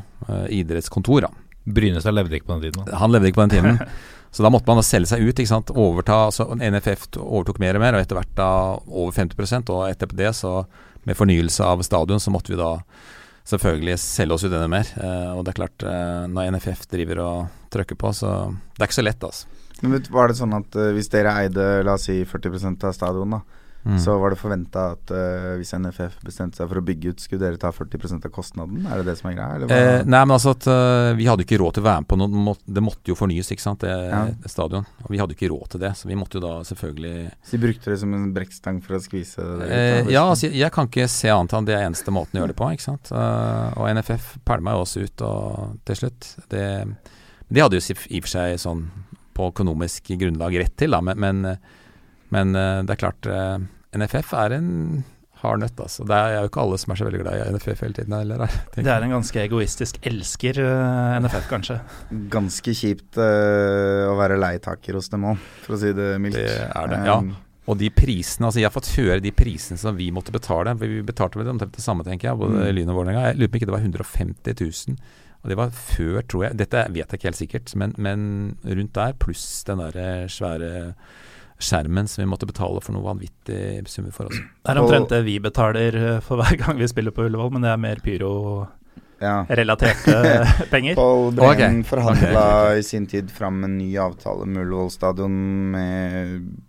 idrettskontor. 0.60 1.26
da. 1.26 1.32
Brynestad 1.64 2.14
levde 2.14 2.38
ikke 2.38 2.52
på 2.52 2.58
den 2.60 2.68
tiden? 2.68 2.86
Da. 2.86 3.00
Han 3.02 3.10
levde 3.10 3.32
ikke 3.32 3.40
på 3.40 3.48
den 3.48 3.56
tiden. 3.56 3.82
Så 4.32 4.44
da 4.44 4.50
måtte 4.52 4.68
man 4.70 4.80
da 4.80 4.84
selge 4.86 5.10
seg 5.12 5.22
ut. 5.26 5.36
ikke 5.36 5.50
sant? 5.50 5.70
Overta, 5.76 6.30
så 6.32 6.48
NFF 6.56 7.10
overtok 7.20 7.60
mer 7.60 7.76
og 7.76 7.84
mer, 7.84 7.96
og 7.96 8.04
etter 8.04 8.16
hvert 8.16 8.36
da 8.38 8.50
over 8.88 9.12
50% 9.12 9.72
Og 9.74 9.82
etter 9.90 10.14
det, 10.16 10.30
så 10.38 10.62
med 11.04 11.18
fornyelse 11.18 11.66
av 11.66 11.82
stadion, 11.84 12.20
så 12.22 12.32
måtte 12.32 12.54
vi 12.54 12.60
da 12.60 12.78
selvfølgelig 13.50 13.98
selge 13.98 14.36
oss 14.36 14.44
ut 14.46 14.52
enda 14.52 14.68
mer. 14.70 14.88
Eh, 14.96 15.30
og 15.34 15.44
det 15.44 15.52
er 15.52 15.58
klart, 15.58 15.84
eh, 15.84 16.22
når 16.30 16.54
NFF 16.56 16.86
driver 16.90 17.20
og 17.24 17.66
trykker 17.74 17.98
på, 17.98 18.12
så 18.14 18.54
det 18.76 18.84
er 18.84 18.88
ikke 18.88 19.00
så 19.00 19.04
lett, 19.04 19.26
altså. 19.28 19.58
Men 19.82 20.04
var 20.14 20.30
det 20.30 20.38
sånn 20.38 20.54
at 20.54 20.76
uh, 20.78 20.92
hvis 20.94 21.10
dere 21.10 21.32
eide 21.40 21.64
la 21.82 21.96
oss 21.98 22.06
si 22.06 22.20
40% 22.28 22.84
av 22.86 22.94
stadion, 22.94 23.34
da, 23.34 23.40
Mm. 23.84 23.98
Så 23.98 24.14
var 24.18 24.30
det 24.30 24.38
forventa 24.38 24.84
at 24.94 25.10
uh, 25.10 25.54
hvis 25.58 25.72
NFF 25.74 26.20
bestemte 26.22 26.60
seg 26.60 26.68
for 26.70 26.78
å 26.78 26.84
bygge 26.86 27.12
ut, 27.12 27.22
skulle 27.22 27.42
dere 27.42 27.58
ta 27.58 27.72
40% 27.74 28.28
av 28.28 28.30
kostnaden? 28.34 28.84
Er 28.86 29.00
det 29.00 29.08
det 29.10 29.16
som 29.18 29.30
er 29.32 29.34
greia? 29.38 29.66
Eh, 29.66 30.04
nei, 30.06 30.20
men 30.22 30.34
altså 30.36 30.52
at 30.54 30.68
uh, 30.70 31.10
vi 31.18 31.26
hadde 31.26 31.42
ikke 31.42 31.58
råd 31.58 31.76
til 31.76 31.82
å 31.82 31.88
være 31.88 32.04
med 32.04 32.10
på 32.12 32.18
noe. 32.20 32.54
Det 32.62 32.84
måtte 32.84 33.10
jo 33.10 33.18
fornyes, 33.18 33.50
ikke 33.50 33.64
sant, 33.64 33.82
det, 33.82 33.90
ja. 33.90 34.22
det 34.44 34.52
stadion. 34.52 34.86
Og 35.02 35.10
vi 35.10 35.18
hadde 35.18 35.34
ikke 35.34 35.50
råd 35.50 35.74
til 35.74 35.82
det, 35.82 35.92
så 35.98 36.10
vi 36.10 36.18
måtte 36.20 36.38
jo 36.38 36.44
da 36.44 36.52
selvfølgelig 36.68 37.14
Så 37.34 37.56
de 37.56 37.62
brukte 37.66 37.90
det 37.90 37.98
som 38.04 38.14
en 38.14 38.30
brekkstang 38.36 38.78
for 38.86 38.98
å 38.98 39.02
skvise 39.02 39.48
det? 39.64 39.68
Eh, 39.74 40.12
ja, 40.14 40.24
altså, 40.28 40.52
jeg 40.52 40.74
kan 40.74 40.90
ikke 40.90 41.10
se 41.10 41.34
annet 41.34 41.58
enn 41.58 41.66
det 41.66 41.76
er 41.78 41.86
eneste 41.88 42.14
måten 42.14 42.38
å 42.38 42.44
gjøre 42.44 42.54
det 42.54 42.60
på, 42.62 42.70
ikke 42.76 42.86
sant. 42.86 43.10
Uh, 43.10 43.74
og 43.82 43.90
NFF 43.98 44.36
pælma 44.46 44.76
jo 44.76 44.86
oss 44.86 44.94
ut 44.94 45.26
og, 45.26 45.78
til 45.90 46.04
slutt. 46.04 46.34
Det, 46.54 46.64
de 47.50 47.66
hadde 47.66 47.82
jo 47.82 47.82
i 47.82 48.22
og 48.22 48.28
for 48.28 48.36
seg 48.38 48.58
sånn 48.62 48.86
på 49.32 49.50
økonomisk 49.50 50.12
grunnlag 50.20 50.54
rett 50.60 50.74
til, 50.78 50.94
da, 50.94 51.00
men, 51.02 51.18
men 51.18 51.56
men 52.32 52.56
uh, 52.56 52.80
det 52.86 52.94
er 52.94 53.02
klart, 53.02 53.28
uh, 53.28 53.58
NFF 53.96 54.32
er 54.38 54.56
en 54.56 54.70
hard 55.42 55.58
nøtt, 55.58 55.78
altså. 55.82 56.06
Det 56.06 56.16
er 56.16 56.36
jo 56.36 56.50
ikke 56.50 56.62
alle 56.62 56.78
som 56.78 56.92
er 56.94 57.00
så 57.00 57.06
veldig 57.08 57.20
glad 57.24 57.38
i 57.40 57.54
NFF 57.56 57.80
hele 57.82 57.96
tiden 57.98 58.14
heller. 58.14 58.44
Det 58.76 58.86
er 58.86 59.06
en 59.06 59.16
ganske 59.16 59.40
egoistisk 59.42 59.98
elsker, 60.06 60.60
uh, 60.62 61.16
NFF 61.22 61.48
kanskje. 61.54 61.78
Ganske 62.32 62.76
kjipt 62.78 63.18
å 63.20 64.18
være 64.18 64.38
leietaker 64.40 64.98
hos 64.98 65.10
dem 65.12 65.32
òg, 65.32 65.48
for 65.64 65.76
å 65.76 65.80
si 65.82 65.94
det 65.96 66.12
mildt. 66.22 66.38
Det 66.38 66.60
er 66.68 66.92
det, 66.94 67.00
ja. 67.08 67.18
Um, 67.22 67.34
og 67.70 67.78
de 67.78 67.92
prisene, 67.94 68.48
altså 68.48 68.58
Jeg 68.58 68.66
har 68.66 68.74
fått 68.74 68.90
høre 68.96 69.20
de 69.22 69.30
prisene 69.34 69.78
som 69.78 69.94
vi 69.98 70.08
måtte 70.14 70.34
betale. 70.34 70.74
For 70.78 70.90
Vi 70.90 71.02
betalte 71.06 71.38
vel 71.38 71.50
omtrent 71.52 71.76
det 71.76 71.84
samme, 71.84 72.06
tenker 72.06 72.32
jeg, 72.32 72.40
både 72.40 72.58
mm. 72.58 72.70
Lyn 72.74 72.90
og 72.90 72.98
Vålerenga. 72.98 73.26
Jeg 73.28 73.38
lurer 73.38 73.52
på 73.52 73.60
ikke 73.60 73.68
det 73.70 73.76
var 73.76 73.84
150 73.86 74.56
000. 74.90 74.96
Og 75.42 75.50
det 75.50 75.58
var 75.58 75.74
før, 75.74 76.20
tror 76.26 76.44
jeg 76.46 76.58
Dette 76.58 76.84
vet 76.94 77.02
jeg 77.12 77.18
ikke 77.18 77.28
helt 77.30 77.38
sikkert, 77.38 77.74
men, 77.78 77.94
men 77.98 78.24
rundt 78.62 78.94
der, 78.98 79.14
pluss 79.18 79.46
den 79.66 79.82
der 79.82 80.26
svære 80.30 80.72
skjermen 81.58 82.08
som 82.08 82.22
vi 82.22 82.26
måtte 82.30 82.46
betale 82.48 82.80
for 82.84 82.92
noe 82.96 83.04
vanvittig 83.04 83.88
summer 83.90 84.12
for 84.14 84.24
oss. 84.30 84.38
Det 84.38 84.70
er 84.72 84.78
omtrent 84.82 85.10
det 85.12 85.22
vi 85.26 85.36
betaler 85.42 85.90
eh, 85.98 86.20
for 86.24 86.36
hver 86.40 86.56
gang 86.60 86.74
vi 86.80 86.90
spiller 86.90 87.12
på 87.14 87.24
Ullevål, 87.28 87.50
men 87.56 87.62
det 87.66 87.72
er 87.72 87.80
mer 87.82 87.98
pyro-relaterte 88.04 90.14
penger. 90.74 90.94
Pål 90.98 91.22
Breen 91.38 91.52
okay. 91.52 91.72
forhandla 91.88 92.46
i 92.78 92.82
sin 92.86 93.06
tid 93.10 93.26
fram 93.30 93.56
en 93.64 93.74
ny 93.78 93.90
avtale 94.00 94.44
med 94.48 94.62
Ullevål 94.66 94.90
stadion 94.94 95.34
med 95.76 96.14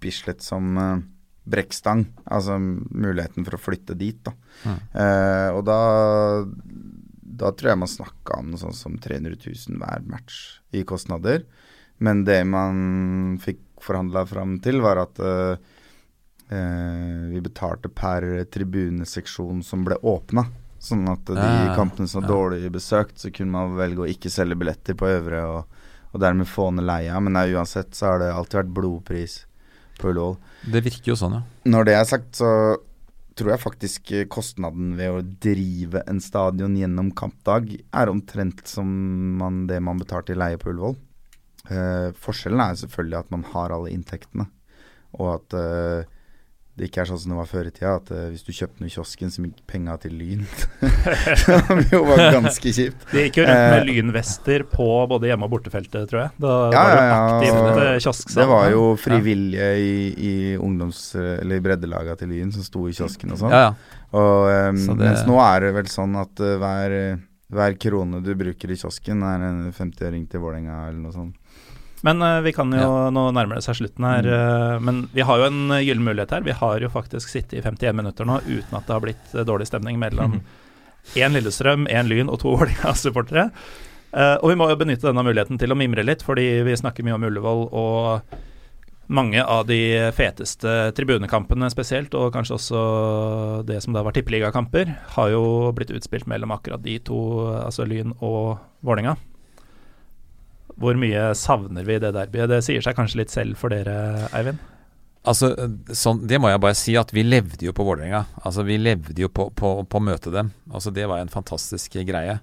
Bislett 0.04 0.42
som 0.46 0.64
eh, 0.78 1.00
brekkstang. 1.44 2.06
Altså 2.26 2.58
muligheten 2.60 3.46
for 3.48 3.58
å 3.58 3.62
flytte 3.62 3.96
dit, 4.00 4.20
da. 4.24 4.34
Mm. 4.64 4.80
Eh, 5.04 5.50
og 5.58 5.66
da 5.68 5.80
Da 7.34 7.50
tror 7.58 7.72
jeg 7.72 7.80
man 7.82 7.90
snakka 7.90 8.36
om 8.40 8.52
noe 8.52 8.62
sånt 8.62 8.78
som 8.78 8.98
300 9.02 9.40
000 9.42 9.80
hver 9.82 10.04
match 10.06 10.60
i 10.72 10.84
kostnader. 10.86 11.42
Men 11.98 12.22
det 12.28 12.44
man 12.46 13.40
fikk 13.42 13.63
forhandla 13.84 14.26
fram 14.30 14.58
til, 14.64 14.82
var 14.84 15.04
at 15.04 15.20
uh, 15.20 15.56
vi 17.34 17.40
betalte 17.42 17.90
per 17.90 18.26
tribuneseksjon 18.54 19.64
som 19.66 19.86
ble 19.88 19.98
åpna. 20.02 20.46
Sånn 20.84 21.06
at 21.08 21.30
de 21.32 21.76
kampene 21.78 22.10
som 22.12 22.22
var 22.22 22.30
dårlig 22.34 22.68
besøkt, 22.74 23.16
så 23.22 23.32
kunne 23.34 23.56
man 23.56 23.78
velge 23.80 24.04
å 24.04 24.10
ikke 24.12 24.30
selge 24.30 24.58
billetter 24.60 24.98
på 25.00 25.08
øvre, 25.08 25.40
og, 25.48 25.86
og 26.12 26.22
dermed 26.22 26.50
få 26.52 26.68
ned 26.76 26.86
leia. 26.90 27.22
Men 27.24 27.38
nei, 27.38 27.46
uansett 27.56 27.96
så 27.96 28.12
har 28.12 28.20
det 28.20 28.34
alltid 28.34 28.60
vært 28.60 28.74
blodpris 28.76 29.38
på 30.02 30.12
Ullevål. 30.12 30.36
Det 30.76 30.82
virker 30.84 31.14
jo 31.14 31.18
sånn, 31.20 31.38
ja. 31.40 31.70
Når 31.72 31.88
det 31.88 31.96
er 31.96 32.10
sagt, 32.10 32.36
så 32.42 32.50
tror 33.40 33.54
jeg 33.54 33.64
faktisk 33.64 34.12
kostnaden 34.30 34.94
ved 35.00 35.16
å 35.16 35.24
drive 35.24 36.04
en 36.10 36.20
stadion 36.22 36.76
gjennom 36.78 37.10
kampdag 37.18 37.72
er 37.80 38.12
omtrent 38.12 38.62
som 38.70 38.90
man, 39.40 39.64
det 39.70 39.80
man 39.82 40.02
betalte 40.02 40.36
i 40.36 40.40
leie 40.40 40.60
på 40.62 40.74
Ullevål. 40.74 41.00
Eh, 41.72 42.10
forskjellen 42.20 42.60
er 42.60 42.76
selvfølgelig 42.76 43.22
at 43.22 43.32
man 43.32 43.46
har 43.54 43.72
alle 43.72 43.94
inntektene, 43.94 44.50
og 45.16 45.30
at 45.38 45.56
eh, 45.56 46.10
det 46.74 46.88
ikke 46.90 47.04
er 47.04 47.06
sånn 47.12 47.20
som 47.22 47.32
det 47.32 47.38
var 47.38 47.46
før 47.52 47.68
i 47.70 47.72
tida, 47.72 47.92
at 48.00 48.08
uh, 48.10 48.22
hvis 48.34 48.42
du 48.48 48.50
kjøpte 48.50 48.82
noe 48.82 48.90
i 48.90 48.94
kiosken 48.96 49.30
som 49.30 49.46
gikk 49.46 49.60
penga 49.70 49.94
til 50.02 50.16
Lyn 50.18 50.40
Som 51.44 51.84
jo 51.92 52.00
var 52.08 52.24
ganske 52.34 52.72
kjipt. 52.74 53.04
Det 53.12 53.28
gikk 53.28 53.38
jo 53.38 53.46
rundt 53.46 53.62
med 53.62 53.76
Eh, 53.78 53.86
lynvester 53.92 54.66
på 54.72 54.88
både 55.12 55.30
hjemme- 55.30 55.46
og 55.46 55.52
bortefeltet, 55.54 56.08
tror 56.10 56.24
jeg. 56.24 56.32
Da 56.42 56.56
Ja, 56.74 56.82
var 56.82 56.96
det 56.98 57.04
ja, 57.04 57.12
ja, 57.12 57.20
aktivt 57.36 57.60
altså, 58.02 58.14
eh. 58.34 58.40
Det 58.40 58.48
var 58.50 58.66
jo 58.74 58.82
frivillige 58.98 59.68
i, 59.78 59.94
i 60.18 60.34
ungdoms... 60.58 61.04
Eller 61.22 61.62
i 61.62 61.66
breddelaga 61.70 62.18
til 62.18 62.34
Lyn 62.34 62.50
som 62.58 62.66
sto 62.66 62.88
i 62.90 62.96
kiosken 62.98 63.38
og 63.38 63.44
sånn. 63.44 63.54
ja, 63.54 63.68
ja. 63.70 64.02
Og, 64.18 64.50
um, 64.74 64.82
Så 64.82 64.98
det- 64.98 65.12
Mens 65.12 65.24
nå 65.30 65.38
er 65.46 65.68
det 65.68 65.72
vel 65.78 65.94
sånn 65.94 66.18
at 66.26 66.42
uh, 66.42 66.56
hver, 66.58 66.98
hver 67.54 67.78
krone 67.86 68.24
du 68.26 68.34
bruker 68.34 68.74
i 68.74 68.82
kiosken, 68.82 69.22
er 69.30 69.46
en 69.52 69.62
50-øring 69.78 70.26
til 70.26 70.42
Vålerenga 70.42 70.88
eller 70.90 71.06
noe 71.06 71.14
sånt. 71.14 71.38
Men 72.04 72.22
eh, 72.22 72.42
vi 72.44 72.52
kan 72.54 72.72
jo, 72.76 72.80
Ja. 72.84 73.10
nå 73.16 73.30
nærmer 73.32 73.56
det 73.60 73.64
seg 73.64 73.78
slutten 73.80 74.04
her, 74.04 74.28
eh, 74.28 74.80
men 74.84 75.06
vi 75.16 75.24
har 75.24 75.40
jo 75.40 75.48
en 75.48 75.72
eh, 75.72 75.84
gyllen 75.88 76.04
mulighet 76.04 76.36
her. 76.36 76.44
Vi 76.44 76.52
har 76.60 76.84
jo 76.84 76.90
faktisk 76.92 77.32
sittet 77.32 77.56
i 77.60 77.64
51 77.64 77.96
minutter 77.96 78.28
nå 78.28 78.42
uten 78.44 78.76
at 78.78 78.86
det 78.88 78.94
har 78.98 79.04
blitt 79.06 79.32
dårlig 79.48 79.70
stemning 79.72 80.00
mellom 80.02 80.42
én 81.16 81.36
Lillestrøm, 81.36 81.88
én 81.88 82.12
Lyn 82.12 82.30
og 82.32 82.42
to 82.44 82.52
Vålerenga-supportere. 82.58 83.50
Og 84.14 84.50
vi 84.52 84.56
må 84.60 84.68
jo 84.70 84.78
benytte 84.78 85.08
denne 85.08 85.24
muligheten 85.26 85.58
til 85.58 85.72
å 85.74 85.78
mimre 85.80 86.04
litt, 86.06 86.22
fordi 86.22 86.62
vi 86.68 86.76
snakker 86.78 87.02
mye 87.08 87.16
om 87.16 87.24
Ullevål 87.26 87.64
og 87.74 88.36
mange 89.10 89.42
av 89.42 89.66
de 89.66 90.12
feteste 90.14 90.92
tribunekampene 90.96 91.66
spesielt, 91.74 92.14
og 92.14 92.30
kanskje 92.36 92.56
også 92.60 92.84
det 93.66 93.80
som 93.84 93.96
da 93.96 94.04
var 94.06 94.14
tippeligakamper, 94.14 94.94
har 95.18 95.34
jo 95.34 95.72
blitt 95.76 95.92
utspilt 95.98 96.30
mellom 96.30 96.54
akkurat 96.54 96.84
de 96.86 97.00
to, 97.00 97.18
altså 97.64 97.88
Lyn 97.90 98.14
og 98.20 98.60
Vålerenga. 98.86 99.18
Hvor 100.84 101.00
mye 101.00 101.32
savner 101.40 101.88
vi 101.88 101.98
det 102.04 102.12
derbyet? 102.16 102.52
Det 102.52 102.62
sier 102.66 102.84
seg 102.84 102.98
kanskje 102.98 103.22
litt 103.24 103.34
selv 103.34 103.60
for 103.60 103.74
dere, 103.74 104.28
Eivind? 104.36 104.62
Altså, 105.24 105.54
sånn, 105.96 106.26
Det 106.28 106.40
må 106.42 106.50
jeg 106.52 106.60
bare 106.60 106.76
si, 106.76 106.98
at 107.00 107.14
vi 107.16 107.24
levde 107.24 107.64
jo 107.64 107.74
på 107.76 107.86
Vålerenga. 107.88 108.26
Altså, 108.44 108.66
vi 108.68 108.76
levde 108.82 109.24
jo 109.24 109.30
på, 109.32 109.48
å 109.56 110.04
møte 110.04 110.34
dem. 110.34 110.52
Altså, 110.72 110.92
Det 110.92 111.08
var 111.08 111.24
en 111.24 111.32
fantastisk 111.32 111.96
greie. 112.04 112.42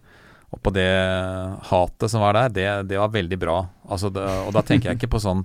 Og 0.51 0.63
på 0.65 0.73
det 0.75 0.89
hatet 1.69 2.11
som 2.11 2.25
var 2.25 2.35
der, 2.35 2.49
det, 2.49 2.69
det 2.91 2.99
var 2.99 3.13
veldig 3.13 3.39
bra. 3.39 3.59
Altså, 3.87 4.11
det, 4.11 4.25
og 4.47 4.55
da 4.57 4.65
tenker 4.67 4.91
jeg 4.91 4.99
ikke 4.99 5.13
på 5.13 5.23
sånn 5.29 5.45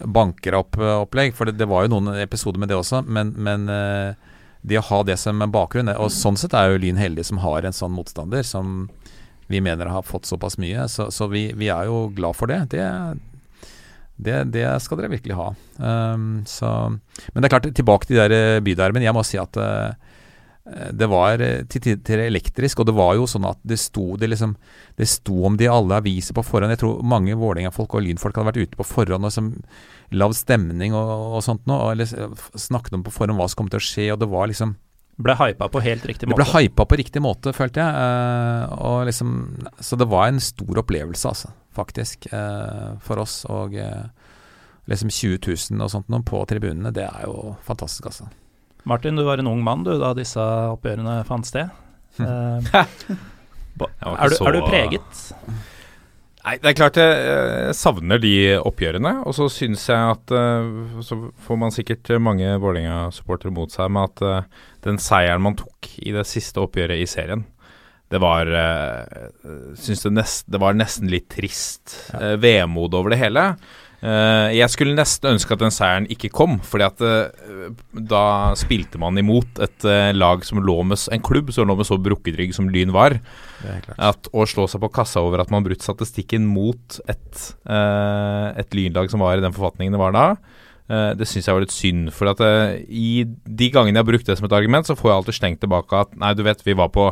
bankeropp-opplegg, 0.00 1.34
for 1.36 1.50
det, 1.50 1.58
det 1.58 1.68
var 1.68 1.84
jo 1.84 1.96
noen 1.96 2.14
episoder 2.22 2.62
med 2.62 2.70
det 2.72 2.78
også. 2.78 3.02
Men, 3.04 3.34
men 3.36 3.66
eh, 3.68 4.30
det 4.64 4.78
å 4.80 4.86
ha 4.88 5.02
det 5.04 5.18
som 5.20 5.42
bakgrunn 5.52 5.92
Og 5.92 6.08
sånn 6.12 6.38
sett 6.40 6.54
er 6.56 6.72
jo 6.72 6.80
Lyn 6.80 6.96
heldig 6.96 7.26
som 7.28 7.42
har 7.42 7.66
en 7.66 7.76
sånn 7.76 7.92
motstander 7.92 8.46
som 8.48 8.86
vi 9.50 9.60
mener 9.64 9.92
har 9.92 10.06
fått 10.06 10.28
såpass 10.28 10.58
mye. 10.60 10.88
Så, 10.88 11.10
så 11.14 11.28
vi, 11.32 11.48
vi 11.56 11.70
er 11.72 11.88
jo 11.90 12.08
glad 12.16 12.36
for 12.38 12.50
det. 12.50 12.60
Det, 12.74 12.86
det, 14.16 14.40
det 14.54 14.66
skal 14.82 15.00
dere 15.00 15.12
virkelig 15.16 15.38
ha. 15.38 15.50
Um, 15.78 16.44
så, 16.48 16.70
men 17.32 17.42
det 17.42 17.48
er 17.48 17.54
klart, 17.56 17.70
tilbake 17.76 18.08
til 18.08 18.18
de 18.18 18.24
der 18.24 18.36
eh, 18.36 18.64
bydermen. 18.64 19.04
Jeg 19.04 19.16
må 19.16 19.24
si 19.26 19.40
at 19.40 19.58
eh, 19.60 20.12
det 20.96 21.08
var 21.12 21.42
eh, 21.44 21.66
til 21.68 21.82
tider 21.84 22.22
elektrisk, 22.24 22.80
og 22.80 22.88
det 22.88 22.94
var 22.96 23.18
jo 23.18 23.26
sånn 23.28 23.44
at 23.50 23.58
det 23.66 23.76
sto, 23.82 24.14
det 24.20 24.30
liksom, 24.32 24.54
det 24.96 25.08
sto 25.10 25.42
om 25.44 25.58
det 25.60 25.66
i 25.66 25.72
alle 25.72 25.98
aviser 26.00 26.36
på 26.36 26.44
forhånd. 26.46 26.72
Jeg 26.72 26.80
tror 26.80 27.02
mange 27.04 27.36
Vålerenga-folk 27.36 27.98
og 27.98 28.06
Lynfolk 28.06 28.38
hadde 28.40 28.52
vært 28.52 28.62
ute 28.62 28.80
på 28.80 28.88
forhånd 28.88 29.28
og 29.28 29.34
som 29.34 29.52
lagd 30.14 30.38
stemning 30.38 30.96
og, 30.96 31.12
og 31.36 31.44
sånt 31.44 31.68
noe, 31.68 31.92
eller, 31.92 32.08
snakket 32.56 32.96
om 32.96 33.04
på 33.04 33.12
forhånd 33.12 33.36
hva 33.36 33.50
som 33.50 33.60
kom 33.60 33.72
til 33.72 33.82
å 33.82 33.86
skje, 33.90 34.08
og 34.14 34.22
det 34.22 34.30
var 34.32 34.48
liksom 34.48 34.78
Ble 35.16 35.34
hypa 35.38 35.68
på 35.70 35.80
helt 35.84 36.06
riktig 36.08 36.26
måte. 36.26 36.34
det 36.34 36.42
ble 36.42 36.62
hypa 36.64 36.84
på 36.90 36.96
riktig 36.98 37.22
måte, 37.22 37.52
følte 37.54 37.84
jeg. 37.84 37.94
eh, 37.94 38.72
og 38.82 39.04
liksom, 39.06 39.34
så 39.78 39.98
det 40.00 40.08
var 40.10 40.28
en 40.28 40.40
stor 40.42 40.80
opplevelse, 40.82 41.28
altså, 41.30 41.52
faktisk, 41.76 42.26
eh, 42.32 42.94
for 43.04 43.22
oss. 43.22 43.44
Og 43.46 43.76
eh, 43.78 44.08
liksom 44.90 45.12
20 45.14 45.38
000 45.70 45.84
og 45.86 45.92
sånt 45.92 46.10
noe 46.10 46.24
på 46.26 46.40
tribunene, 46.50 46.90
det 46.94 47.06
er 47.06 47.28
jo 47.28 47.54
fantastisk, 47.62 48.10
altså. 48.10 48.26
Martin, 48.84 49.16
du 49.16 49.22
var 49.24 49.38
en 49.40 49.46
ung 49.48 49.62
mann 49.64 49.84
du 49.86 49.94
da 49.98 50.10
disse 50.18 50.40
oppgjørene 50.74 51.20
fant 51.28 51.46
sted. 51.46 51.70
Er, 53.74 54.28
du, 54.30 54.36
er 54.46 54.52
du 54.54 54.60
preget? 54.68 55.22
Nei, 56.44 56.58
det 56.60 56.70
er 56.70 56.76
klart 56.76 56.98
jeg 57.00 57.12
eh, 57.24 57.70
savner 57.76 58.20
de 58.20 58.34
oppgjørene. 58.60 59.14
Og 59.24 59.32
så 59.36 59.48
syns 59.52 59.86
jeg 59.88 60.12
at 60.12 60.34
eh, 60.36 61.00
Så 61.04 61.16
får 61.46 61.60
man 61.60 61.72
sikkert 61.72 62.12
mange 62.20 62.50
Vålerenga-supportere 62.60 63.54
mot 63.54 63.72
seg 63.72 63.88
med 63.94 64.10
at 64.10 64.24
eh, 64.28 64.68
den 64.84 65.00
seieren 65.00 65.44
man 65.46 65.56
tok 65.56 65.88
i 66.04 66.12
det 66.12 66.26
siste 66.28 66.60
oppgjøret 66.60 67.00
i 67.00 67.08
serien, 67.08 67.46
det 68.12 68.18
var 68.20 68.46
uh, 68.52 69.70
Syns 69.80 70.02
det, 70.04 70.10
nest, 70.12 70.44
det 70.52 70.60
var 70.60 70.76
nesten 70.76 71.08
litt 71.10 71.30
trist. 71.32 71.94
Ja. 72.12 72.34
vemod 72.38 72.94
over 72.94 73.14
det 73.14 73.18
hele. 73.22 73.46
Eh, 74.04 74.50
jeg 74.58 74.68
skulle 74.68 74.96
nesten 74.98 75.30
ønske 75.32 75.54
at 75.54 75.62
den 75.62 75.72
seieren 75.72 76.06
ikke 76.12 76.28
kom, 76.34 76.58
fordi 76.66 76.84
at 76.84 77.02
eh, 77.08 77.70
da 78.10 78.52
spilte 78.58 79.00
man 79.00 79.16
imot 79.20 79.60
et 79.64 79.86
eh, 79.88 80.10
lag 80.12 80.44
som 80.44 80.60
lå 80.60 80.76
med 80.84 81.00
En 81.14 81.22
klubb 81.24 81.52
som 81.54 81.70
lå 81.70 81.76
med 81.78 81.88
så 81.88 81.96
brukket 81.96 82.36
rygg 82.36 82.52
som 82.56 82.68
Lyn 82.68 82.92
var. 82.92 83.16
At 83.96 84.28
å 84.36 84.44
slå 84.48 84.66
seg 84.68 84.82
på 84.82 84.92
kassa 84.92 85.22
over 85.24 85.40
at 85.40 85.52
man 85.52 85.64
brutt 85.64 85.84
statistikken 85.84 86.44
mot 86.44 86.98
et, 87.08 87.38
et 87.64 88.76
lynlag 88.76 89.08
som 89.08 89.24
var 89.24 89.38
i 89.38 89.44
den 89.44 89.54
forfatningen 89.56 89.94
det 89.94 90.00
var 90.00 90.12
da, 90.12 90.24
det 91.16 91.24
syns 91.28 91.48
jeg 91.48 91.56
var 91.56 91.64
litt 91.64 91.72
synd. 91.72 92.10
For 92.12 92.28
at 92.28 92.42
i 92.84 93.24
de 93.24 93.70
gangene 93.72 93.96
jeg 93.96 94.04
har 94.04 94.10
brukt 94.10 94.28
det 94.28 94.36
som 94.36 94.50
et 94.50 94.56
argument, 94.58 94.84
så 94.84 94.98
får 94.98 95.10
jeg 95.10 95.16
alltid 95.16 95.38
stengt 95.38 95.62
tilbake 95.64 96.02
at 96.04 96.12
nei, 96.20 96.34
du 96.36 96.44
vet, 96.44 96.60
vi 96.66 96.76
var 96.76 96.92
på, 96.92 97.08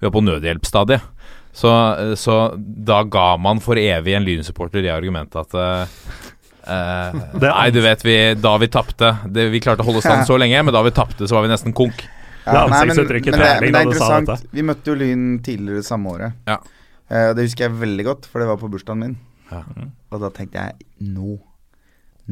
vi 0.00 0.08
var 0.08 0.14
på 0.16 0.24
nødhjelpsstadiet. 0.26 1.06
Så, 1.54 1.70
så 2.18 2.36
da 2.58 3.02
ga 3.06 3.36
man 3.38 3.62
for 3.62 3.78
evig 3.78 4.16
en 4.16 4.26
lynsupporter 4.26 4.82
det 4.82 4.90
argumentet 4.90 5.38
at 5.44 6.31
er 6.62 7.16
Nei, 7.42 7.68
du 7.74 7.80
vet, 7.82 8.04
vi, 8.06 8.16
da 8.38 8.52
vi 8.60 8.68
tapte 8.70 9.08
Vi 9.32 9.60
klarte 9.62 9.82
å 9.82 9.88
holde 9.88 10.02
stand 10.04 10.26
så 10.28 10.36
lenge, 10.40 10.60
men 10.62 10.74
da 10.74 10.82
vi 10.86 10.92
tapte, 10.94 11.26
så 11.26 11.38
var 11.38 11.46
vi 11.46 11.50
nesten 11.52 11.74
konk. 11.76 12.04
Er 12.42 12.56
nei, 12.58 12.82
men, 12.88 12.96
men, 12.96 13.06
det, 13.06 13.32
men 13.62 13.70
det 13.70 13.80
er 13.80 13.86
interessant. 13.86 14.46
Vi 14.50 14.64
møtte 14.66 14.90
jo 14.90 14.96
Lyn 14.98 15.26
tidligere 15.46 15.84
samme 15.86 16.16
året. 16.16 16.38
Ja. 16.48 16.58
Uh, 17.06 17.30
det 17.36 17.46
husker 17.46 17.68
jeg 17.68 17.78
veldig 17.78 18.06
godt, 18.08 18.26
for 18.30 18.42
det 18.42 18.48
var 18.50 18.58
på 18.58 18.70
bursdagen 18.72 19.04
min. 19.04 19.16
Ja. 19.52 19.62
Og 20.10 20.22
da 20.22 20.30
tenkte 20.34 20.62
jeg 20.62 21.10
nå 21.12 21.38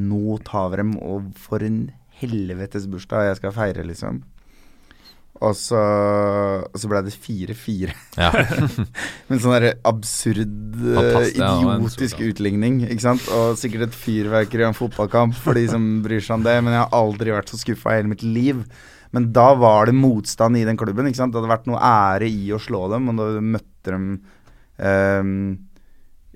Nå 0.00 0.36
tar 0.46 0.68
vi 0.70 0.78
dem, 0.78 0.92
og 1.02 1.32
for 1.34 1.62
en 1.66 1.88
helvetes 2.20 2.84
bursdag 2.88 3.26
jeg 3.26 3.38
skal 3.40 3.54
feire, 3.56 3.82
liksom. 3.84 4.20
Og 5.40 5.54
så, 5.56 5.80
og 6.68 6.76
så 6.76 6.88
ble 6.90 7.00
det 7.06 7.14
4-4. 7.16 7.94
Ja. 8.20 8.28
en 9.32 9.40
sånn 9.40 9.54
der 9.54 9.78
absurd, 9.88 10.52
eh, 10.76 10.98
Fantastisk, 10.98 11.40
ja, 11.40 11.52
idiotisk 11.56 12.12
stor 12.12 12.32
utligning. 12.34 12.82
Ikke 12.84 13.06
sant? 13.06 13.24
Og 13.32 13.56
sikkert 13.60 13.86
et 13.88 13.96
fyrverkeri 13.96 14.66
av 14.66 14.74
en 14.74 14.76
fotballkamp 14.76 15.38
for 15.40 15.56
de 15.56 15.64
som 15.72 15.86
bryr 16.04 16.20
seg 16.20 16.36
om 16.36 16.44
det. 16.44 16.58
Men 16.60 16.76
jeg 16.76 16.84
har 16.84 16.98
aldri 17.00 17.32
vært 17.32 17.52
så 17.52 17.60
skuffa 17.62 17.94
i 17.94 18.02
hele 18.02 18.12
mitt 18.12 18.26
liv. 18.26 18.60
Men 19.16 19.30
da 19.34 19.48
var 19.58 19.88
det 19.88 19.96
motstand 19.96 20.60
i 20.60 20.66
den 20.68 20.78
klubben. 20.78 21.08
Ikke 21.08 21.22
sant? 21.22 21.32
Det 21.32 21.40
hadde 21.40 21.54
vært 21.54 21.70
noe 21.70 21.80
ære 21.80 22.28
i 22.28 22.52
å 22.52 22.60
slå 22.60 22.84
dem, 22.92 23.08
og 23.10 23.18
da 23.22 23.30
møtte 23.40 23.94
dem 23.94 24.06
um, 24.76 25.34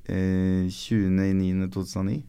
eh, 0.09 0.65
20.09.2009. 0.73 2.23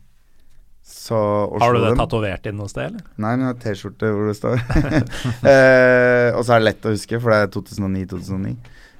Så 0.85 1.17
Har 1.59 1.73
du 1.73 1.81
det 1.81 1.95
tatovert 1.97 2.45
inn 2.45 2.59
noe 2.59 2.69
sted, 2.69 2.91
eller? 2.91 3.05
Nei, 3.17 3.31
men 3.33 3.47
jeg 3.47 3.49
har 3.49 3.61
T-skjorte 3.63 4.11
hvor 4.13 4.29
det 4.29 4.35
står. 4.37 4.59
eh, 5.51 6.29
og 6.35 6.43
så 6.45 6.55
er 6.55 6.61
det 6.61 6.67
lett 6.67 6.85
å 6.85 6.93
huske, 6.93 7.19
for 7.23 7.33
det 7.33 7.39
er 7.41 7.55
2009-2009. 7.55 8.53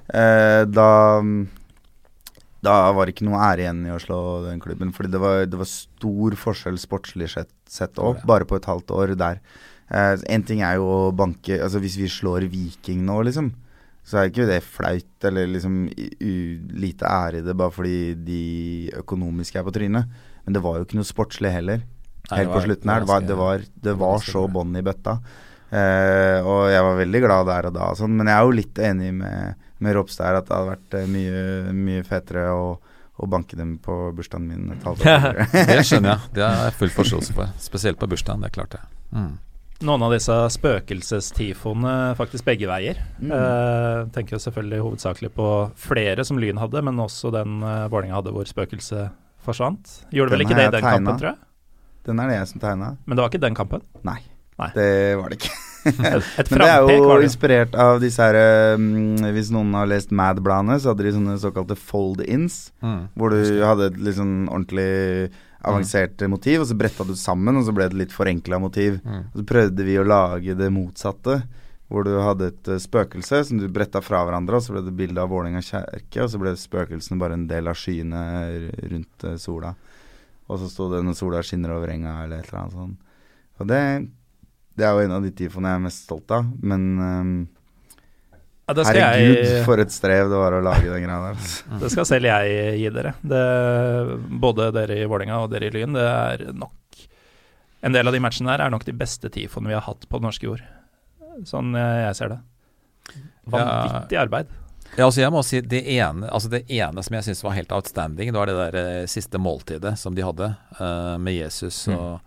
Eh, 0.06 0.62
da 0.70 0.90
da 2.66 2.74
var 2.96 3.06
det 3.06 3.14
ikke 3.14 3.28
noe 3.28 3.42
ære 3.46 3.62
igjen 3.62 3.84
i 3.86 3.92
å 3.94 4.00
slå 4.02 4.18
den 4.46 4.58
klubben. 4.62 4.90
Fordi 4.94 5.12
det 5.12 5.20
var, 5.22 5.44
det 5.46 5.60
var 5.60 5.68
stor 5.70 6.36
forskjell 6.40 6.80
sportslig 6.82 7.30
sett, 7.30 7.52
sett 7.70 8.00
òg, 8.02 8.24
bare 8.26 8.48
på 8.48 8.58
et 8.58 8.66
halvt 8.66 8.90
år 8.96 9.14
der. 9.18 9.38
Eh, 9.86 10.14
en 10.34 10.46
ting 10.46 10.64
er 10.66 10.80
jo 10.80 10.86
å 10.90 11.12
banke 11.14 11.60
Altså 11.62 11.78
Hvis 11.78 11.94
vi 11.94 12.08
slår 12.10 12.48
Viking 12.50 13.04
nå, 13.06 13.20
liksom, 13.28 13.52
så 14.02 14.18
er 14.18 14.32
ikke 14.32 14.48
det 14.48 14.56
flaut 14.66 15.26
eller 15.28 15.46
liksom 15.46 15.84
lite 16.82 17.06
ære 17.06 17.38
i 17.38 17.44
det 17.46 17.54
bare 17.58 17.74
fordi 17.74 18.16
de 18.18 18.40
økonomiske 18.98 19.60
er 19.60 19.66
på 19.66 19.74
trynet. 19.74 20.18
Men 20.46 20.56
det 20.56 20.62
var 20.64 20.78
jo 20.78 20.86
ikke 20.86 21.00
noe 21.00 21.08
sportslig 21.08 21.50
heller. 21.52 21.82
Nei, 22.30 22.38
Helt 22.40 22.54
på 22.54 22.62
slutten 22.64 22.90
her. 22.90 23.02
Det 23.02 23.10
var, 23.10 23.26
det 23.26 23.36
var, 23.38 23.68
det 23.86 23.94
var 24.00 24.24
så 24.24 24.46
bånn 24.50 24.74
i 24.78 24.82
bøtta. 24.86 25.18
Eh, 25.66 26.46
og 26.46 26.68
jeg 26.70 26.82
var 26.86 26.98
veldig 27.00 27.22
glad 27.24 27.48
der 27.50 27.68
og 27.70 27.72
da, 27.74 27.86
og 27.90 27.98
sånn, 27.98 28.12
men 28.14 28.28
jeg 28.30 28.38
er 28.38 28.44
jo 28.46 28.52
litt 28.54 28.78
enig 28.86 29.08
med, 29.18 29.64
med 29.82 29.96
Ropstad 29.96 30.28
her 30.28 30.38
at 30.38 30.46
det 30.46 30.54
hadde 30.54 30.74
vært 30.76 30.94
eh, 30.94 31.08
mye, 31.10 31.40
mye 31.74 32.04
fetere 32.06 32.44
å, 32.54 32.68
å 33.18 33.28
banke 33.30 33.58
dem 33.58 33.74
på 33.82 33.96
bursdagen 34.14 34.46
min 34.46 34.70
et 34.76 34.86
halvt 34.86 35.02
år. 35.10 35.42
Det 35.72 35.80
skjønner 35.88 36.12
jeg. 36.14 36.30
Det 36.38 36.46
har 36.46 36.68
jeg 36.68 36.78
full 36.78 36.94
forståelse 37.00 37.34
for. 37.34 37.58
Spesielt 37.66 37.98
på 37.98 38.08
bursdagen. 38.14 38.46
Det 38.46 38.52
er 38.52 38.56
klart, 38.60 38.78
det. 38.78 39.02
Mm. 39.10 39.34
Noen 39.86 40.06
av 40.06 40.14
disse 40.14 40.34
spøkelsestifoene 40.54 42.14
faktisk 42.16 42.46
begge 42.46 42.70
veier. 42.70 43.02
Mm. 43.18 43.34
Eh, 43.34 43.98
tenker 44.14 44.38
jo 44.38 44.44
selvfølgelig 44.46 44.84
hovedsakelig 44.86 45.34
på 45.36 45.50
flere 45.82 46.24
som 46.24 46.38
Lyn 46.40 46.62
hadde, 46.62 46.80
men 46.86 47.02
også 47.02 47.34
den 47.34 47.58
eh, 47.60 47.88
Vålerenga 47.90 48.20
hadde 48.20 48.32
hvor 48.38 48.48
spøkelset 48.48 49.18
forsvant. 49.46 50.00
Gjorde 50.14 50.34
vel 50.34 50.46
ikke 50.46 50.58
det 50.58 50.68
i 50.68 50.74
den 50.74 50.82
tegnet. 50.82 51.06
kampen, 51.06 51.20
tror 51.22 51.30
jeg? 51.32 51.42
Den 52.06 52.22
er 52.22 52.30
det 52.30 52.40
jeg 52.40 52.50
som 52.52 52.62
tegna. 52.62 52.90
Men 53.04 53.18
det 53.18 53.24
var 53.24 53.32
ikke 53.32 53.42
den 53.42 53.56
kampen. 53.58 53.86
Nei, 54.06 54.20
Nei. 54.60 54.68
det 54.76 54.90
var 55.18 55.32
det 55.32 55.40
ikke. 55.40 55.54
Men 55.86 56.58
det 56.58 56.66
er 56.66 56.80
jo 56.82 57.10
det. 57.12 57.26
inspirert 57.28 57.76
av 57.78 58.00
disse 58.02 58.18
her 58.18 58.74
um, 58.74 59.14
Hvis 59.36 59.52
noen 59.54 59.68
har 59.78 59.86
lest 59.86 60.10
Mad-bladene, 60.10 60.80
så 60.82 60.90
hadde 60.90 61.04
de 61.06 61.12
sånne 61.14 61.36
såkalte 61.38 61.76
fold-ins. 61.78 62.72
Mm. 62.82 63.02
Hvor 63.14 63.34
du 63.34 63.42
hadde 63.62 63.92
et 63.92 64.00
litt 64.08 64.18
sånn 64.18 64.48
ordentlig 64.48 65.30
avansert 65.66 66.22
motiv, 66.30 66.62
og 66.62 66.68
så 66.70 66.76
bretta 66.78 67.06
du 67.06 67.14
sammen, 67.18 67.58
og 67.58 67.66
så 67.66 67.74
ble 67.74 67.88
det 67.90 67.98
litt 67.98 68.14
forenkla 68.14 68.58
motiv. 68.62 68.98
Mm. 69.02 69.22
Og 69.32 69.40
så 69.40 69.46
prøvde 69.46 69.86
vi 69.86 69.96
å 69.98 70.06
lage 70.06 70.58
det 70.58 70.70
motsatte, 70.74 71.40
hvor 71.92 72.06
du 72.06 72.12
hadde 72.18 72.50
et 72.50 72.68
eh, 72.72 72.82
spøkelse 72.82 73.42
som 73.46 73.60
du 73.60 73.68
bretta 73.70 74.02
fra 74.02 74.24
hverandre, 74.26 74.58
og 74.58 74.64
så 74.64 74.74
ble 74.74 74.82
det 74.88 74.94
bilde 74.98 75.22
av 75.22 75.30
Vålerenga 75.30 75.62
kjerke, 75.62 76.24
og 76.24 76.30
så 76.32 76.40
ble 76.42 76.54
spøkelsene 76.58 77.20
bare 77.20 77.38
en 77.38 77.46
del 77.50 77.70
av 77.70 77.78
skyene 77.78 78.22
rundt 78.90 79.26
eh, 79.26 79.36
sola. 79.42 79.74
Og 80.46 80.62
så 80.62 80.70
sto 80.70 80.88
det 80.90 81.02
'når 81.02 81.18
sola 81.18 81.42
skinner 81.42 81.74
over 81.74 81.90
enga', 81.90 82.24
eller 82.24 82.38
et 82.38 82.48
eller 82.48 82.60
annet 82.60 82.72
sånt. 82.72 82.98
Og 83.58 83.66
det, 83.66 83.82
det 84.76 84.86
er 84.86 84.92
jo 84.94 85.04
en 85.06 85.16
av 85.16 85.22
de 85.22 85.30
tifoene 85.34 85.70
jeg 85.72 85.80
er 85.80 85.86
mest 85.86 86.02
stolt 86.06 86.30
av, 86.30 86.46
men 86.62 86.82
um, 86.98 87.48
Ja, 88.66 88.74
herregud, 88.74 89.36
jeg 89.46 89.64
for 89.64 89.78
et 89.78 89.94
strev 89.94 90.28
det 90.30 90.38
var 90.38 90.52
å 90.52 90.62
lage 90.62 90.90
den 90.90 91.06
greia 91.06 91.20
der. 91.22 91.38
altså. 91.38 91.62
Det 91.82 91.90
skal 91.94 92.06
selv 92.06 92.26
jeg 92.26 92.78
gi 92.82 92.90
dere. 92.90 93.14
Det, 93.22 93.42
både 94.42 94.72
dere 94.74 94.98
i 94.98 95.06
Vålerenga 95.06 95.38
og 95.44 95.52
dere 95.54 95.70
i 95.70 95.74
Lyn. 95.74 95.94
Det 95.94 96.02
er 96.02 96.50
nok 96.52 96.74
En 97.86 97.92
del 97.92 98.08
av 98.08 98.14
de 98.16 98.18
matchene 98.18 98.50
der 98.50 98.64
er 98.64 98.70
nok 98.72 98.82
de 98.82 98.92
beste 98.96 99.28
tifoene 99.30 99.68
vi 99.68 99.74
har 99.76 99.84
hatt 99.86 100.08
på 100.08 100.18
det 100.18 100.26
norske 100.26 100.46
jord. 100.48 100.64
Sånn 101.44 101.74
jeg, 101.76 101.98
jeg 102.06 102.18
ser 102.20 102.32
det. 102.32 102.38
Vanvittig 103.46 104.18
arbeid. 104.18 104.54
Ja, 104.96 105.04
altså 105.04 105.20
jeg 105.20 105.32
må 105.34 105.42
si 105.44 105.60
Det 105.60 105.82
ene, 105.96 106.28
altså 106.30 106.48
det 106.52 106.62
ene 106.72 107.02
som 107.04 107.16
jeg 107.18 107.26
syns 107.26 107.42
var 107.44 107.56
helt 107.56 107.72
outstanding, 107.74 108.30
det 108.32 108.38
var 108.38 108.48
det 108.48 108.56
der 108.56 108.78
eh, 108.80 109.08
siste 109.10 109.40
måltidet 109.42 109.96
som 110.00 110.14
de 110.16 110.24
hadde, 110.24 110.54
eh, 110.78 111.16
med 111.20 111.36
Jesus 111.36 111.86
og 111.92 112.22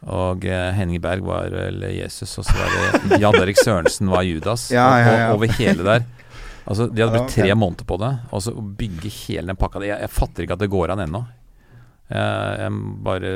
Og 0.00 0.46
eh, 0.48 0.70
Henning 0.72 1.00
Berg 1.04 1.24
var 1.26 1.50
vel 1.52 1.82
Jesus, 1.92 2.38
og 2.40 2.46
så 2.48 2.54
var 2.56 2.70
det 2.72 3.18
Jan 3.22 3.36
Erik 3.36 3.58
Sørensen 3.60 4.08
var 4.08 4.24
Judas. 4.24 4.70
Ja, 4.72 4.86
ja, 4.96 5.10
ja. 5.12 5.26
Og, 5.28 5.40
over 5.42 5.52
hele 5.58 5.84
der. 5.84 6.06
Altså 6.64 6.86
De 6.88 7.02
hadde 7.02 7.18
brukt 7.18 7.34
tre 7.34 7.52
måneder 7.54 7.84
på 7.84 7.98
det, 8.00 8.14
og 8.30 8.42
så 8.44 8.54
bygge 8.54 9.12
hele 9.26 9.52
den 9.52 9.58
pakka 9.60 9.82
jeg, 9.84 9.98
jeg 10.00 10.12
fatter 10.14 10.46
ikke 10.46 10.56
at 10.56 10.64
det 10.64 10.70
går 10.72 10.94
an 10.94 11.04
ennå. 11.04 11.20
Jeg, 12.10 12.56
jeg 12.62 12.80
bare 13.04 13.34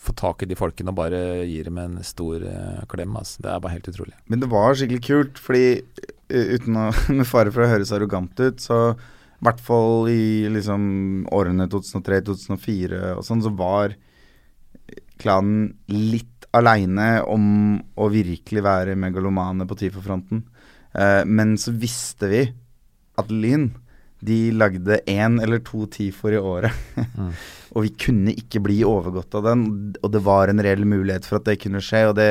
få 0.00 0.14
tak 0.16 0.42
i 0.42 0.48
de 0.48 0.56
folkene 0.56 0.92
og 0.92 0.98
bare 0.98 1.20
gi 1.44 1.60
dem 1.66 1.78
en 1.82 1.98
stor 2.06 2.40
uh, 2.40 2.82
klem. 2.88 3.16
Altså. 3.20 3.42
Det 3.44 3.50
er 3.52 3.62
bare 3.62 3.76
helt 3.76 3.90
utrolig. 3.92 4.16
Men 4.32 4.42
det 4.42 4.50
var 4.52 4.76
skikkelig 4.78 5.02
kult, 5.04 5.40
fordi 5.40 5.64
uh, 5.80 6.54
uten 6.56 6.78
å 6.80 6.86
Med 7.18 7.28
fare 7.28 7.52
for 7.52 7.66
å 7.66 7.70
høres 7.70 7.92
arrogant 7.96 8.40
ut, 8.40 8.62
så 8.62 8.80
i 8.94 9.46
hvert 9.46 9.60
fall 9.64 10.08
i 10.12 10.48
liksom 10.52 10.82
årene 11.32 11.64
2003-2004 11.72 13.14
og 13.16 13.24
sånn, 13.24 13.40
så 13.40 13.52
var 13.56 13.94
klanen 15.20 15.70
litt 15.88 16.48
aleine 16.56 17.22
om 17.28 17.44
å 17.78 18.08
virkelig 18.12 18.64
være 18.64 18.98
megalomane 19.00 19.64
på 19.68 19.78
TIFO-fronten. 19.80 20.42
Eh, 20.92 21.22
men 21.24 21.54
så 21.60 21.72
visste 21.72 22.30
vi 22.30 22.42
at 23.20 23.32
Lyn 23.32 23.70
de 24.20 24.50
lagde 24.52 25.00
én 25.08 25.38
eller 25.42 25.62
to 25.64 25.86
TIFO-er 25.90 26.36
i 26.36 26.42
året. 26.52 26.82
Mm. 27.16 27.30
og 27.74 27.86
vi 27.86 27.92
kunne 28.04 28.34
ikke 28.36 28.62
bli 28.64 28.80
overgått 28.86 29.36
av 29.38 29.46
den, 29.48 29.64
og 30.00 30.12
det 30.12 30.24
var 30.26 30.52
en 30.52 30.62
reell 30.64 30.84
mulighet 30.88 31.28
for 31.28 31.40
at 31.40 31.48
det 31.48 31.60
kunne 31.62 31.82
skje. 31.84 32.04
Og 32.10 32.18
det, 32.18 32.30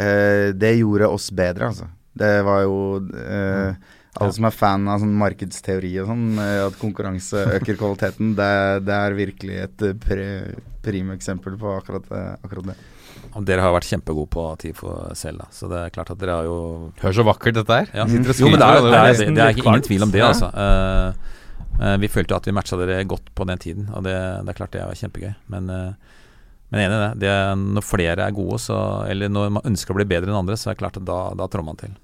eh, 0.00 0.50
det 0.56 0.74
gjorde 0.80 1.12
oss 1.14 1.30
bedre, 1.30 1.70
altså. 1.70 1.88
Det 2.18 2.34
var 2.42 2.64
jo 2.64 2.78
eh, 3.14 3.94
Alle 4.18 4.34
som 4.34 4.48
er 4.48 4.54
fan 4.54 4.88
av 4.90 5.02
sånn 5.04 5.14
markedsteori 5.20 5.92
og 6.02 6.08
sånn, 6.10 6.28
eh, 6.42 6.64
at 6.66 6.78
konkurranse 6.80 7.44
øker 7.60 7.78
kvaliteten, 7.78 8.32
det, 8.38 8.52
det 8.88 8.96
er 8.96 9.18
virkelig 9.18 9.58
et 9.68 9.84
eh, 9.86 10.54
prime 10.82 11.14
eksempel 11.14 11.58
på 11.60 11.76
akkurat, 11.78 12.08
akkurat 12.42 12.72
det. 12.72 12.78
Og 13.36 13.44
dere 13.46 13.64
har 13.64 13.74
vært 13.74 13.88
kjempegode 13.88 14.30
på 14.32 14.44
TIFO 14.62 14.92
selv, 15.18 15.42
da. 15.42 15.48
Så 15.54 15.68
det 15.70 15.80
er 15.80 15.94
klart 15.94 16.12
at 16.14 16.20
dere 16.20 16.38
har 16.38 16.48
jo 16.48 16.58
Hør 17.02 17.16
så 17.16 17.24
vakkert 17.26 17.58
dette 17.60 17.80
er. 17.82 17.90
ja. 17.94 18.06
Mm. 18.08 18.24
Jo, 18.30 18.52
men 18.52 18.60
det 18.60 18.68
er, 18.68 18.78
det 18.78 18.92
er, 18.92 19.08
det 19.08 19.26
er, 19.26 19.34
det, 19.34 19.42
er 19.44 19.56
ikke 19.56 19.66
ingen 19.66 19.86
tvil 19.88 20.06
om 20.06 20.14
det, 20.14 20.22
altså. 20.24 20.50
Uh, 20.54 21.34
eh, 21.80 21.96
vi 22.02 22.10
følte 22.12 22.34
jo 22.34 22.40
at 22.40 22.48
vi 22.48 22.54
matcha 22.56 22.78
dere 22.80 23.02
godt 23.08 23.32
på 23.36 23.48
den 23.48 23.62
tiden, 23.62 23.88
og 23.92 24.06
det, 24.06 24.16
det 24.16 24.54
er 24.54 24.58
klart 24.60 24.74
det 24.76 24.84
var 24.86 25.00
kjempegøy. 25.02 25.32
Men, 25.54 25.70
uh, 25.70 26.18
men 26.72 26.84
enig 26.84 26.98
i 26.98 27.02
det. 27.04 27.12
det. 27.24 27.32
er 27.32 27.56
Når 27.78 27.86
flere 27.86 28.26
er 28.26 28.36
gode, 28.36 28.60
så, 28.64 28.80
eller 29.08 29.32
når 29.32 29.56
man 29.58 29.70
ønsker 29.72 29.94
å 29.94 30.00
bli 30.00 30.08
bedre 30.08 30.32
enn 30.32 30.42
andre, 30.42 30.58
så 30.58 30.70
er 30.70 30.78
det 30.78 30.82
klart 30.84 31.00
at 31.00 31.08
da, 31.08 31.22
da 31.38 31.48
trår 31.50 31.66
man 31.66 31.80
til. 31.80 31.96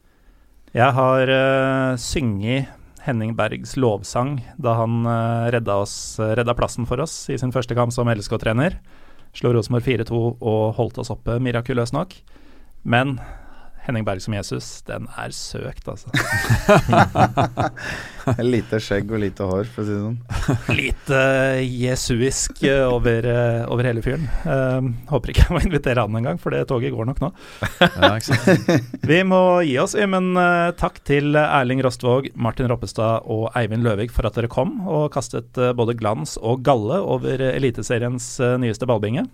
Jeg 0.74 0.90
har 0.96 1.30
uh, 1.30 2.00
synget 2.00 2.72
Henning 3.04 3.34
Bergs 3.36 3.76
lovsang 3.76 4.38
da 4.56 4.78
han 4.80 5.04
uh, 5.06 5.46
redda, 5.52 5.76
oss, 5.84 6.16
redda 6.18 6.56
plassen 6.56 6.88
for 6.88 7.04
oss 7.04 7.28
i 7.30 7.36
sin 7.40 7.52
første 7.54 7.76
kamp 7.76 7.92
som 7.94 8.08
LSK-trener. 8.10 8.80
Slo 9.34 9.52
Rosenborg 9.54 9.86
4-2 9.86 10.18
og 10.38 10.60
holdt 10.78 11.00
oss 11.02 11.10
oppe, 11.12 11.40
mirakuløst 11.42 11.94
nok. 11.96 12.14
Men 12.86 13.16
Henning 13.84 14.04
Berg 14.06 14.22
som 14.24 14.32
Jesus, 14.32 14.68
den 14.88 15.04
er 15.20 15.32
søkt, 15.36 15.88
altså. 15.92 16.08
Lite 18.54 18.78
skjegg 18.80 19.10
og 19.12 19.20
lite 19.20 19.44
hår, 19.44 19.68
for 19.68 19.82
å 19.82 19.86
si 19.86 19.92
det 19.92 20.00
sånn. 20.00 20.16
Litt 20.78 21.10
eh, 21.12 21.60
jesuisk 21.68 22.62
eh, 22.64 22.80
over, 22.88 23.28
eh, 23.28 23.60
over 23.68 23.84
hele 23.84 24.00
fyren. 24.04 24.24
Eh, 24.48 24.88
håper 25.10 25.34
ikke 25.34 25.44
jeg 25.44 25.56
må 25.56 25.62
invitere 25.66 26.06
han 26.06 26.16
en 26.16 26.30
gang, 26.30 26.40
for 26.40 26.56
det 26.56 26.62
toget 26.70 26.94
går 26.96 27.10
nok 27.12 27.20
nå. 27.26 27.32
Ja. 28.04 28.16
Vi 29.04 29.18
må 29.26 29.40
gi 29.66 29.76
oss, 29.80 29.94
men 30.08 30.32
uh, 30.38 30.72
takk 30.78 30.98
til 31.06 31.36
Erling 31.38 31.82
Rostvåg, 31.84 32.30
Martin 32.40 32.68
Roppestad 32.70 33.28
og 33.30 33.50
Eivind 33.58 33.84
Løvik 33.86 34.12
for 34.14 34.26
at 34.28 34.36
dere 34.38 34.50
kom 34.50 34.78
og 34.88 35.10
kastet 35.14 35.56
uh, 35.60 35.72
både 35.76 35.96
glans 35.98 36.36
og 36.40 36.64
galle 36.66 36.98
over 37.00 37.42
Eliteseriens 37.52 38.34
uh, 38.42 38.54
nyeste 38.60 38.88
ballbinge. 38.88 39.26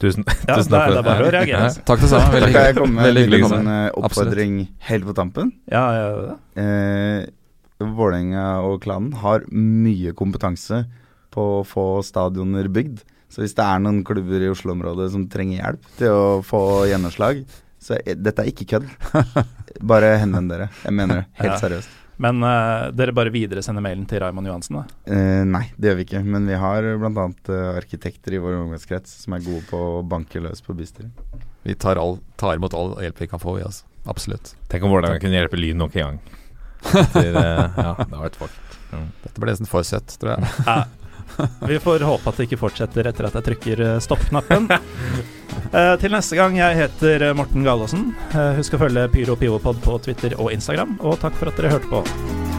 Tusen, 0.00 0.24
Ja, 0.48 0.56
tusen 0.56 0.72
takk 0.72 0.88
det 0.94 0.98
er 0.98 1.04
bare 1.04 1.26
å 1.26 1.32
reagere. 1.34 1.66
Ja, 1.68 1.84
Takk 1.84 2.00
det 2.00 2.08
samme. 2.08 2.30
Veldig 2.32 2.52
Kan 2.54 2.64
jeg 2.70 2.76
komme 2.78 2.94
med 2.96 3.10
en 3.10 3.18
hyggelig 3.20 3.40
å 3.44 3.50
liten 3.50 3.70
oppfordring 4.00 4.54
helt 4.88 5.04
på 5.10 5.14
tampen? 5.18 5.52
Ja, 5.68 5.82
ja, 5.92 6.08
ja. 6.30 6.36
Eh, 6.62 7.26
Vålerenga 7.80 8.46
og 8.64 8.80
klanen 8.84 9.12
har 9.22 9.44
mye 9.52 10.12
kompetanse 10.16 10.82
på 11.32 11.44
å 11.60 11.62
få 11.64 11.84
stadioner 12.04 12.68
bygd. 12.72 13.02
Så 13.30 13.44
hvis 13.44 13.54
det 13.56 13.62
er 13.64 13.78
noen 13.84 14.02
klubber 14.04 14.42
i 14.42 14.48
Oslo-området 14.50 15.10
som 15.14 15.28
trenger 15.30 15.60
hjelp 15.62 15.84
til 16.00 16.10
å 16.16 16.24
få 16.44 16.62
gjennomslag, 16.90 17.44
så 17.80 17.96
er, 18.00 18.16
dette 18.20 18.42
er 18.42 18.50
ikke 18.50 18.66
kødd. 18.74 18.88
Bare 19.92 20.16
henvend 20.20 20.50
dere. 20.52 20.66
Jeg 20.84 20.96
mener 20.96 21.22
det. 21.22 21.26
Helt 21.40 21.54
Ja. 21.54 21.60
seriøst. 21.62 21.96
Men 22.20 22.42
uh, 22.44 22.90
dere 22.92 23.14
bare 23.16 23.32
videresender 23.32 23.84
mailen 23.84 24.04
til 24.08 24.20
Raymond 24.20 24.50
Johansen, 24.50 24.80
da. 24.80 24.98
Eh, 25.08 25.42
nei, 25.48 25.62
det 25.80 25.88
gjør 25.90 26.00
vi 26.00 26.04
ikke. 26.08 26.20
Men 26.26 26.48
vi 26.50 26.58
har 26.60 26.88
bl.a. 27.00 27.26
Uh, 27.48 27.54
arkitekter 27.78 28.36
i 28.36 28.42
vår 28.42 28.58
omgangskrets 28.58 29.22
som 29.24 29.36
er 29.36 29.46
gode 29.46 29.64
på 29.70 29.80
å 29.80 30.02
banke 30.06 30.42
løs 30.44 30.60
på 30.64 30.76
bystyret. 30.76 31.24
Vi 31.64 31.76
tar, 31.80 32.00
all, 32.00 32.18
tar 32.40 32.60
imot 32.60 32.76
all 32.76 32.92
hjelp 33.00 33.24
vi 33.24 33.30
kan 33.30 33.40
få, 33.40 33.56
vi, 33.56 33.64
altså. 33.64 33.88
Absolutt. 34.08 34.54
Tenk 34.72 34.84
om 34.84 34.92
hvordan 34.92 35.16
vi 35.16 35.24
kunne 35.24 35.36
hjelpe 35.36 35.60
Lyn 35.60 35.80
nok 35.80 35.96
en 35.96 36.06
gang. 36.06 36.20
Etter, 37.04 37.34
uh, 37.36 37.80
ja, 37.80 37.94
det 38.04 38.12
har 38.16 38.28
vært 38.28 38.42
Mm. 38.90 39.04
Dette 39.22 39.38
ble 39.38 39.52
nesten 39.52 39.68
for 39.70 39.86
søtt, 39.86 40.16
tror 40.18 40.32
jeg. 40.32 40.48
Ja. 40.66 40.80
Vi 41.68 41.76
får 41.78 42.02
håpe 42.02 42.26
at 42.26 42.40
det 42.40 42.48
ikke 42.48 42.58
fortsetter 42.60 43.06
etter 43.06 43.28
at 43.28 43.36
jeg 43.38 43.46
trykker 43.46 43.82
eh, 43.86 43.98
stopp-knappen. 44.02 44.66
Eh, 45.70 45.94
til 46.02 46.14
neste 46.14 46.38
gang, 46.38 46.56
jeg 46.58 46.78
heter 46.80 47.30
Morten 47.38 47.66
Galaasen. 47.66 48.10
Eh, 48.34 48.54
husk 48.58 48.74
å 48.74 48.82
følge 48.84 49.08
Pyro 49.14 49.38
Pivopod 49.38 49.82
på 49.84 49.98
Twitter 50.02 50.34
og 50.38 50.50
Instagram, 50.54 50.98
og 51.00 51.20
takk 51.22 51.38
for 51.38 51.52
at 51.52 51.60
dere 51.60 51.76
hørte 51.76 51.92
på. 51.92 52.49